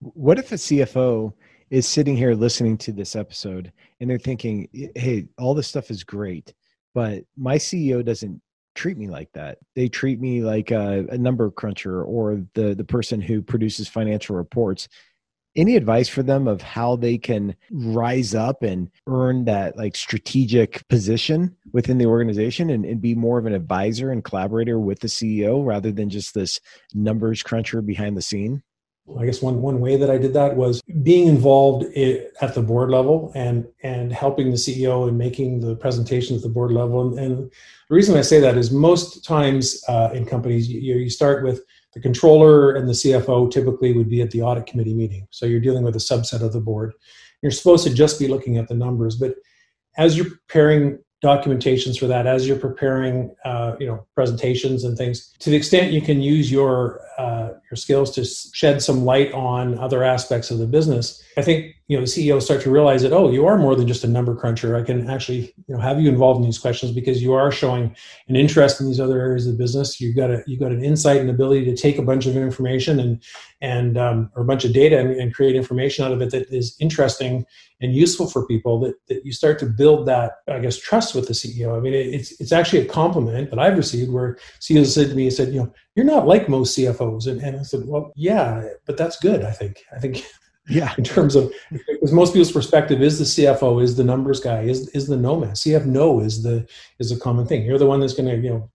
What 0.00 0.38
if 0.38 0.52
a 0.52 0.56
cfo 0.56 1.32
is 1.70 1.86
sitting 1.86 2.16
here 2.16 2.34
listening 2.34 2.76
to 2.76 2.92
this 2.92 3.14
episode 3.14 3.72
and 4.00 4.10
they're 4.10 4.18
thinking 4.18 4.68
hey 4.94 5.26
all 5.38 5.54
this 5.54 5.68
stuff 5.68 5.90
is 5.90 6.02
great 6.02 6.52
but 6.94 7.24
my 7.36 7.56
ceo 7.56 8.04
doesn't 8.04 8.40
treat 8.74 8.96
me 8.96 9.08
like 9.08 9.30
that. 9.32 9.58
They 9.74 9.88
treat 9.88 10.20
me 10.20 10.42
like 10.42 10.70
a, 10.70 11.06
a 11.10 11.18
number 11.18 11.50
cruncher 11.50 12.02
or 12.02 12.42
the 12.54 12.74
the 12.74 12.84
person 12.84 13.20
who 13.20 13.42
produces 13.42 13.88
financial 13.88 14.36
reports 14.36 14.88
any 15.56 15.76
advice 15.76 16.08
for 16.08 16.22
them 16.22 16.46
of 16.46 16.62
how 16.62 16.96
they 16.96 17.18
can 17.18 17.56
rise 17.70 18.34
up 18.34 18.62
and 18.62 18.90
earn 19.06 19.44
that 19.44 19.76
like 19.76 19.96
strategic 19.96 20.86
position 20.88 21.56
within 21.72 21.98
the 21.98 22.06
organization 22.06 22.70
and, 22.70 22.84
and, 22.84 23.00
be 23.00 23.14
more 23.14 23.38
of 23.38 23.46
an 23.46 23.54
advisor 23.54 24.12
and 24.12 24.24
collaborator 24.24 24.78
with 24.78 25.00
the 25.00 25.08
ceo 25.08 25.64
rather 25.64 25.90
than 25.90 26.10
just 26.10 26.34
this 26.34 26.60
numbers 26.92 27.42
cruncher 27.42 27.80
behind 27.80 28.16
the 28.16 28.22
scene 28.22 28.62
I 29.18 29.26
guess 29.26 29.42
one 29.42 29.60
one 29.60 29.80
way 29.80 29.96
that 29.96 30.10
I 30.10 30.18
did 30.18 30.34
that 30.34 30.56
was 30.56 30.80
being 31.02 31.26
involved 31.26 31.84
at 31.96 32.54
the 32.54 32.62
board 32.62 32.90
level 32.90 33.32
and 33.34 33.66
and 33.82 34.12
helping 34.12 34.50
the 34.50 34.56
CEO 34.56 35.08
and 35.08 35.18
making 35.18 35.60
the 35.60 35.74
presentations 35.74 36.38
at 36.38 36.42
the 36.42 36.54
board 36.54 36.70
level. 36.70 37.00
And, 37.00 37.18
and 37.18 37.50
the 37.88 37.94
reason 37.94 38.16
I 38.16 38.22
say 38.22 38.40
that 38.40 38.56
is 38.56 38.70
most 38.70 39.24
times 39.24 39.82
uh, 39.88 40.10
in 40.14 40.26
companies 40.26 40.68
you, 40.68 40.96
you 40.96 41.10
start 41.10 41.42
with 41.42 41.64
the 41.92 42.00
controller 42.00 42.72
and 42.74 42.88
the 42.88 42.92
CFO 42.92 43.50
typically 43.50 43.92
would 43.92 44.08
be 44.08 44.22
at 44.22 44.30
the 44.30 44.42
audit 44.42 44.66
committee 44.66 44.94
meeting. 44.94 45.26
So 45.30 45.46
you're 45.46 45.60
dealing 45.60 45.82
with 45.82 45.96
a 45.96 46.00
subset 46.00 46.42
of 46.42 46.52
the 46.52 46.60
board. 46.60 46.94
You're 47.42 47.50
supposed 47.50 47.86
to 47.86 47.94
just 47.94 48.18
be 48.18 48.28
looking 48.28 48.58
at 48.58 48.68
the 48.68 48.74
numbers, 48.74 49.16
but 49.16 49.34
as 49.96 50.16
you're 50.16 50.30
preparing 50.30 50.98
documentations 51.22 51.98
for 51.98 52.06
that 52.06 52.26
as 52.26 52.48
you're 52.48 52.58
preparing 52.58 53.34
uh, 53.44 53.76
you 53.78 53.86
know 53.86 54.06
presentations 54.14 54.84
and 54.84 54.96
things 54.96 55.34
to 55.38 55.50
the 55.50 55.56
extent 55.56 55.92
you 55.92 56.00
can 56.00 56.22
use 56.22 56.50
your 56.50 57.02
uh, 57.18 57.50
your 57.70 57.76
skills 57.76 58.10
to 58.10 58.24
shed 58.24 58.82
some 58.82 59.04
light 59.04 59.30
on 59.32 59.78
other 59.78 60.02
aspects 60.02 60.50
of 60.50 60.58
the 60.58 60.66
business 60.66 61.22
i 61.36 61.42
think 61.42 61.74
you 61.90 61.96
know 61.96 62.04
the 62.04 62.06
ceo 62.06 62.40
start 62.40 62.62
to 62.62 62.70
realize 62.70 63.02
that 63.02 63.12
oh 63.12 63.32
you 63.32 63.44
are 63.46 63.58
more 63.58 63.74
than 63.74 63.88
just 63.88 64.04
a 64.04 64.06
number 64.06 64.36
cruncher. 64.36 64.76
I 64.76 64.82
can 64.82 65.10
actually 65.10 65.52
you 65.66 65.74
know 65.74 65.80
have 65.80 66.00
you 66.00 66.08
involved 66.08 66.38
in 66.38 66.44
these 66.44 66.58
questions 66.58 66.92
because 66.92 67.20
you 67.20 67.32
are 67.32 67.50
showing 67.50 67.96
an 68.28 68.36
interest 68.36 68.80
in 68.80 68.86
these 68.86 69.00
other 69.00 69.20
areas 69.20 69.48
of 69.48 69.58
business. 69.58 70.00
You've 70.00 70.14
got 70.14 70.30
a 70.30 70.44
you've 70.46 70.60
got 70.60 70.70
an 70.70 70.84
insight 70.84 71.20
and 71.20 71.28
ability 71.28 71.64
to 71.64 71.76
take 71.76 71.98
a 71.98 72.02
bunch 72.02 72.26
of 72.26 72.36
information 72.36 73.00
and 73.00 73.20
and 73.60 73.98
um, 73.98 74.30
or 74.36 74.42
a 74.42 74.44
bunch 74.44 74.64
of 74.64 74.72
data 74.72 75.00
and, 75.00 75.10
and 75.10 75.34
create 75.34 75.56
information 75.56 76.04
out 76.04 76.12
of 76.12 76.22
it 76.22 76.30
that 76.30 76.48
is 76.50 76.76
interesting 76.78 77.44
and 77.80 77.94
useful 77.94 78.30
for 78.30 78.46
people 78.46 78.78
that, 78.80 78.94
that 79.08 79.24
you 79.24 79.32
start 79.32 79.58
to 79.58 79.66
build 79.66 80.06
that 80.06 80.32
i 80.48 80.58
guess 80.58 80.78
trust 80.78 81.14
with 81.14 81.26
the 81.26 81.34
ceo 81.34 81.76
i 81.76 81.80
mean 81.80 81.92
it, 81.92 82.06
it's 82.06 82.40
it's 82.40 82.52
actually 82.52 82.80
a 82.80 82.86
compliment 82.86 83.50
that 83.50 83.58
i've 83.58 83.76
received 83.76 84.10
where 84.10 84.38
ceos 84.60 84.94
said 84.94 85.08
to 85.08 85.14
me 85.14 85.28
said 85.30 85.52
you 85.52 85.60
know 85.60 85.72
you're 85.94 86.06
not 86.06 86.26
like 86.26 86.48
most 86.48 86.76
cfos 86.76 87.26
and, 87.26 87.40
and 87.42 87.58
i 87.58 87.62
said 87.62 87.80
well 87.84 88.12
yeah 88.16 88.64
but 88.86 88.96
that's 88.96 89.18
good 89.18 89.44
i 89.44 89.50
think. 89.50 89.82
I 89.94 89.98
think 89.98 90.24
yeah. 90.70 90.94
In 90.96 91.04
terms 91.04 91.34
of 91.34 91.52
because 91.70 92.12
most 92.12 92.32
people's 92.32 92.52
perspective 92.52 93.02
is 93.02 93.18
the 93.18 93.24
cfo 93.24 93.82
is 93.82 93.96
the 93.96 94.04
numbers 94.04 94.40
guy 94.40 94.62
is 94.62 94.88
is 94.90 95.06
the 95.06 95.16
no 95.16 95.38
man 95.38 95.52
cf 95.52 95.84
no 95.84 96.20
is 96.20 96.42
the 96.42 96.66
is 96.98 97.12
a 97.12 97.18
common 97.18 97.46
thing. 97.46 97.64
You're 97.64 97.78
the 97.78 97.86
one 97.86 98.00
that's 98.00 98.14
going 98.14 98.28
to 98.28 98.36
you 98.36 98.50
know 98.50 98.70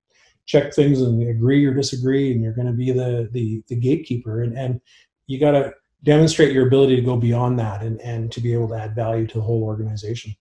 check 0.45 0.73
things 0.73 1.01
and 1.01 1.27
agree 1.27 1.65
or 1.65 1.73
disagree 1.73 2.31
and 2.31 2.43
you're 2.43 2.53
going 2.53 2.67
to 2.67 2.73
be 2.73 2.91
the 2.91 3.29
the 3.31 3.63
the 3.67 3.75
gatekeeper. 3.75 4.43
And 4.43 4.57
and 4.57 4.81
you 5.27 5.39
got 5.39 5.51
to 5.51 5.73
demonstrate 6.03 6.53
your 6.53 6.67
ability 6.67 6.95
to 6.95 7.01
go 7.01 7.17
beyond 7.17 7.57
that 7.59 7.81
and, 7.81 7.99
and 8.01 8.31
to 8.31 8.39
be 8.39 8.53
able 8.53 8.67
to 8.69 8.75
add 8.75 8.95
value 8.95 9.25
to 9.27 9.37
the 9.37 9.43
whole 9.43 9.63
organization. 9.63 10.35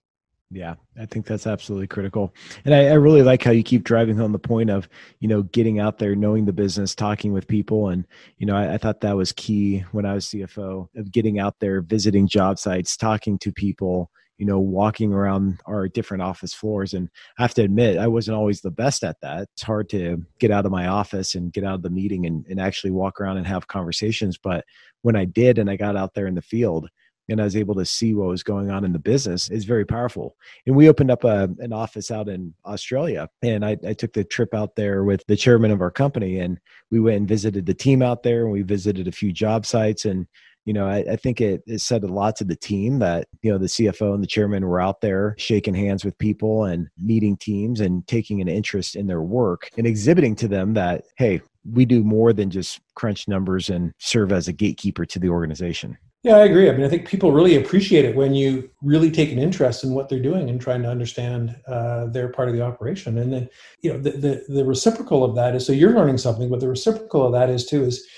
Yeah, 0.55 0.77
I 0.97 1.05
think 1.07 1.27
that's 1.27 1.49
absolutely 1.49 1.89
critical. 1.89 2.33
And 2.65 2.73
I, 2.73 2.87
I, 2.87 2.93
really 2.93 3.23
like 3.23 3.43
how 3.43 3.51
you 3.51 3.65
keep 3.65 3.83
driving 3.83 4.17
home 4.17 4.31
the 4.31 4.39
point 4.39 4.71
of, 4.71 4.89
you 5.19 5.27
know, 5.27 5.43
getting 5.43 5.81
out 5.81 5.99
there, 5.99 6.15
knowing 6.15 6.45
the 6.45 6.53
business, 6.53 6.95
talking 6.95 7.33
with 7.33 7.49
people. 7.49 7.89
And, 7.89 8.07
you 8.39 8.47
know, 8.47 8.55
I, 8.55 8.75
I 8.75 8.79
thought 8.79 9.01
that 9.01 9.17
was 9.17 9.33
key 9.33 9.81
when 9.91 10.07
I 10.07 10.15
was 10.15 10.27
CFO 10.27 10.87
of 10.95 11.11
getting 11.11 11.41
out 11.41 11.57
there, 11.59 11.81
visiting 11.81 12.29
job 12.29 12.61
sites, 12.61 12.97
talking 12.97 13.37
to 13.41 13.51
people, 13.51 14.13
you 14.39 14.47
know, 14.47 14.61
walking 14.61 15.13
around 15.13 15.61
our 15.67 15.89
different 15.89 16.23
office 16.23 16.55
floors. 16.55 16.95
And 16.95 17.11
I 17.37 17.43
have 17.43 17.55
to 17.55 17.63
admit, 17.63 17.99
I 17.99 18.07
wasn't 18.07 18.37
always 18.37 18.61
the 18.61 18.71
best 18.71 19.03
at 19.03 19.21
that. 19.23 19.49
It's 19.55 19.63
hard 19.63 19.89
to 19.89 20.25
get 20.39 20.53
out 20.53 20.67
of 20.67 20.71
my 20.71 20.87
office 20.87 21.35
and 21.35 21.53
get 21.53 21.65
out 21.65 21.75
of 21.75 21.83
the 21.83 21.91
meeting 21.91 22.27
and, 22.27 22.47
and 22.47 22.61
actually 22.61 22.93
walk 22.93 23.21
around 23.21 23.39
and 23.39 23.47
have 23.49 23.67
conversations. 23.67 24.39
But 24.39 24.65
when 25.03 25.17
I 25.17 25.25
did 25.25 25.59
and 25.59 25.69
I 25.69 25.75
got 25.75 25.97
out 25.97 26.15
there 26.15 26.29
in 26.29 26.37
the 26.37 26.43
field, 26.43 26.89
and 27.29 27.41
I 27.41 27.45
was 27.45 27.57
able 27.57 27.75
to 27.77 27.85
see 27.85 28.15
what 28.15 28.29
was 28.29 28.43
going 28.43 28.71
on 28.71 28.85
in 28.85 28.93
the 28.93 28.99
business 28.99 29.51
is 29.51 29.65
very 29.65 29.85
powerful. 29.85 30.37
And 30.67 30.77
we 30.77 30.89
opened 30.89 31.11
up 31.11 31.25
a, 31.25 31.49
an 31.59 31.73
office 31.73 32.11
out 32.11 32.29
in 32.29 32.55
Australia, 32.65 33.29
and 33.43 33.65
I, 33.65 33.77
I, 33.87 33.95
took 33.95 34.13
the 34.13 34.25
trip 34.25 34.55
out 34.55 34.77
there 34.77 35.05
with 35.05 35.25
the 35.27 35.37
chairman 35.37 35.71
of 35.71 35.81
our 35.81 35.91
company, 35.91 36.39
and 36.39 36.59
we 36.91 37.01
went 37.01 37.17
and 37.19 37.29
visited 37.29 37.67
the 37.67 37.75
team 37.75 38.03
out 38.03 38.23
there, 38.23 38.45
and 38.45 38.53
we 38.53 38.63
visited 38.63 39.09
a 39.09 39.13
few 39.13 39.33
job 39.33 39.67
sites, 39.67 40.05
and 40.05 40.27
you 40.65 40.73
know, 40.73 40.87
I, 40.87 41.05
I, 41.13 41.17
think 41.17 41.41
it, 41.41 41.63
it 41.67 41.81
said 41.81 42.05
a 42.05 42.09
lot 42.09 42.37
to 42.37 42.45
the 42.45 42.57
team 42.57 42.99
that, 43.01 43.29
you 43.43 43.53
know, 43.53 43.59
the 43.59 43.67
CFO 43.67 44.15
and 44.15 44.23
the 44.23 44.27
chairman 44.27 44.67
were 44.67 44.81
out 44.81 45.03
there 45.03 45.35
shaking 45.37 45.75
hands 45.75 46.05
with 46.05 46.17
people 46.17 46.65
and 46.65 46.89
meeting 46.99 47.37
teams 47.37 47.81
and 47.81 48.07
taking 48.07 48.41
an 48.41 48.49
interest 48.49 48.97
in 48.97 49.07
their 49.07 49.21
work 49.21 49.69
and 49.77 49.87
exhibiting 49.87 50.35
to 50.37 50.49
them 50.49 50.73
that, 50.75 51.05
hey, 51.17 51.43
we 51.71 51.85
do 51.85 52.03
more 52.03 52.33
than 52.33 52.51
just 52.51 52.81
crunch 52.95 53.29
numbers 53.29 53.69
and 53.69 53.93
serve 53.99 54.33
as 54.33 54.49
a 54.49 54.53
gatekeeper 54.53 55.05
to 55.05 55.19
the 55.19 55.29
organization. 55.29 55.99
Yeah, 56.25 56.37
I 56.37 56.45
agree. 56.45 56.71
I 56.71 56.73
mean, 56.73 56.87
I 56.87 56.89
think 56.89 57.07
people 57.07 57.33
really 57.33 57.57
appreciate 57.57 58.07
it 58.07 58.17
when 58.17 58.35
you 58.35 58.71
really 58.83 59.11
take 59.11 59.31
an 59.31 59.39
interest 59.39 59.85
in 59.85 59.91
what 59.91 60.09
they're 60.09 60.19
doing 60.19 60.49
and 60.49 60.59
trying 60.59 60.83
to 60.83 60.89
understand 60.89 61.55
uh, 61.69 62.07
their 62.07 62.29
part 62.29 62.49
of 62.49 62.55
the 62.55 62.63
operation. 62.63 63.19
And 63.19 63.31
then, 63.31 63.49
you 63.83 63.93
know, 63.93 63.99
the, 63.99 64.11
the, 64.13 64.45
the 64.49 64.65
reciprocal 64.65 65.23
of 65.23 65.37
that 65.37 65.55
is 65.55 65.67
so 65.67 65.75
you're 65.75 65.93
learning 65.93 66.17
something, 66.17 66.49
but 66.49 66.61
the 66.61 66.69
reciprocal 66.69 67.27
of 67.27 67.33
that 67.33 67.51
is 67.51 67.67
too 67.67 67.85
is 67.85 68.09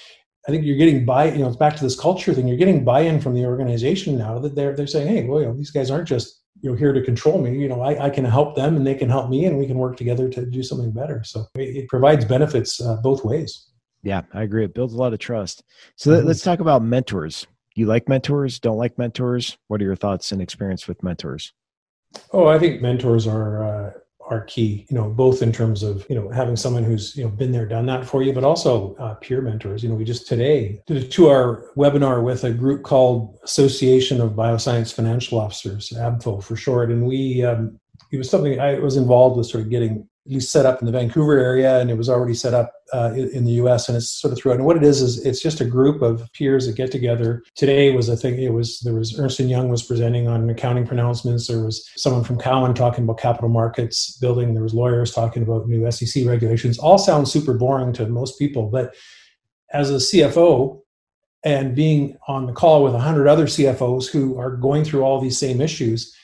I 0.46 0.52
think 0.52 0.64
you're 0.64 0.76
getting 0.76 1.04
buy, 1.04 1.32
you 1.32 1.38
know, 1.38 1.48
it's 1.48 1.56
back 1.56 1.74
to 1.74 1.82
this 1.82 1.98
culture 1.98 2.32
thing. 2.32 2.46
You're 2.46 2.56
getting 2.56 2.84
buy-in 2.84 3.20
from 3.20 3.34
the 3.34 3.44
organization 3.44 4.16
now 4.16 4.38
that 4.38 4.54
they're 4.54 4.76
they're 4.76 4.86
saying, 4.86 5.08
hey, 5.08 5.24
well, 5.24 5.40
you 5.40 5.46
know, 5.46 5.56
these 5.56 5.72
guys 5.72 5.90
aren't 5.90 6.06
just 6.06 6.44
you 6.62 6.70
know 6.70 6.76
here 6.76 6.92
to 6.92 7.02
control 7.02 7.42
me. 7.42 7.58
You 7.58 7.68
know, 7.68 7.80
I, 7.82 8.04
I 8.04 8.10
can 8.10 8.24
help 8.24 8.54
them 8.54 8.76
and 8.76 8.86
they 8.86 8.94
can 8.94 9.08
help 9.08 9.28
me, 9.28 9.46
and 9.46 9.58
we 9.58 9.66
can 9.66 9.78
work 9.78 9.96
together 9.96 10.28
to 10.28 10.46
do 10.46 10.62
something 10.62 10.92
better. 10.92 11.24
So 11.24 11.46
it, 11.56 11.76
it 11.76 11.88
provides 11.88 12.24
benefits 12.24 12.80
uh, 12.80 12.98
both 13.02 13.24
ways. 13.24 13.68
Yeah, 14.04 14.22
I 14.32 14.44
agree. 14.44 14.64
It 14.64 14.74
builds 14.74 14.94
a 14.94 14.98
lot 14.98 15.12
of 15.12 15.18
trust. 15.18 15.64
So 15.96 16.12
mm-hmm. 16.12 16.28
let's 16.28 16.42
talk 16.42 16.60
about 16.60 16.84
mentors. 16.84 17.48
You 17.76 17.84
like 17.84 18.08
mentors? 18.08 18.58
Don't 18.58 18.78
like 18.78 18.96
mentors? 18.96 19.58
What 19.68 19.82
are 19.82 19.84
your 19.84 19.96
thoughts 19.96 20.32
and 20.32 20.40
experience 20.40 20.88
with 20.88 21.02
mentors? 21.02 21.52
Oh, 22.32 22.46
I 22.46 22.58
think 22.58 22.80
mentors 22.80 23.26
are. 23.26 23.64
Uh, 23.64 23.90
are 24.28 24.40
key 24.42 24.84
you 24.90 24.96
know 24.96 25.08
both 25.08 25.40
in 25.40 25.52
terms 25.52 25.84
of 25.84 26.04
you 26.08 26.16
know 26.16 26.28
having 26.28 26.56
someone 26.56 26.82
who's 26.82 27.16
you 27.16 27.22
know 27.22 27.30
been 27.30 27.52
there 27.52 27.64
done 27.64 27.86
that 27.86 28.04
for 28.04 28.24
you 28.24 28.32
but 28.32 28.42
also 28.42 28.96
uh, 28.96 29.14
peer 29.14 29.40
mentors 29.40 29.84
you 29.84 29.88
know 29.88 29.94
we 29.94 30.04
just 30.04 30.26
today 30.26 30.82
did 30.86 30.96
a 30.96 31.06
two 31.06 31.30
hour 31.30 31.70
webinar 31.76 32.24
with 32.24 32.42
a 32.42 32.50
group 32.50 32.82
called 32.82 33.38
association 33.44 34.20
of 34.20 34.32
bioscience 34.32 34.92
financial 34.92 35.38
officers 35.38 35.92
abfo 35.96 36.42
for 36.42 36.56
short 36.56 36.90
and 36.90 37.07
we 37.07 37.44
um, 37.44 37.78
it 38.11 38.18
was 38.18 38.28
something 38.28 38.59
i 38.59 38.74
was 38.80 38.96
involved 38.96 39.36
with 39.36 39.46
sort 39.46 39.62
of 39.62 39.70
getting 39.70 40.09
least 40.29 40.51
set 40.51 40.66
up 40.66 40.81
in 40.81 40.87
the 40.87 40.93
Vancouver 40.93 41.39
area, 41.39 41.81
and 41.81 41.91
it 41.91 41.97
was 41.97 42.09
already 42.09 42.35
set 42.35 42.55
up 42.55 42.72
uh, 42.93 43.12
in 43.14 43.45
the 43.45 43.53
U.S. 43.53 43.89
and 43.89 43.97
it's 43.97 44.09
sort 44.09 44.33
of 44.33 44.39
throughout. 44.39 44.57
And 44.57 44.64
what 44.64 44.77
it 44.77 44.85
is 44.85 45.03
is 45.03 45.24
it's 45.24 45.41
just 45.41 45.61
a 45.61 45.64
group 45.64 46.03
of 46.03 46.31
peers 46.33 46.66
that 46.66 46.77
get 46.77 46.93
together. 46.93 47.43
Today 47.55 47.93
was 47.95 48.09
a 48.09 48.16
thing. 48.16 48.41
It 48.41 48.53
was 48.53 48.81
there 48.81 48.95
was 48.95 49.18
Ernst 49.18 49.41
and 49.41 49.51
Young 49.51 49.68
was 49.68 49.83
presenting 49.83 50.29
on 50.29 50.49
accounting 50.49 50.87
pronouncements. 50.87 51.47
There 51.47 51.62
was 51.62 51.91
someone 51.97 52.24
from 52.24 52.39
Cowen 52.39 52.74
talking 52.74 53.05
about 53.05 53.18
capital 53.18 53.49
markets 53.49 54.16
building. 54.18 54.55
There 54.55 54.62
was 54.62 54.74
lawyers 54.74 55.12
talking 55.12 55.43
about 55.43 55.68
new 55.68 55.91
SEC 55.91 56.27
regulations. 56.27 56.79
All 56.79 56.99
sound 56.99 57.29
super 57.29 57.55
boring 57.55 57.93
to 57.95 58.07
most 58.07 58.39
people, 58.39 58.68
but 58.68 58.95
as 59.72 59.91
a 59.91 59.95
CFO 59.95 60.81
and 61.45 61.74
being 61.74 62.16
on 62.29 62.47
the 62.47 62.53
call 62.53 62.83
with 62.83 62.95
a 62.95 62.99
hundred 62.99 63.29
other 63.29 63.47
CFOs 63.47 64.11
who 64.11 64.39
are 64.39 64.57
going 64.57 64.85
through 64.85 65.03
all 65.03 65.20
these 65.20 65.39
same 65.39 65.61
issues 65.61 66.15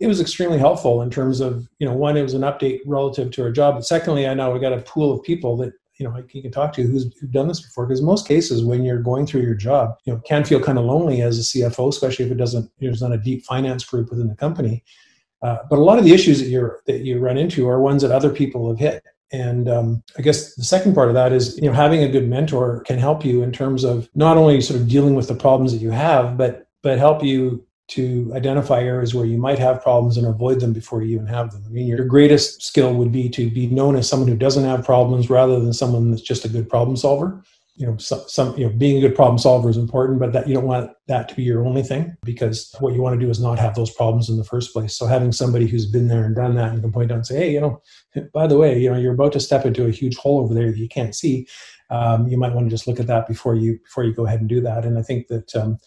it 0.00 0.06
was 0.06 0.20
extremely 0.20 0.58
helpful 0.58 1.02
in 1.02 1.10
terms 1.10 1.40
of 1.40 1.68
you 1.78 1.86
know 1.86 1.94
one 1.94 2.16
it 2.16 2.22
was 2.22 2.34
an 2.34 2.42
update 2.42 2.80
relative 2.86 3.30
to 3.30 3.42
our 3.42 3.50
job 3.50 3.74
but 3.74 3.84
secondly 3.84 4.26
i 4.26 4.34
know 4.34 4.50
we 4.50 4.58
got 4.58 4.72
a 4.72 4.80
pool 4.80 5.12
of 5.12 5.22
people 5.22 5.56
that 5.56 5.72
you 5.98 6.04
know 6.04 6.24
you 6.32 6.42
can 6.42 6.50
talk 6.50 6.72
to 6.72 6.82
who's 6.82 7.12
who've 7.20 7.30
done 7.30 7.48
this 7.48 7.60
before 7.60 7.86
because 7.86 8.02
most 8.02 8.26
cases 8.26 8.64
when 8.64 8.84
you're 8.84 8.98
going 8.98 9.26
through 9.26 9.42
your 9.42 9.54
job 9.54 9.96
you 10.04 10.12
know 10.12 10.20
can 10.20 10.44
feel 10.44 10.60
kind 10.60 10.78
of 10.78 10.84
lonely 10.84 11.22
as 11.22 11.38
a 11.38 11.42
cfo 11.42 11.88
especially 11.88 12.24
if 12.24 12.32
it 12.32 12.36
doesn't 12.36 12.70
there's 12.80 13.02
not 13.02 13.12
a 13.12 13.18
deep 13.18 13.44
finance 13.44 13.84
group 13.84 14.10
within 14.10 14.28
the 14.28 14.36
company. 14.36 14.82
Uh, 15.42 15.58
but 15.68 15.78
a 15.78 15.82
lot 15.82 15.98
of 15.98 16.06
the 16.06 16.14
issues 16.14 16.38
that 16.40 16.48
you're 16.48 16.80
that 16.86 17.00
you 17.00 17.18
run 17.18 17.36
into 17.36 17.68
are 17.68 17.78
ones 17.78 18.00
that 18.00 18.10
other 18.10 18.30
people 18.30 18.66
have 18.68 18.78
hit. 18.78 19.04
And 19.30 19.68
um, 19.68 20.02
i 20.18 20.22
guess 20.22 20.54
the 20.54 20.64
second 20.64 20.94
part 20.94 21.08
of 21.08 21.14
that 21.14 21.32
is 21.32 21.56
you 21.56 21.64
know 21.64 21.72
having 21.72 22.02
a 22.02 22.08
good 22.08 22.28
mentor 22.28 22.80
can 22.80 22.98
help 22.98 23.24
you 23.24 23.42
in 23.42 23.52
terms 23.52 23.84
of 23.84 24.08
not 24.14 24.36
only 24.36 24.60
sort 24.60 24.80
of 24.80 24.88
dealing 24.88 25.14
with 25.14 25.28
the 25.28 25.34
problems 25.34 25.72
that 25.72 25.78
you 25.78 25.90
have 25.90 26.36
but 26.36 26.68
but 26.82 26.98
help 26.98 27.24
you 27.24 27.66
to 27.86 28.32
identify 28.34 28.82
areas 28.82 29.14
where 29.14 29.26
you 29.26 29.36
might 29.36 29.58
have 29.58 29.82
problems 29.82 30.16
and 30.16 30.26
avoid 30.26 30.60
them 30.60 30.72
before 30.72 31.02
you 31.02 31.14
even 31.14 31.26
have 31.26 31.52
them. 31.52 31.62
I 31.66 31.68
mean, 31.68 31.86
your 31.86 32.04
greatest 32.06 32.62
skill 32.62 32.94
would 32.94 33.12
be 33.12 33.28
to 33.30 33.50
be 33.50 33.66
known 33.66 33.96
as 33.96 34.08
someone 34.08 34.28
who 34.28 34.36
doesn't 34.36 34.64
have 34.64 34.84
problems 34.84 35.28
rather 35.28 35.60
than 35.60 35.72
someone 35.72 36.10
that's 36.10 36.22
just 36.22 36.46
a 36.46 36.48
good 36.48 36.68
problem 36.68 36.96
solver. 36.96 37.42
You 37.76 37.86
know, 37.86 37.96
some, 37.96 38.22
some 38.26 38.56
you 38.56 38.66
know, 38.66 38.72
being 38.72 38.96
a 38.96 39.00
good 39.00 39.16
problem 39.16 39.36
solver 39.36 39.68
is 39.68 39.76
important, 39.76 40.20
but 40.20 40.32
that 40.32 40.48
you 40.48 40.54
don't 40.54 40.66
want 40.66 40.92
that 41.08 41.28
to 41.28 41.34
be 41.34 41.42
your 41.42 41.66
only 41.66 41.82
thing 41.82 42.16
because 42.22 42.74
what 42.78 42.94
you 42.94 43.02
want 43.02 43.18
to 43.18 43.24
do 43.24 43.30
is 43.30 43.40
not 43.40 43.58
have 43.58 43.74
those 43.74 43.90
problems 43.90 44.30
in 44.30 44.38
the 44.38 44.44
first 44.44 44.72
place. 44.72 44.96
So 44.96 45.06
having 45.06 45.32
somebody 45.32 45.66
who's 45.66 45.90
been 45.90 46.08
there 46.08 46.24
and 46.24 46.36
done 46.36 46.54
that 46.54 46.72
and 46.72 46.80
can 46.80 46.92
point 46.92 47.10
out 47.10 47.16
and 47.16 47.26
say, 47.26 47.36
hey, 47.36 47.52
you 47.52 47.60
know, 47.60 47.82
by 48.32 48.46
the 48.46 48.56
way, 48.56 48.78
you 48.78 48.90
know, 48.90 48.96
you're 48.96 49.14
about 49.14 49.32
to 49.32 49.40
step 49.40 49.66
into 49.66 49.86
a 49.86 49.90
huge 49.90 50.16
hole 50.16 50.40
over 50.40 50.54
there 50.54 50.70
that 50.70 50.78
you 50.78 50.88
can't 50.88 51.14
see. 51.14 51.46
Um, 51.90 52.28
you 52.28 52.38
might 52.38 52.54
want 52.54 52.66
to 52.66 52.70
just 52.70 52.86
look 52.86 52.98
at 52.98 53.08
that 53.08 53.26
before 53.26 53.56
you 53.56 53.78
before 53.80 54.04
you 54.04 54.14
go 54.14 54.24
ahead 54.24 54.40
and 54.40 54.48
do 54.48 54.60
that. 54.62 54.86
And 54.86 54.96
I 54.96 55.02
think 55.02 55.26
that 55.28 55.54
um, 55.54 55.78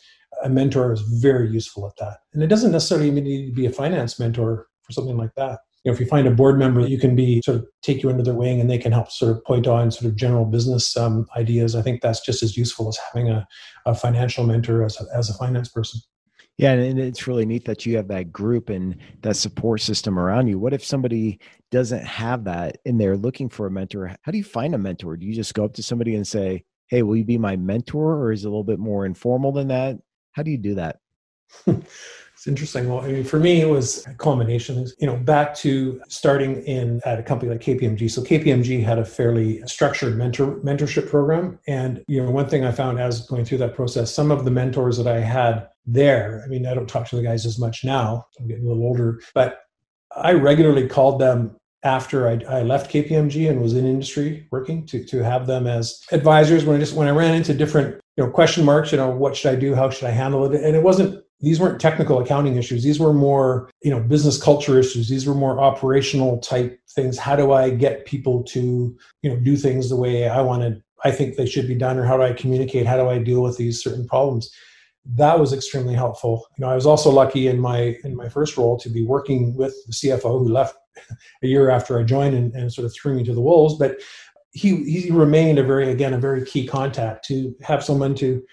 a 0.44 0.50
mentor 0.50 0.92
is 0.92 1.02
very 1.02 1.50
useful 1.50 1.88
at 1.88 1.96
that. 1.98 2.20
And 2.34 2.44
it 2.44 2.48
doesn't 2.48 2.72
necessarily 2.72 3.12
need 3.12 3.48
to 3.48 3.54
be 3.54 3.66
a 3.66 3.72
finance 3.72 4.20
mentor 4.20 4.68
for 4.84 4.92
something 4.92 5.18
like 5.18 5.34
that. 5.36 5.60
You 5.84 5.92
know, 5.92 5.94
if 5.94 6.00
you 6.00 6.06
find 6.06 6.28
a 6.28 6.32
board 6.32 6.60
member 6.60 6.82
that 6.82 6.90
you 6.90 7.00
can 7.00 7.16
be 7.16 7.42
sort 7.44 7.58
of 7.58 7.66
take 7.82 8.04
you 8.04 8.10
under 8.10 8.24
their 8.24 8.34
wing 8.34 8.60
and 8.60 8.70
they 8.70 8.78
can 8.78 8.92
help 8.92 9.12
sort 9.12 9.32
of 9.32 9.44
point 9.46 9.68
on 9.68 9.92
sort 9.92 10.06
of 10.06 10.16
general 10.16 10.46
business 10.46 10.98
um, 10.98 11.28
ideas, 11.38 11.76
I 11.76 11.82
think 11.82 12.02
that's 12.02 12.20
just 12.20 12.44
as 12.44 12.58
useful 12.58 12.90
as 12.90 13.00
having 13.14 13.30
a, 13.30 13.48
a 13.86 13.96
financial 13.96 14.46
mentor 14.46 14.84
as 14.84 15.00
a, 15.00 15.06
as 15.16 15.30
a 15.30 15.34
finance 15.36 15.70
person. 15.70 16.02
Yeah, 16.58 16.72
and 16.72 17.00
it's 17.00 17.28
really 17.28 17.46
neat 17.46 17.66
that 17.66 17.86
you 17.86 17.96
have 17.98 18.08
that 18.08 18.32
group 18.32 18.70
and 18.70 18.98
that 19.22 19.36
support 19.36 19.80
system 19.80 20.18
around 20.18 20.48
you. 20.48 20.58
What 20.58 20.74
if 20.74 20.84
somebody 20.84 21.40
doesn't 21.70 22.04
have 22.04 22.46
that 22.46 22.80
and 22.84 23.00
they're 23.00 23.16
looking 23.16 23.48
for 23.48 23.68
a 23.68 23.72
mentor? 23.72 24.08
How 24.24 24.32
do 24.32 24.40
you 24.40 24.44
find 24.44 24.74
a 24.74 24.80
mentor? 24.80 25.18
Do 25.18 25.28
you 25.28 25.36
just 25.36 25.54
go 25.54 25.64
up 25.66 25.74
to 25.76 25.84
somebody 25.84 26.16
and 26.16 26.28
say, 26.28 26.64
"Hey, 26.88 27.04
will 27.04 27.16
you 27.16 27.26
be 27.26 27.38
my 27.38 27.56
mentor?" 27.56 28.16
Or 28.16 28.32
is 28.32 28.44
it 28.44 28.48
a 28.48 28.50
little 28.50 28.64
bit 28.64 28.80
more 28.80 29.06
informal 29.06 29.52
than 29.52 29.68
that? 29.68 30.00
How 30.38 30.44
do 30.44 30.52
you 30.52 30.60
do 30.60 30.76
that? 30.76 31.00
it's 31.66 32.46
interesting. 32.46 32.88
Well, 32.88 33.02
I 33.02 33.08
mean, 33.08 33.24
for 33.24 33.40
me, 33.40 33.60
it 33.60 33.68
was 33.68 34.06
a 34.06 34.14
combination. 34.14 34.86
You 35.00 35.08
know, 35.08 35.18
back 35.18 35.56
to 35.56 36.00
starting 36.10 36.62
in 36.66 37.02
at 37.06 37.18
a 37.18 37.24
company 37.24 37.52
like 37.52 37.62
KPMG. 37.62 38.12
So 38.12 38.22
KPMG 38.22 38.84
had 38.84 39.00
a 39.00 39.04
fairly 39.04 39.64
structured 39.66 40.16
mentor 40.16 40.58
mentorship 40.58 41.10
program, 41.10 41.58
and 41.68 42.06
you 42.08 42.22
know, 42.22 42.30
one 42.30 42.48
thing 42.48 42.64
I 42.64 42.72
found 42.72 43.00
as 43.00 43.26
going 43.26 43.46
through 43.46 43.58
that 43.58 43.74
process, 43.74 44.14
some 44.14 44.30
of 44.30 44.46
the 44.46 44.52
mentors 44.52 44.96
that 44.98 45.08
I 45.08 45.22
had 45.22 45.70
there. 45.88 46.44
I 46.46 46.48
mean, 46.48 46.68
I 46.68 46.76
don't 46.76 46.88
talk 46.88 47.08
to 47.08 47.16
the 47.16 47.24
guys 47.24 47.48
as 47.48 47.58
much 47.58 47.84
now. 47.84 48.24
I'm 48.40 48.48
getting 48.48 48.64
a 48.64 48.68
little 48.68 48.84
older, 48.84 49.20
but 49.34 49.62
I 50.16 50.34
regularly 50.34 50.88
called 50.88 51.20
them 51.20 51.57
after 51.84 52.28
I, 52.28 52.42
I, 52.50 52.62
left 52.64 52.92
KPMG 52.92 53.50
and 53.50 53.62
was 53.62 53.74
in 53.74 53.86
industry 53.86 54.48
working 54.52 54.86
to, 54.88 55.04
to 55.06 55.24
have 55.24 55.46
them 55.46 55.68
as 55.68 56.02
advisors 56.12 56.66
when 56.66 56.76
I 56.76 56.80
just 56.80 56.96
when 56.96 57.08
I 57.08 57.12
ran 57.12 57.36
into 57.36 57.54
different 57.54 58.02
you 58.16 58.24
know 58.24 58.32
question 58.32 58.66
marks 58.66 58.92
you 58.92 58.98
know 58.98 59.10
what 59.10 59.36
should 59.36 59.52
i 59.52 59.56
do? 59.56 59.76
How 59.76 59.90
should 59.90 60.08
i 60.08 60.12
handle 60.12 60.46
it? 60.46 60.60
And 60.62 60.76
it 60.76 60.84
wasn't 60.84 61.24
these 61.40 61.60
weren't 61.60 61.80
technical 61.80 62.20
accounting 62.20 62.56
issues. 62.58 62.84
These 62.84 63.00
were 63.00 63.14
more 63.14 63.70
you 63.82 63.92
know 63.92 64.00
business 64.00 64.42
culture 64.42 64.80
issues. 64.80 65.08
These 65.08 65.28
were 65.28 65.36
more 65.36 65.60
operational 65.60 66.40
type 66.40 66.80
things. 66.90 67.18
How 67.18 67.36
do 67.36 67.52
i 67.52 67.70
get 67.70 68.06
people 68.06 68.44
to 68.46 68.98
you 69.22 69.30
know 69.30 69.40
do 69.40 69.56
things 69.56 69.90
the 69.90 69.96
way 69.96 70.28
i 70.28 70.42
wanted 70.42 70.82
i 71.04 71.12
think 71.12 71.36
they 71.36 71.46
should 71.46 71.68
be 71.68 71.76
done? 71.76 71.98
Or 71.98 72.06
how 72.06 72.18
do 72.18 72.24
i 72.24 72.34
communicate? 72.34 72.88
How 72.88 72.98
do 72.98 73.08
i 73.08 73.20
deal 73.20 73.42
with 73.44 73.58
these 73.58 73.82
certain 73.82 74.08
problems? 74.08 74.52
That 75.10 75.40
was 75.40 75.54
extremely 75.54 75.94
helpful. 75.94 76.48
You 76.58 76.66
know 76.66 76.72
i 76.72 76.76
was 76.76 76.88
also 76.88 77.12
lucky 77.12 77.48
in 77.48 77.60
my 77.60 77.98
in 78.04 78.16
my 78.16 78.30
first 78.30 78.58
role 78.58 78.78
to 78.80 78.90
be 78.90 79.06
working 79.06 79.56
with 79.56 79.76
the 79.86 79.94
cfo 79.94 80.40
who 80.40 80.50
left 80.50 80.76
a 81.44 81.48
year 81.48 81.70
after 81.70 82.00
i 82.00 82.04
joined 82.04 82.36
and, 82.36 82.54
and 82.54 82.72
sort 82.72 82.86
of 82.86 82.94
threw 82.94 83.14
me 83.14 83.24
to 83.24 83.34
the 83.34 83.42
wolves 83.42 83.76
but 83.76 83.98
he 84.52 84.84
he 84.84 85.12
remained 85.12 85.60
a 85.60 85.64
very 85.64 85.92
again 85.92 86.14
a 86.14 86.18
very 86.18 86.46
key 86.46 86.66
contact 86.66 87.26
to 87.26 87.56
have 87.62 87.84
someone 87.84 88.16
to 88.16 88.44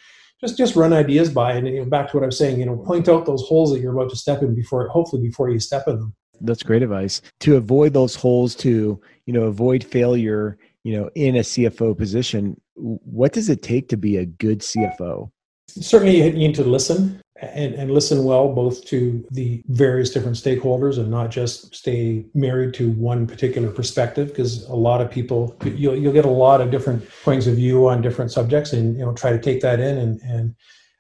just 0.40 0.59
just 0.59 0.76
run 0.76 0.92
ideas 0.92 1.30
by 1.30 1.53
and 1.53 1.66
you 1.66 1.80
know, 1.80 1.84
back 1.88 2.11
to 2.11 2.16
what 2.16 2.22
I 2.22 2.26
was 2.26 2.38
saying, 2.38 2.59
you 2.59 2.66
know, 2.66 2.76
point 2.76 3.09
out 3.09 3.26
those 3.26 3.42
holes 3.42 3.72
that 3.72 3.80
you're 3.80 3.95
about 3.95 4.11
to 4.11 4.16
step 4.16 4.42
in 4.42 4.55
before 4.55 4.88
hopefully 4.88 5.22
before 5.22 5.51
you 5.51 5.59
step 5.59 5.84
in 5.88 5.99
them. 5.99 6.14
That's 6.40 6.62
great 6.62 6.82
advice. 6.82 7.22
To 7.40 7.57
avoid 7.57 7.92
those 7.92 8.14
holes 8.14 8.55
to, 8.57 9.01
you 9.26 9.32
know, 9.32 9.45
avoid 9.45 9.84
failure, 9.84 10.59
you 10.82 10.99
know, 10.99 11.09
in 11.14 11.36
a 11.36 11.40
CFO 11.40 11.97
position, 11.97 12.61
what 12.74 13.32
does 13.32 13.49
it 13.49 13.62
take 13.62 13.88
to 13.88 13.97
be 13.97 14.16
a 14.18 14.26
good 14.26 14.61
CFO? 14.61 15.30
Certainly 15.68 16.22
you 16.22 16.32
need 16.32 16.55
to 16.57 16.64
listen 16.64 17.20
and, 17.55 17.74
and 17.74 17.90
listen 17.90 18.24
well 18.24 18.53
both 18.53 18.84
to 18.86 19.24
the 19.30 19.62
various 19.68 20.11
different 20.11 20.36
stakeholders 20.36 20.99
and 20.99 21.11
not 21.11 21.30
just 21.30 21.74
stay 21.74 22.24
married 22.34 22.74
to 22.74 22.90
one 22.92 23.26
particular 23.26 23.70
perspective 23.70 24.28
because 24.28 24.64
a 24.68 24.74
lot 24.74 25.01
of 25.01 25.11
people 25.11 25.57
you'll, 25.64 25.97
you'll 25.97 26.12
get 26.12 26.24
a 26.24 26.30
lot 26.30 26.61
of 26.61 26.70
different 26.70 27.05
points 27.24 27.47
of 27.47 27.57
view 27.57 27.88
on 27.88 28.01
different 28.01 28.30
subjects 28.30 28.72
and 28.72 28.99
you 28.99 29.05
know 29.05 29.12
try 29.12 29.30
to 29.30 29.38
take 29.38 29.61
that 29.61 29.80
in 29.80 29.99
and, 29.99 30.20
and 30.22 30.55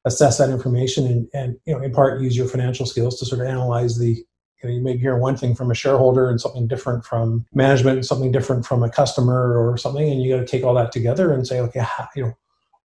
assess 0.04 0.38
that 0.38 0.50
information 0.50 1.06
and, 1.06 1.28
and 1.32 1.56
you 1.66 1.74
know 1.74 1.82
in 1.82 1.92
part 1.92 2.20
use 2.20 2.36
your 2.36 2.48
financial 2.48 2.86
skills 2.86 3.18
to 3.18 3.26
sort 3.26 3.40
of 3.40 3.46
analyze 3.46 3.98
the 3.98 4.24
you 4.62 4.68
know 4.68 4.70
you 4.70 4.82
may 4.82 4.96
hear 4.96 5.16
one 5.16 5.36
thing 5.36 5.54
from 5.54 5.70
a 5.70 5.74
shareholder 5.74 6.28
and 6.28 6.40
something 6.40 6.66
different 6.66 7.04
from 7.04 7.44
management 7.54 7.96
and 7.96 8.06
something 8.06 8.32
different 8.32 8.66
from 8.66 8.82
a 8.82 8.90
customer 8.90 9.56
or 9.58 9.76
something 9.76 10.10
and 10.10 10.22
you 10.22 10.34
got 10.34 10.40
to 10.40 10.46
take 10.46 10.64
all 10.64 10.74
that 10.74 10.92
together 10.92 11.32
and 11.32 11.46
say 11.46 11.60
okay 11.60 11.80
how, 11.80 12.08
you 12.14 12.22
know 12.22 12.34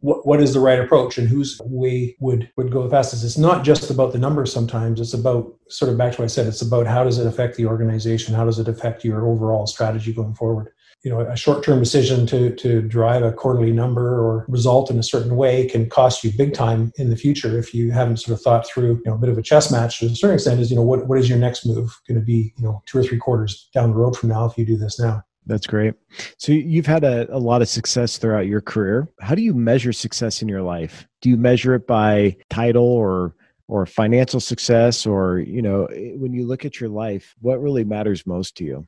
what, 0.01 0.25
what 0.25 0.41
is 0.41 0.53
the 0.53 0.59
right 0.59 0.79
approach 0.79 1.17
and 1.17 1.27
whose 1.27 1.59
way 1.63 2.15
would 2.19 2.49
would 2.57 2.71
go 2.71 2.83
the 2.83 2.89
fastest. 2.89 3.23
It's 3.23 3.37
not 3.37 3.63
just 3.63 3.89
about 3.89 4.13
the 4.13 4.19
numbers 4.19 4.51
sometimes. 4.51 4.99
It's 4.99 5.13
about 5.13 5.53
sort 5.67 5.91
of 5.91 5.97
back 5.97 6.13
to 6.13 6.21
what 6.21 6.25
i 6.25 6.27
said 6.27 6.47
it's 6.47 6.63
about 6.63 6.87
how 6.87 7.03
does 7.03 7.19
it 7.19 7.27
affect 7.27 7.55
the 7.55 7.65
organization? 7.65 8.33
How 8.33 8.45
does 8.45 8.59
it 8.59 8.67
affect 8.67 9.03
your 9.03 9.27
overall 9.27 9.67
strategy 9.67 10.13
going 10.13 10.35
forward? 10.35 10.71
You 11.03 11.11
know 11.11 11.21
a 11.21 11.37
short-term 11.37 11.79
decision 11.79 12.25
to 12.27 12.53
to 12.55 12.81
drive 12.81 13.23
a 13.23 13.31
quarterly 13.31 13.71
number 13.71 14.19
or 14.19 14.45
result 14.49 14.91
in 14.91 14.99
a 14.99 15.03
certain 15.03 15.37
way 15.37 15.65
can 15.65 15.89
cost 15.89 16.25
you 16.25 16.31
big 16.37 16.53
time 16.53 16.91
in 16.97 17.09
the 17.09 17.15
future 17.15 17.57
if 17.57 17.73
you 17.73 17.91
haven't 17.91 18.17
sort 18.17 18.37
of 18.37 18.43
thought 18.43 18.67
through 18.67 18.95
you 18.95 19.03
know 19.05 19.13
a 19.13 19.17
bit 19.17 19.29
of 19.29 19.37
a 19.37 19.41
chess 19.41 19.71
match 19.71 19.99
to 19.99 20.07
a 20.07 20.15
certain 20.15 20.35
extent 20.35 20.59
is 20.59 20.69
you 20.69 20.75
know 20.75 20.83
what, 20.83 21.07
what 21.07 21.17
is 21.17 21.29
your 21.29 21.37
next 21.37 21.65
move 21.65 21.97
going 22.05 22.19
to 22.19 22.25
be 22.25 22.53
you 22.57 22.65
know 22.65 22.83
two 22.85 22.97
or 22.97 23.03
three 23.03 23.17
quarters 23.17 23.69
down 23.73 23.91
the 23.91 23.95
road 23.95 24.17
from 24.17 24.27
now 24.27 24.45
if 24.45 24.57
you 24.57 24.65
do 24.65 24.75
this 24.75 24.99
now 24.99 25.23
that's 25.49 25.67
great. 25.67 25.95
So 26.37 26.51
you've 26.51 26.85
had 26.85 27.03
a, 27.03 27.27
a 27.35 27.37
lot 27.37 27.61
of 27.61 27.67
success 27.67 28.17
throughout 28.17 28.45
your 28.45 28.61
career. 28.61 29.09
How 29.19 29.35
do 29.35 29.41
you 29.41 29.53
measure 29.53 29.91
success 29.91 30.41
in 30.41 30.47
your 30.47 30.61
life? 30.61 31.07
Do 31.21 31.29
you 31.29 31.37
measure 31.37 31.73
it 31.73 31.87
by 31.87 32.37
title 32.49 32.85
or 32.85 33.35
or 33.67 33.85
financial 33.85 34.39
success 34.39 35.05
or 35.05 35.39
you 35.39 35.61
know 35.61 35.87
when 36.15 36.33
you 36.33 36.45
look 36.45 36.65
at 36.65 36.79
your 36.79 36.89
life 36.89 37.35
what 37.39 37.61
really 37.61 37.83
matters 37.83 38.25
most 38.25 38.57
to 38.57 38.63
you 38.63 38.87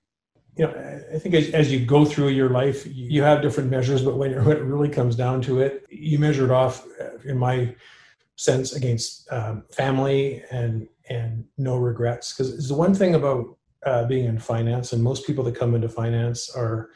you 0.58 0.66
know 0.66 1.04
i 1.14 1.20
think 1.20 1.36
as, 1.36 1.52
as 1.52 1.72
you 1.72 1.86
go 1.86 2.04
through 2.04 2.30
your 2.30 2.50
life 2.50 2.84
you 2.88 3.22
have 3.22 3.44
different 3.44 3.70
measures 3.70 4.02
but 4.02 4.18
when, 4.18 4.34
when 4.44 4.58
it 4.58 4.64
really 4.64 4.90
comes 4.90 5.16
down 5.16 5.40
to 5.40 5.60
it 5.60 5.86
you 5.90 6.18
measure 6.18 6.46
it 6.46 6.52
off 6.52 6.84
uh, 7.00 7.16
in 7.26 7.38
my 7.38 7.74
sense 8.36 8.74
against 8.74 9.32
um, 9.32 9.64
family 9.72 10.42
and 10.52 10.88
and 11.10 11.46
no 11.60 11.78
regrets 11.78 12.34
because 12.34 12.52
it's 12.52 12.70
the 12.70 12.74
one 12.74 12.96
thing 12.96 13.14
about 13.14 13.56
uh, 13.86 14.06
being 14.06 14.26
in 14.26 14.40
finance, 14.40 14.94
and 14.94 15.04
most 15.04 15.26
people 15.26 15.44
that 15.46 15.56
come 15.56 15.76
into 15.76 15.90
finance 15.90 16.50
are 16.56 16.90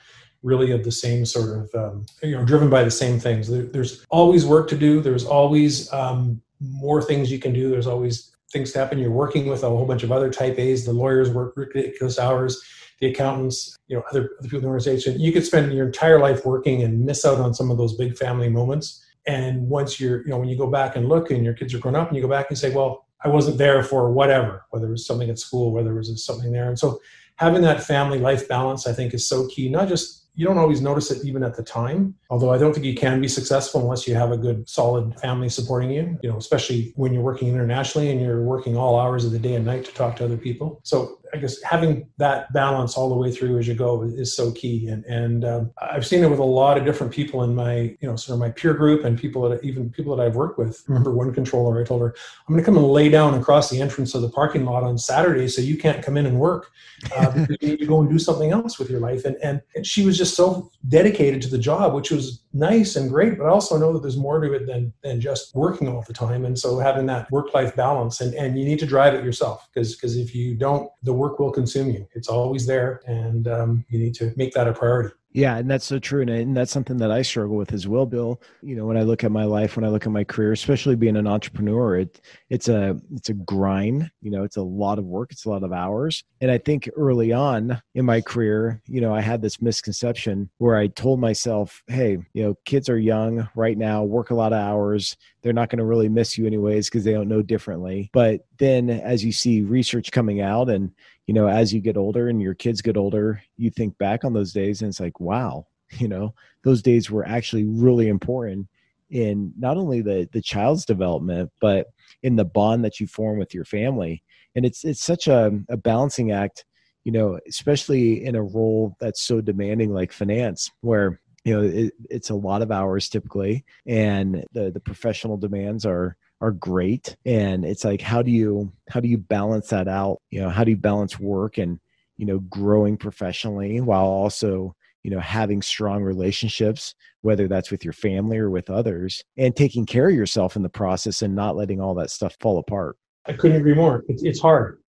really 0.43 0.71
of 0.71 0.83
the 0.83 0.91
same 0.91 1.25
sort 1.25 1.49
of 1.57 1.75
um, 1.75 2.05
you 2.21 2.31
know 2.31 2.45
driven 2.45 2.69
by 2.69 2.83
the 2.83 2.91
same 2.91 3.19
things. 3.19 3.47
There, 3.47 3.63
there's 3.63 4.05
always 4.09 4.45
work 4.45 4.67
to 4.69 4.77
do. 4.77 5.01
There's 5.01 5.25
always 5.25 5.91
um, 5.91 6.41
more 6.61 7.01
things 7.01 7.31
you 7.31 7.39
can 7.39 7.53
do. 7.53 7.69
There's 7.69 7.87
always 7.87 8.35
things 8.51 8.71
to 8.71 8.79
happen. 8.79 8.99
You're 8.99 9.11
working 9.11 9.47
with 9.47 9.63
a 9.63 9.69
whole 9.69 9.85
bunch 9.85 10.03
of 10.03 10.11
other 10.11 10.29
type 10.29 10.57
A's. 10.57 10.85
The 10.85 10.93
lawyers 10.93 11.29
work 11.29 11.53
ridiculous 11.55 12.19
hours. 12.19 12.63
The 13.01 13.07
accountants, 13.07 13.75
you 13.87 13.97
know, 13.97 14.03
other, 14.09 14.29
other 14.39 14.43
people 14.43 14.59
in 14.59 14.63
the 14.63 14.69
organization. 14.69 15.19
You 15.19 15.33
could 15.33 15.45
spend 15.45 15.73
your 15.73 15.87
entire 15.87 16.17
life 16.17 16.45
working 16.45 16.83
and 16.83 17.03
miss 17.03 17.25
out 17.25 17.39
on 17.39 17.53
some 17.53 17.69
of 17.69 17.77
those 17.77 17.97
big 17.97 18.17
family 18.17 18.47
moments. 18.47 19.03
And 19.27 19.67
once 19.67 19.99
you're, 19.99 20.21
you 20.21 20.29
know, 20.29 20.37
when 20.37 20.47
you 20.47 20.57
go 20.57 20.67
back 20.67 20.95
and 20.95 21.09
look 21.09 21.31
and 21.31 21.43
your 21.43 21.53
kids 21.53 21.73
are 21.73 21.79
grown 21.79 21.95
up 21.95 22.07
and 22.07 22.15
you 22.15 22.21
go 22.21 22.29
back 22.29 22.45
and 22.49 22.57
say, 22.57 22.73
well, 22.73 23.04
I 23.25 23.29
wasn't 23.29 23.57
there 23.57 23.81
for 23.81 24.11
whatever, 24.11 24.65
whether 24.69 24.85
it 24.85 24.91
was 24.91 25.07
something 25.07 25.31
at 25.31 25.39
school, 25.39 25.71
whether 25.71 25.91
it 25.91 25.97
was 25.97 26.23
something 26.23 26.51
there. 26.51 26.69
And 26.69 26.77
so 26.77 27.01
having 27.37 27.63
that 27.63 27.83
family 27.83 28.19
life 28.19 28.47
balance, 28.47 28.85
I 28.85 28.93
think, 28.93 29.15
is 29.15 29.27
so 29.27 29.47
key. 29.47 29.67
Not 29.67 29.87
just, 29.87 30.27
you 30.35 30.45
don't 30.45 30.59
always 30.59 30.79
notice 30.79 31.09
it 31.09 31.25
even 31.25 31.43
at 31.43 31.55
the 31.55 31.63
time, 31.63 32.13
although 32.29 32.51
I 32.51 32.57
don't 32.57 32.73
think 32.73 32.85
you 32.85 32.95
can 32.95 33.21
be 33.21 33.27
successful 33.27 33.81
unless 33.81 34.07
you 34.07 34.15
have 34.15 34.31
a 34.31 34.37
good, 34.37 34.67
solid 34.67 35.19
family 35.19 35.49
supporting 35.49 35.91
you, 35.91 36.17
you 36.23 36.29
know, 36.29 36.37
especially 36.37 36.93
when 36.95 37.13
you're 37.13 37.23
working 37.23 37.49
internationally 37.49 38.11
and 38.11 38.19
you're 38.19 38.43
working 38.43 38.75
all 38.75 38.99
hours 38.99 39.25
of 39.25 39.31
the 39.31 39.39
day 39.39 39.55
and 39.55 39.65
night 39.65 39.85
to 39.85 39.93
talk 39.93 40.15
to 40.17 40.25
other 40.25 40.37
people. 40.37 40.79
So 40.83 41.19
I 41.33 41.37
guess 41.37 41.61
having 41.63 42.07
that 42.17 42.51
balance 42.53 42.95
all 42.95 43.09
the 43.09 43.15
way 43.15 43.31
through 43.31 43.59
as 43.59 43.67
you 43.67 43.73
go 43.73 44.03
is 44.03 44.35
so 44.35 44.51
key. 44.51 44.87
And, 44.87 45.03
and 45.05 45.43
um, 45.43 45.71
I've 45.81 46.05
seen 46.05 46.23
it 46.23 46.29
with 46.29 46.39
a 46.39 46.43
lot 46.43 46.77
of 46.77 46.85
different 46.85 47.11
people 47.11 47.43
in 47.43 47.53
my, 47.53 47.95
you 47.99 48.07
know, 48.07 48.15
sort 48.15 48.35
of 48.35 48.39
my 48.39 48.51
peer 48.51 48.73
group 48.73 49.03
and 49.03 49.19
people 49.19 49.47
that 49.49 49.63
even 49.63 49.89
people 49.89 50.15
that 50.15 50.25
I've 50.25 50.35
worked 50.35 50.57
with. 50.57 50.83
I 50.87 50.93
remember 50.93 51.11
one 51.11 51.33
controller, 51.33 51.79
I 51.81 51.83
told 51.83 52.01
her, 52.01 52.15
I'm 52.47 52.53
going 52.53 52.63
to 52.63 52.65
come 52.65 52.77
and 52.77 52.87
lay 52.87 53.09
down 53.09 53.33
across 53.33 53.69
the 53.69 53.81
entrance 53.81 54.15
of 54.15 54.21
the 54.21 54.29
parking 54.29 54.65
lot 54.65 54.83
on 54.83 54.97
Saturday 54.97 55.47
so 55.47 55.61
you 55.61 55.77
can't 55.77 56.03
come 56.03 56.15
in 56.15 56.25
and 56.25 56.39
work. 56.39 56.71
Uh, 57.15 57.45
you 57.59 57.85
go 57.85 57.99
and 57.99 58.09
do 58.09 58.17
something 58.17 58.51
else 58.51 58.79
with 58.79 58.89
your 58.89 59.01
life. 59.01 59.25
And, 59.25 59.35
and, 59.43 59.61
and 59.75 59.85
she 59.85 60.05
was 60.05 60.17
just 60.17 60.35
so 60.35 60.71
dedicated 60.87 61.41
to 61.41 61.49
the 61.49 61.57
job, 61.57 61.93
which 61.93 62.11
was 62.15 62.43
nice 62.53 62.95
and 62.95 63.09
great, 63.09 63.37
but 63.37 63.45
I 63.45 63.49
also 63.49 63.77
know 63.77 63.93
that 63.93 64.01
there's 64.01 64.17
more 64.17 64.39
to 64.39 64.53
it 64.53 64.65
than, 64.65 64.93
than 65.03 65.19
just 65.21 65.53
working 65.55 65.87
all 65.87 66.03
the 66.07 66.13
time. 66.13 66.45
And 66.45 66.57
so 66.57 66.79
having 66.79 67.05
that 67.07 67.29
work 67.31 67.53
life 67.53 67.75
balance 67.75 68.21
and, 68.21 68.33
and 68.33 68.57
you 68.57 68.65
need 68.65 68.79
to 68.79 68.85
drive 68.85 69.13
it 69.13 69.23
yourself 69.23 69.67
because 69.73 69.95
because 69.95 70.17
if 70.17 70.33
you 70.33 70.55
don't, 70.55 70.89
the 71.03 71.13
work 71.13 71.39
will 71.39 71.51
consume 71.51 71.91
you. 71.91 72.07
It's 72.13 72.27
always 72.27 72.65
there 72.65 73.01
and 73.05 73.47
um, 73.47 73.85
you 73.89 73.99
need 73.99 74.15
to 74.15 74.33
make 74.35 74.53
that 74.53 74.67
a 74.67 74.73
priority. 74.73 75.13
Yeah, 75.35 75.57
and 75.57 75.69
that's 75.69 75.83
so 75.83 75.99
true. 75.99 76.21
And, 76.21 76.29
and 76.29 76.55
that's 76.55 76.71
something 76.71 76.95
that 76.97 77.11
I 77.11 77.21
struggle 77.21 77.57
with 77.57 77.73
as 77.73 77.89
well, 77.89 78.05
Bill. 78.05 78.41
You 78.61 78.73
know, 78.77 78.85
when 78.85 78.95
I 78.95 79.01
look 79.01 79.21
at 79.25 79.33
my 79.33 79.43
life, 79.43 79.75
when 79.75 79.83
I 79.83 79.89
look 79.89 80.05
at 80.05 80.11
my 80.13 80.23
career, 80.23 80.53
especially 80.53 80.95
being 80.95 81.17
an 81.17 81.27
entrepreneur, 81.27 81.97
it 81.97 82.21
it's 82.49 82.69
a 82.69 82.97
it's 83.11 83.27
a 83.27 83.33
grind. 83.33 84.09
You 84.21 84.31
know, 84.31 84.45
it's 84.45 84.55
a 84.55 84.61
lot 84.63 84.97
of 84.97 85.03
work, 85.03 85.33
it's 85.33 85.43
a 85.43 85.49
lot 85.49 85.63
of 85.63 85.73
hours. 85.73 86.23
And 86.39 86.49
I 86.49 86.57
think 86.57 86.89
early 86.95 87.33
on 87.33 87.81
in 87.95 88.05
my 88.05 88.21
career, 88.21 88.81
you 88.87 89.01
know, 89.01 89.13
I 89.13 89.19
had 89.19 89.41
this 89.41 89.61
misconception 89.61 90.49
where 90.59 90.77
I 90.77 90.87
told 90.87 91.19
myself, 91.19 91.83
hey, 91.87 92.17
you 92.33 92.43
know, 92.43 92.55
kids 92.63 92.87
are 92.87 92.97
young 92.97 93.49
right 93.55 93.77
now, 93.77 94.03
work 94.05 94.29
a 94.29 94.35
lot 94.35 94.53
of 94.53 94.59
hours. 94.59 95.17
They're 95.43 95.51
not 95.51 95.69
going 95.69 95.79
to 95.79 95.85
really 95.85 96.07
miss 96.09 96.37
you 96.37 96.47
anyways 96.47 96.89
because 96.89 97.03
they 97.03 97.11
don't 97.11 97.27
know 97.27 97.41
differently. 97.41 98.09
But 98.13 98.45
then 98.57 98.89
as 98.89 99.25
you 99.25 99.33
see 99.33 99.61
research 99.63 100.13
coming 100.13 100.39
out 100.39 100.69
and 100.69 100.91
you 101.27 101.33
know, 101.33 101.47
as 101.47 101.73
you 101.73 101.81
get 101.81 101.97
older 101.97 102.29
and 102.29 102.41
your 102.41 102.53
kids 102.53 102.81
get 102.81 102.97
older, 102.97 103.41
you 103.57 103.69
think 103.69 103.97
back 103.97 104.23
on 104.23 104.33
those 104.33 104.53
days 104.53 104.81
and 104.81 104.89
it's 104.89 104.99
like, 104.99 105.19
wow, 105.19 105.65
you 105.97 106.07
know, 106.07 106.33
those 106.63 106.81
days 106.81 107.09
were 107.09 107.25
actually 107.27 107.65
really 107.65 108.07
important 108.07 108.67
in 109.11 109.53
not 109.57 109.77
only 109.77 110.01
the 110.01 110.27
the 110.31 110.41
child's 110.41 110.85
development, 110.85 111.51
but 111.61 111.87
in 112.23 112.35
the 112.35 112.45
bond 112.45 112.83
that 112.83 112.99
you 112.99 113.07
form 113.07 113.37
with 113.37 113.53
your 113.53 113.65
family. 113.65 114.23
And 114.55 114.65
it's 114.65 114.83
it's 114.83 115.03
such 115.03 115.27
a, 115.27 115.51
a 115.69 115.77
balancing 115.77 116.31
act, 116.31 116.65
you 117.03 117.11
know, 117.11 117.39
especially 117.47 118.25
in 118.25 118.35
a 118.35 118.43
role 118.43 118.95
that's 118.99 119.21
so 119.21 119.41
demanding 119.41 119.93
like 119.93 120.11
finance, 120.11 120.71
where 120.81 121.21
you 121.43 121.53
know 121.53 121.61
it, 121.61 121.93
it's 122.09 122.31
a 122.31 122.35
lot 122.35 122.61
of 122.61 122.71
hours 122.71 123.09
typically, 123.09 123.63
and 123.85 124.43
the 124.53 124.71
the 124.71 124.79
professional 124.79 125.37
demands 125.37 125.85
are 125.85 126.17
are 126.45 126.51
great. 126.51 127.15
And 127.25 127.65
it's 127.65 127.83
like 127.83 128.01
how 128.01 128.21
do 128.21 128.31
you 128.31 128.71
how 128.89 128.99
do 128.99 129.07
you 129.07 129.17
balance 129.17 129.69
that 129.69 129.87
out? 129.87 130.21
You 130.29 130.41
know 130.41 130.49
how 130.49 130.63
do 130.63 130.71
you 130.71 130.77
balance 130.77 131.19
work 131.19 131.57
and 131.57 131.79
you 132.17 132.25
know 132.25 132.39
growing 132.39 132.97
professionally 132.97 133.81
while 133.81 134.05
also 134.05 134.75
you 135.03 135.11
know 135.11 135.19
having 135.19 135.61
strong 135.61 136.03
relationships 136.03 136.93
whether 137.21 137.47
that's 137.47 137.71
with 137.71 137.83
your 137.83 137.93
family 137.93 138.37
or 138.37 138.51
with 138.51 138.69
others 138.69 139.23
and 139.37 139.55
taking 139.55 139.85
care 139.85 140.09
of 140.09 140.15
yourself 140.15 140.55
in 140.55 140.61
the 140.61 140.69
process 140.69 141.23
and 141.23 141.33
not 141.33 141.55
letting 141.55 141.81
all 141.81 141.95
that 141.95 142.11
stuff 142.11 142.37
fall 142.39 142.59
apart? 142.59 142.95
I 143.25 143.33
couldn't 143.33 143.57
agree 143.57 143.73
more. 143.73 144.03
It's, 144.07 144.21
it's 144.21 144.39
hard. 144.39 144.83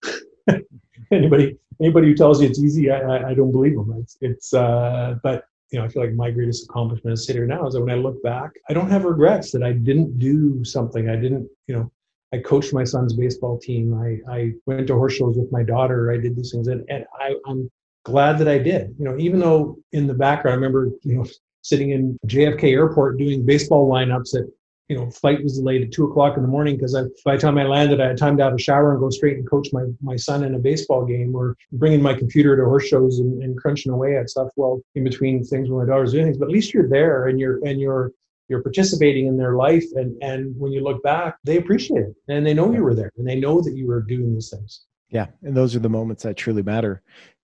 Anybody 1.12 1.58
anybody 1.82 2.08
who 2.08 2.16
tells 2.16 2.41
you 2.41 2.47
it's 2.47 2.60
easy 2.60 2.89
i, 2.89 3.30
I 3.30 3.34
don't 3.34 3.51
believe 3.51 3.76
them 3.76 3.93
it's, 3.99 4.18
it's 4.22 4.53
uh, 4.53 5.16
but 5.24 5.43
you 5.72 5.80
know, 5.80 5.86
I 5.86 5.88
feel 5.88 6.03
like 6.03 6.13
my 6.13 6.32
greatest 6.32 6.66
accomplishment 6.70 7.13
as 7.13 7.26
sitting 7.26 7.41
here 7.41 7.47
now 7.47 7.68
is 7.68 7.74
that 7.74 7.82
when 7.82 7.91
I 7.91 7.95
look 7.95 8.22
back, 8.24 8.51
I 8.70 8.74
don't 8.74 8.89
have 8.89 9.03
regrets 9.03 9.51
that 9.51 9.63
I 9.63 9.74
didn't 9.74 10.20
do 10.20 10.63
something. 10.63 11.09
I 11.09 11.16
didn't, 11.16 11.49
you 11.68 11.76
know, 11.76 11.91
I 12.34 12.39
coached 12.39 12.74
my 12.74 12.84
son's 12.84 13.13
baseball 13.13 13.57
team. 13.57 13.93
I, 13.93 14.20
I 14.32 14.51
went 14.66 14.88
to 14.88 14.95
horse 14.95 15.13
shows 15.13 15.38
with 15.38 15.51
my 15.51 15.63
daughter. 15.63 16.11
I 16.11 16.18
did 16.18 16.36
these 16.36 16.51
things, 16.51 16.68
and, 16.68 16.86
and 16.89 17.05
I, 17.20 17.36
I'm 17.47 17.70
glad 18.03 18.38
that 18.39 18.47
I 18.47 18.57
did. 18.57 18.95
You 18.99 19.05
know, 19.05 19.18
even 19.18 19.39
though 19.39 19.78
in 19.91 20.07
the 20.07 20.13
background, 20.13 20.53
I 20.53 20.55
remember, 20.55 20.91
you 21.03 21.16
know, 21.16 21.26
sitting 21.61 21.91
in 21.91 22.18
JFK 22.28 22.72
Airport 22.72 23.18
doing 23.18 23.45
baseball 23.45 23.89
lineups 23.89 24.36
at 24.36 24.45
you 24.88 24.95
know, 24.95 25.09
flight 25.09 25.41
was 25.41 25.57
delayed 25.57 25.81
at 25.81 25.91
two 25.91 26.05
o'clock 26.05 26.38
in 26.38 26.43
the 26.43 26.47
morning 26.47 26.75
because 26.75 26.95
by 27.23 27.36
the 27.36 27.41
time 27.41 27.57
I 27.57 27.63
landed, 27.63 27.99
I 27.99 28.07
had 28.07 28.17
time 28.17 28.38
to 28.38 28.43
have 28.43 28.53
a 28.53 28.59
shower 28.59 28.91
and 28.91 28.99
go 28.99 29.09
straight 29.09 29.38
and 29.38 29.49
coach 29.49 29.69
my, 29.73 29.86
my 30.01 30.15
son 30.15 30.43
in 30.43 30.53
a 30.53 30.59
baseball 30.59 31.05
game 31.05 31.36
or 31.36 31.55
bringing 31.71 32.01
my 32.01 32.13
computer 32.13 32.55
to 32.55 32.65
horse 32.65 32.86
shows 32.86 33.19
and, 33.19 33.41
and 33.41 33.57
crunching 33.57 33.91
away 33.91 34.15
at 34.17 34.29
stuff. 34.29 34.49
Well, 34.55 34.81
in 34.93 35.03
between 35.03 35.43
things 35.43 35.69
when 35.69 35.79
my 35.79 35.91
daughter's 35.91 36.11
doing 36.11 36.25
things, 36.25 36.38
but 36.38 36.45
at 36.45 36.51
least 36.51 36.73
you're 36.73 36.88
there 36.88 37.27
and 37.27 37.39
you're, 37.39 37.65
and 37.65 37.79
you're, 37.79 38.11
you're 38.47 38.61
participating 38.61 39.25
in 39.25 39.38
their 39.38 39.55
life. 39.55 39.86
And, 39.95 40.21
and 40.21 40.55
when 40.59 40.71
you 40.71 40.83
look 40.83 41.01
back, 41.01 41.38
they 41.43 41.57
appreciate 41.57 42.01
it 42.01 42.15
and 42.27 42.45
they 42.45 42.53
know 42.53 42.71
you 42.71 42.83
were 42.83 42.93
there 42.93 43.11
and 43.17 43.27
they 43.27 43.39
know 43.39 43.61
that 43.61 43.73
you 43.73 43.88
were 43.88 44.01
doing 44.01 44.36
these 44.36 44.51
things. 44.51 44.86
Yeah. 45.09 45.27
And 45.41 45.57
those 45.57 45.75
are 45.75 45.79
the 45.79 45.89
moments 45.89 46.21
that 46.23 46.38
truly 46.38 46.61
matter. 46.61 47.01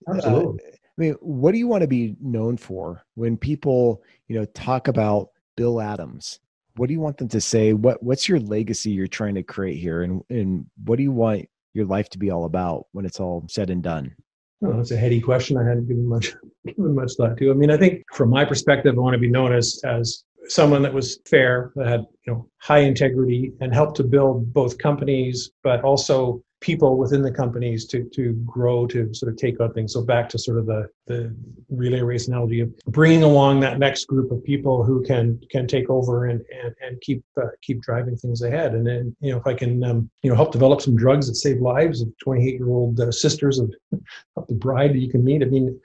Absolutely. 0.08 0.60
Uh, 0.64 0.76
I 0.76 1.00
mean, 1.00 1.14
what 1.20 1.52
do 1.52 1.58
you 1.58 1.66
want 1.66 1.80
to 1.80 1.88
be 1.88 2.14
known 2.20 2.56
for 2.56 3.02
when 3.14 3.36
people, 3.36 4.02
you 4.28 4.38
know, 4.38 4.44
talk 4.44 4.86
about 4.86 5.30
Bill 5.56 5.80
Adams? 5.80 6.38
What 6.76 6.88
do 6.88 6.94
you 6.94 7.00
want 7.00 7.18
them 7.18 7.28
to 7.28 7.40
say? 7.40 7.72
What 7.72 8.02
what's 8.02 8.28
your 8.28 8.40
legacy 8.40 8.90
you're 8.90 9.06
trying 9.06 9.34
to 9.34 9.42
create 9.42 9.78
here, 9.78 10.02
and 10.02 10.22
and 10.30 10.66
what 10.84 10.96
do 10.96 11.02
you 11.02 11.12
want 11.12 11.48
your 11.74 11.86
life 11.86 12.08
to 12.10 12.18
be 12.18 12.30
all 12.30 12.44
about 12.44 12.86
when 12.92 13.04
it's 13.04 13.20
all 13.20 13.44
said 13.48 13.70
and 13.70 13.82
done? 13.82 14.14
Well, 14.60 14.76
that's 14.76 14.90
a 14.92 14.96
heady 14.96 15.20
question. 15.20 15.56
I 15.56 15.66
hadn't 15.66 15.88
given 15.88 16.06
much 16.06 16.34
given 16.66 16.94
much 16.94 17.12
thought 17.16 17.36
to. 17.38 17.50
I 17.50 17.54
mean, 17.54 17.70
I 17.70 17.76
think 17.76 18.04
from 18.12 18.30
my 18.30 18.44
perspective, 18.44 18.94
I 18.96 19.00
want 19.00 19.14
to 19.14 19.18
be 19.18 19.30
known 19.30 19.52
as 19.52 19.80
as 19.84 20.24
someone 20.48 20.82
that 20.82 20.92
was 20.92 21.20
fair, 21.26 21.72
that 21.76 21.86
had 21.86 22.06
you 22.26 22.32
know 22.32 22.48
high 22.58 22.80
integrity, 22.80 23.52
and 23.60 23.74
helped 23.74 23.96
to 23.96 24.04
build 24.04 24.52
both 24.52 24.78
companies, 24.78 25.50
but 25.62 25.82
also 25.82 26.42
people 26.62 26.96
within 26.96 27.20
the 27.20 27.30
companies 27.30 27.84
to 27.86 28.04
to 28.10 28.32
grow 28.46 28.86
to 28.86 29.12
sort 29.12 29.30
of 29.30 29.36
take 29.36 29.60
on 29.60 29.72
things. 29.74 29.92
So 29.92 30.02
back 30.02 30.28
to 30.30 30.38
sort 30.38 30.58
of 30.58 30.66
the 30.66 30.88
the 31.06 31.34
relay 31.68 32.00
race 32.00 32.28
analogy 32.28 32.60
of 32.60 32.74
bringing 32.86 33.24
along 33.24 33.60
that 33.60 33.78
next 33.78 34.06
group 34.06 34.30
of 34.30 34.42
people 34.44 34.82
who 34.82 35.02
can 35.02 35.38
can 35.50 35.66
take 35.66 35.90
over 35.90 36.26
and 36.26 36.40
and, 36.62 36.74
and 36.80 37.00
keep 37.02 37.22
uh, 37.36 37.48
keep 37.60 37.82
driving 37.82 38.16
things 38.16 38.40
ahead. 38.42 38.74
And 38.74 38.86
then 38.86 39.14
you 39.20 39.32
know 39.32 39.38
if 39.38 39.46
I 39.46 39.54
can 39.54 39.84
um, 39.84 40.10
you 40.22 40.30
know 40.30 40.36
help 40.36 40.52
develop 40.52 40.80
some 40.80 40.96
drugs 40.96 41.26
that 41.26 41.34
save 41.34 41.60
lives 41.60 42.00
of 42.00 42.08
28 42.18 42.54
year 42.54 42.70
old 42.70 42.98
uh, 43.00 43.12
sisters 43.12 43.58
of, 43.58 43.70
of 44.36 44.46
the 44.46 44.54
bride 44.54 44.94
that 44.94 45.00
you 45.00 45.10
can 45.10 45.24
meet. 45.24 45.42
I 45.42 45.46
mean 45.46 45.78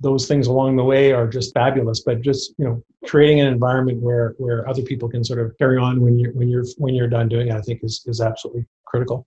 those 0.00 0.26
things 0.26 0.48
along 0.48 0.74
the 0.74 0.82
way 0.82 1.12
are 1.12 1.28
just 1.28 1.54
fabulous 1.54 2.00
but 2.00 2.20
just 2.22 2.54
you 2.58 2.64
know 2.64 2.82
creating 3.04 3.38
an 3.40 3.46
environment 3.46 4.00
where 4.02 4.34
where 4.38 4.68
other 4.68 4.82
people 4.82 5.08
can 5.08 5.22
sort 5.22 5.38
of 5.38 5.56
carry 5.58 5.78
on 5.78 6.00
when 6.00 6.18
you're 6.18 6.32
when 6.32 6.48
you're 6.48 6.64
when 6.76 6.92
you're 6.92 7.06
done 7.06 7.28
doing 7.28 7.48
it 7.48 7.54
i 7.54 7.60
think 7.60 7.78
is 7.84 8.02
is 8.06 8.20
absolutely 8.20 8.66
critical 8.84 9.24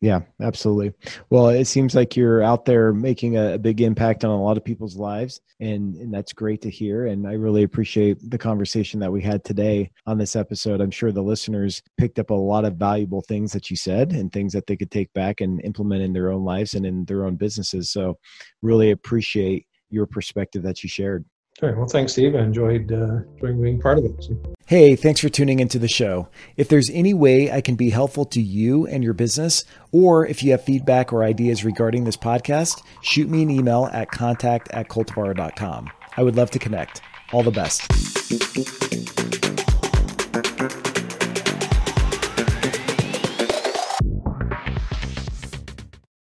yeah, 0.00 0.20
absolutely. 0.40 0.92
Well, 1.28 1.48
it 1.48 1.64
seems 1.64 1.96
like 1.96 2.14
you're 2.14 2.40
out 2.40 2.64
there 2.64 2.92
making 2.92 3.36
a, 3.36 3.54
a, 3.54 3.58
big 3.58 3.80
impact 3.80 4.24
on 4.24 4.30
a 4.30 4.40
lot 4.40 4.56
of 4.56 4.64
people's 4.64 4.96
lives, 4.96 5.40
and, 5.58 5.96
and 5.96 6.14
that's 6.14 6.32
great 6.32 6.62
to 6.62 6.70
hear. 6.70 7.06
And 7.06 7.26
I 7.26 7.32
really 7.32 7.64
appreciate 7.64 8.18
the 8.30 8.38
conversation 8.38 9.00
that 9.00 9.10
we 9.10 9.20
had 9.20 9.42
today 9.42 9.90
on 10.06 10.16
this 10.16 10.36
episode. 10.36 10.80
I'm 10.80 10.92
sure 10.92 11.10
the 11.10 11.20
listeners 11.22 11.82
picked 11.96 12.20
up 12.20 12.30
a 12.30 12.34
lot 12.34 12.64
of 12.64 12.76
valuable 12.76 13.22
things 13.22 13.50
that 13.52 13.70
you 13.70 13.76
said 13.76 14.12
and 14.12 14.32
things 14.32 14.52
that 14.52 14.68
they 14.68 14.76
could 14.76 14.92
take 14.92 15.12
back 15.14 15.40
and 15.40 15.60
implement 15.64 16.02
in 16.02 16.12
their 16.12 16.30
own 16.30 16.44
lives 16.44 16.74
and 16.74 16.86
in 16.86 17.04
their 17.06 17.24
own 17.24 17.34
businesses. 17.34 17.90
So, 17.90 18.18
really 18.62 18.92
appreciate 18.92 19.66
your 19.90 20.06
perspective 20.06 20.62
that 20.62 20.84
you 20.84 20.88
shared. 20.88 21.24
All 21.60 21.68
right. 21.68 21.76
Well, 21.76 21.88
thanks, 21.88 22.12
Steve. 22.12 22.36
I 22.36 22.40
enjoyed, 22.40 22.92
uh, 22.92 23.22
enjoying 23.34 23.60
being 23.60 23.80
part 23.80 23.98
of 23.98 24.04
it. 24.04 24.22
So. 24.22 24.54
Hey, 24.68 24.96
thanks 24.96 25.20
for 25.20 25.30
tuning 25.30 25.60
into 25.60 25.78
the 25.78 25.88
show. 25.88 26.28
If 26.58 26.68
there's 26.68 26.90
any 26.90 27.14
way 27.14 27.50
I 27.50 27.62
can 27.62 27.74
be 27.74 27.88
helpful 27.88 28.26
to 28.26 28.42
you 28.42 28.86
and 28.86 29.02
your 29.02 29.14
business, 29.14 29.64
or 29.92 30.26
if 30.26 30.42
you 30.42 30.50
have 30.50 30.62
feedback 30.62 31.10
or 31.10 31.24
ideas 31.24 31.64
regarding 31.64 32.04
this 32.04 32.18
podcast, 32.18 32.82
shoot 33.00 33.30
me 33.30 33.44
an 33.44 33.50
email 33.50 33.88
at 33.94 34.10
contact 34.10 34.68
at 34.72 34.88
cultivar.com. 34.88 35.88
I 36.18 36.22
would 36.22 36.36
love 36.36 36.50
to 36.50 36.58
connect. 36.58 37.00
All 37.32 37.42
the 37.42 37.50
best. 37.50 37.88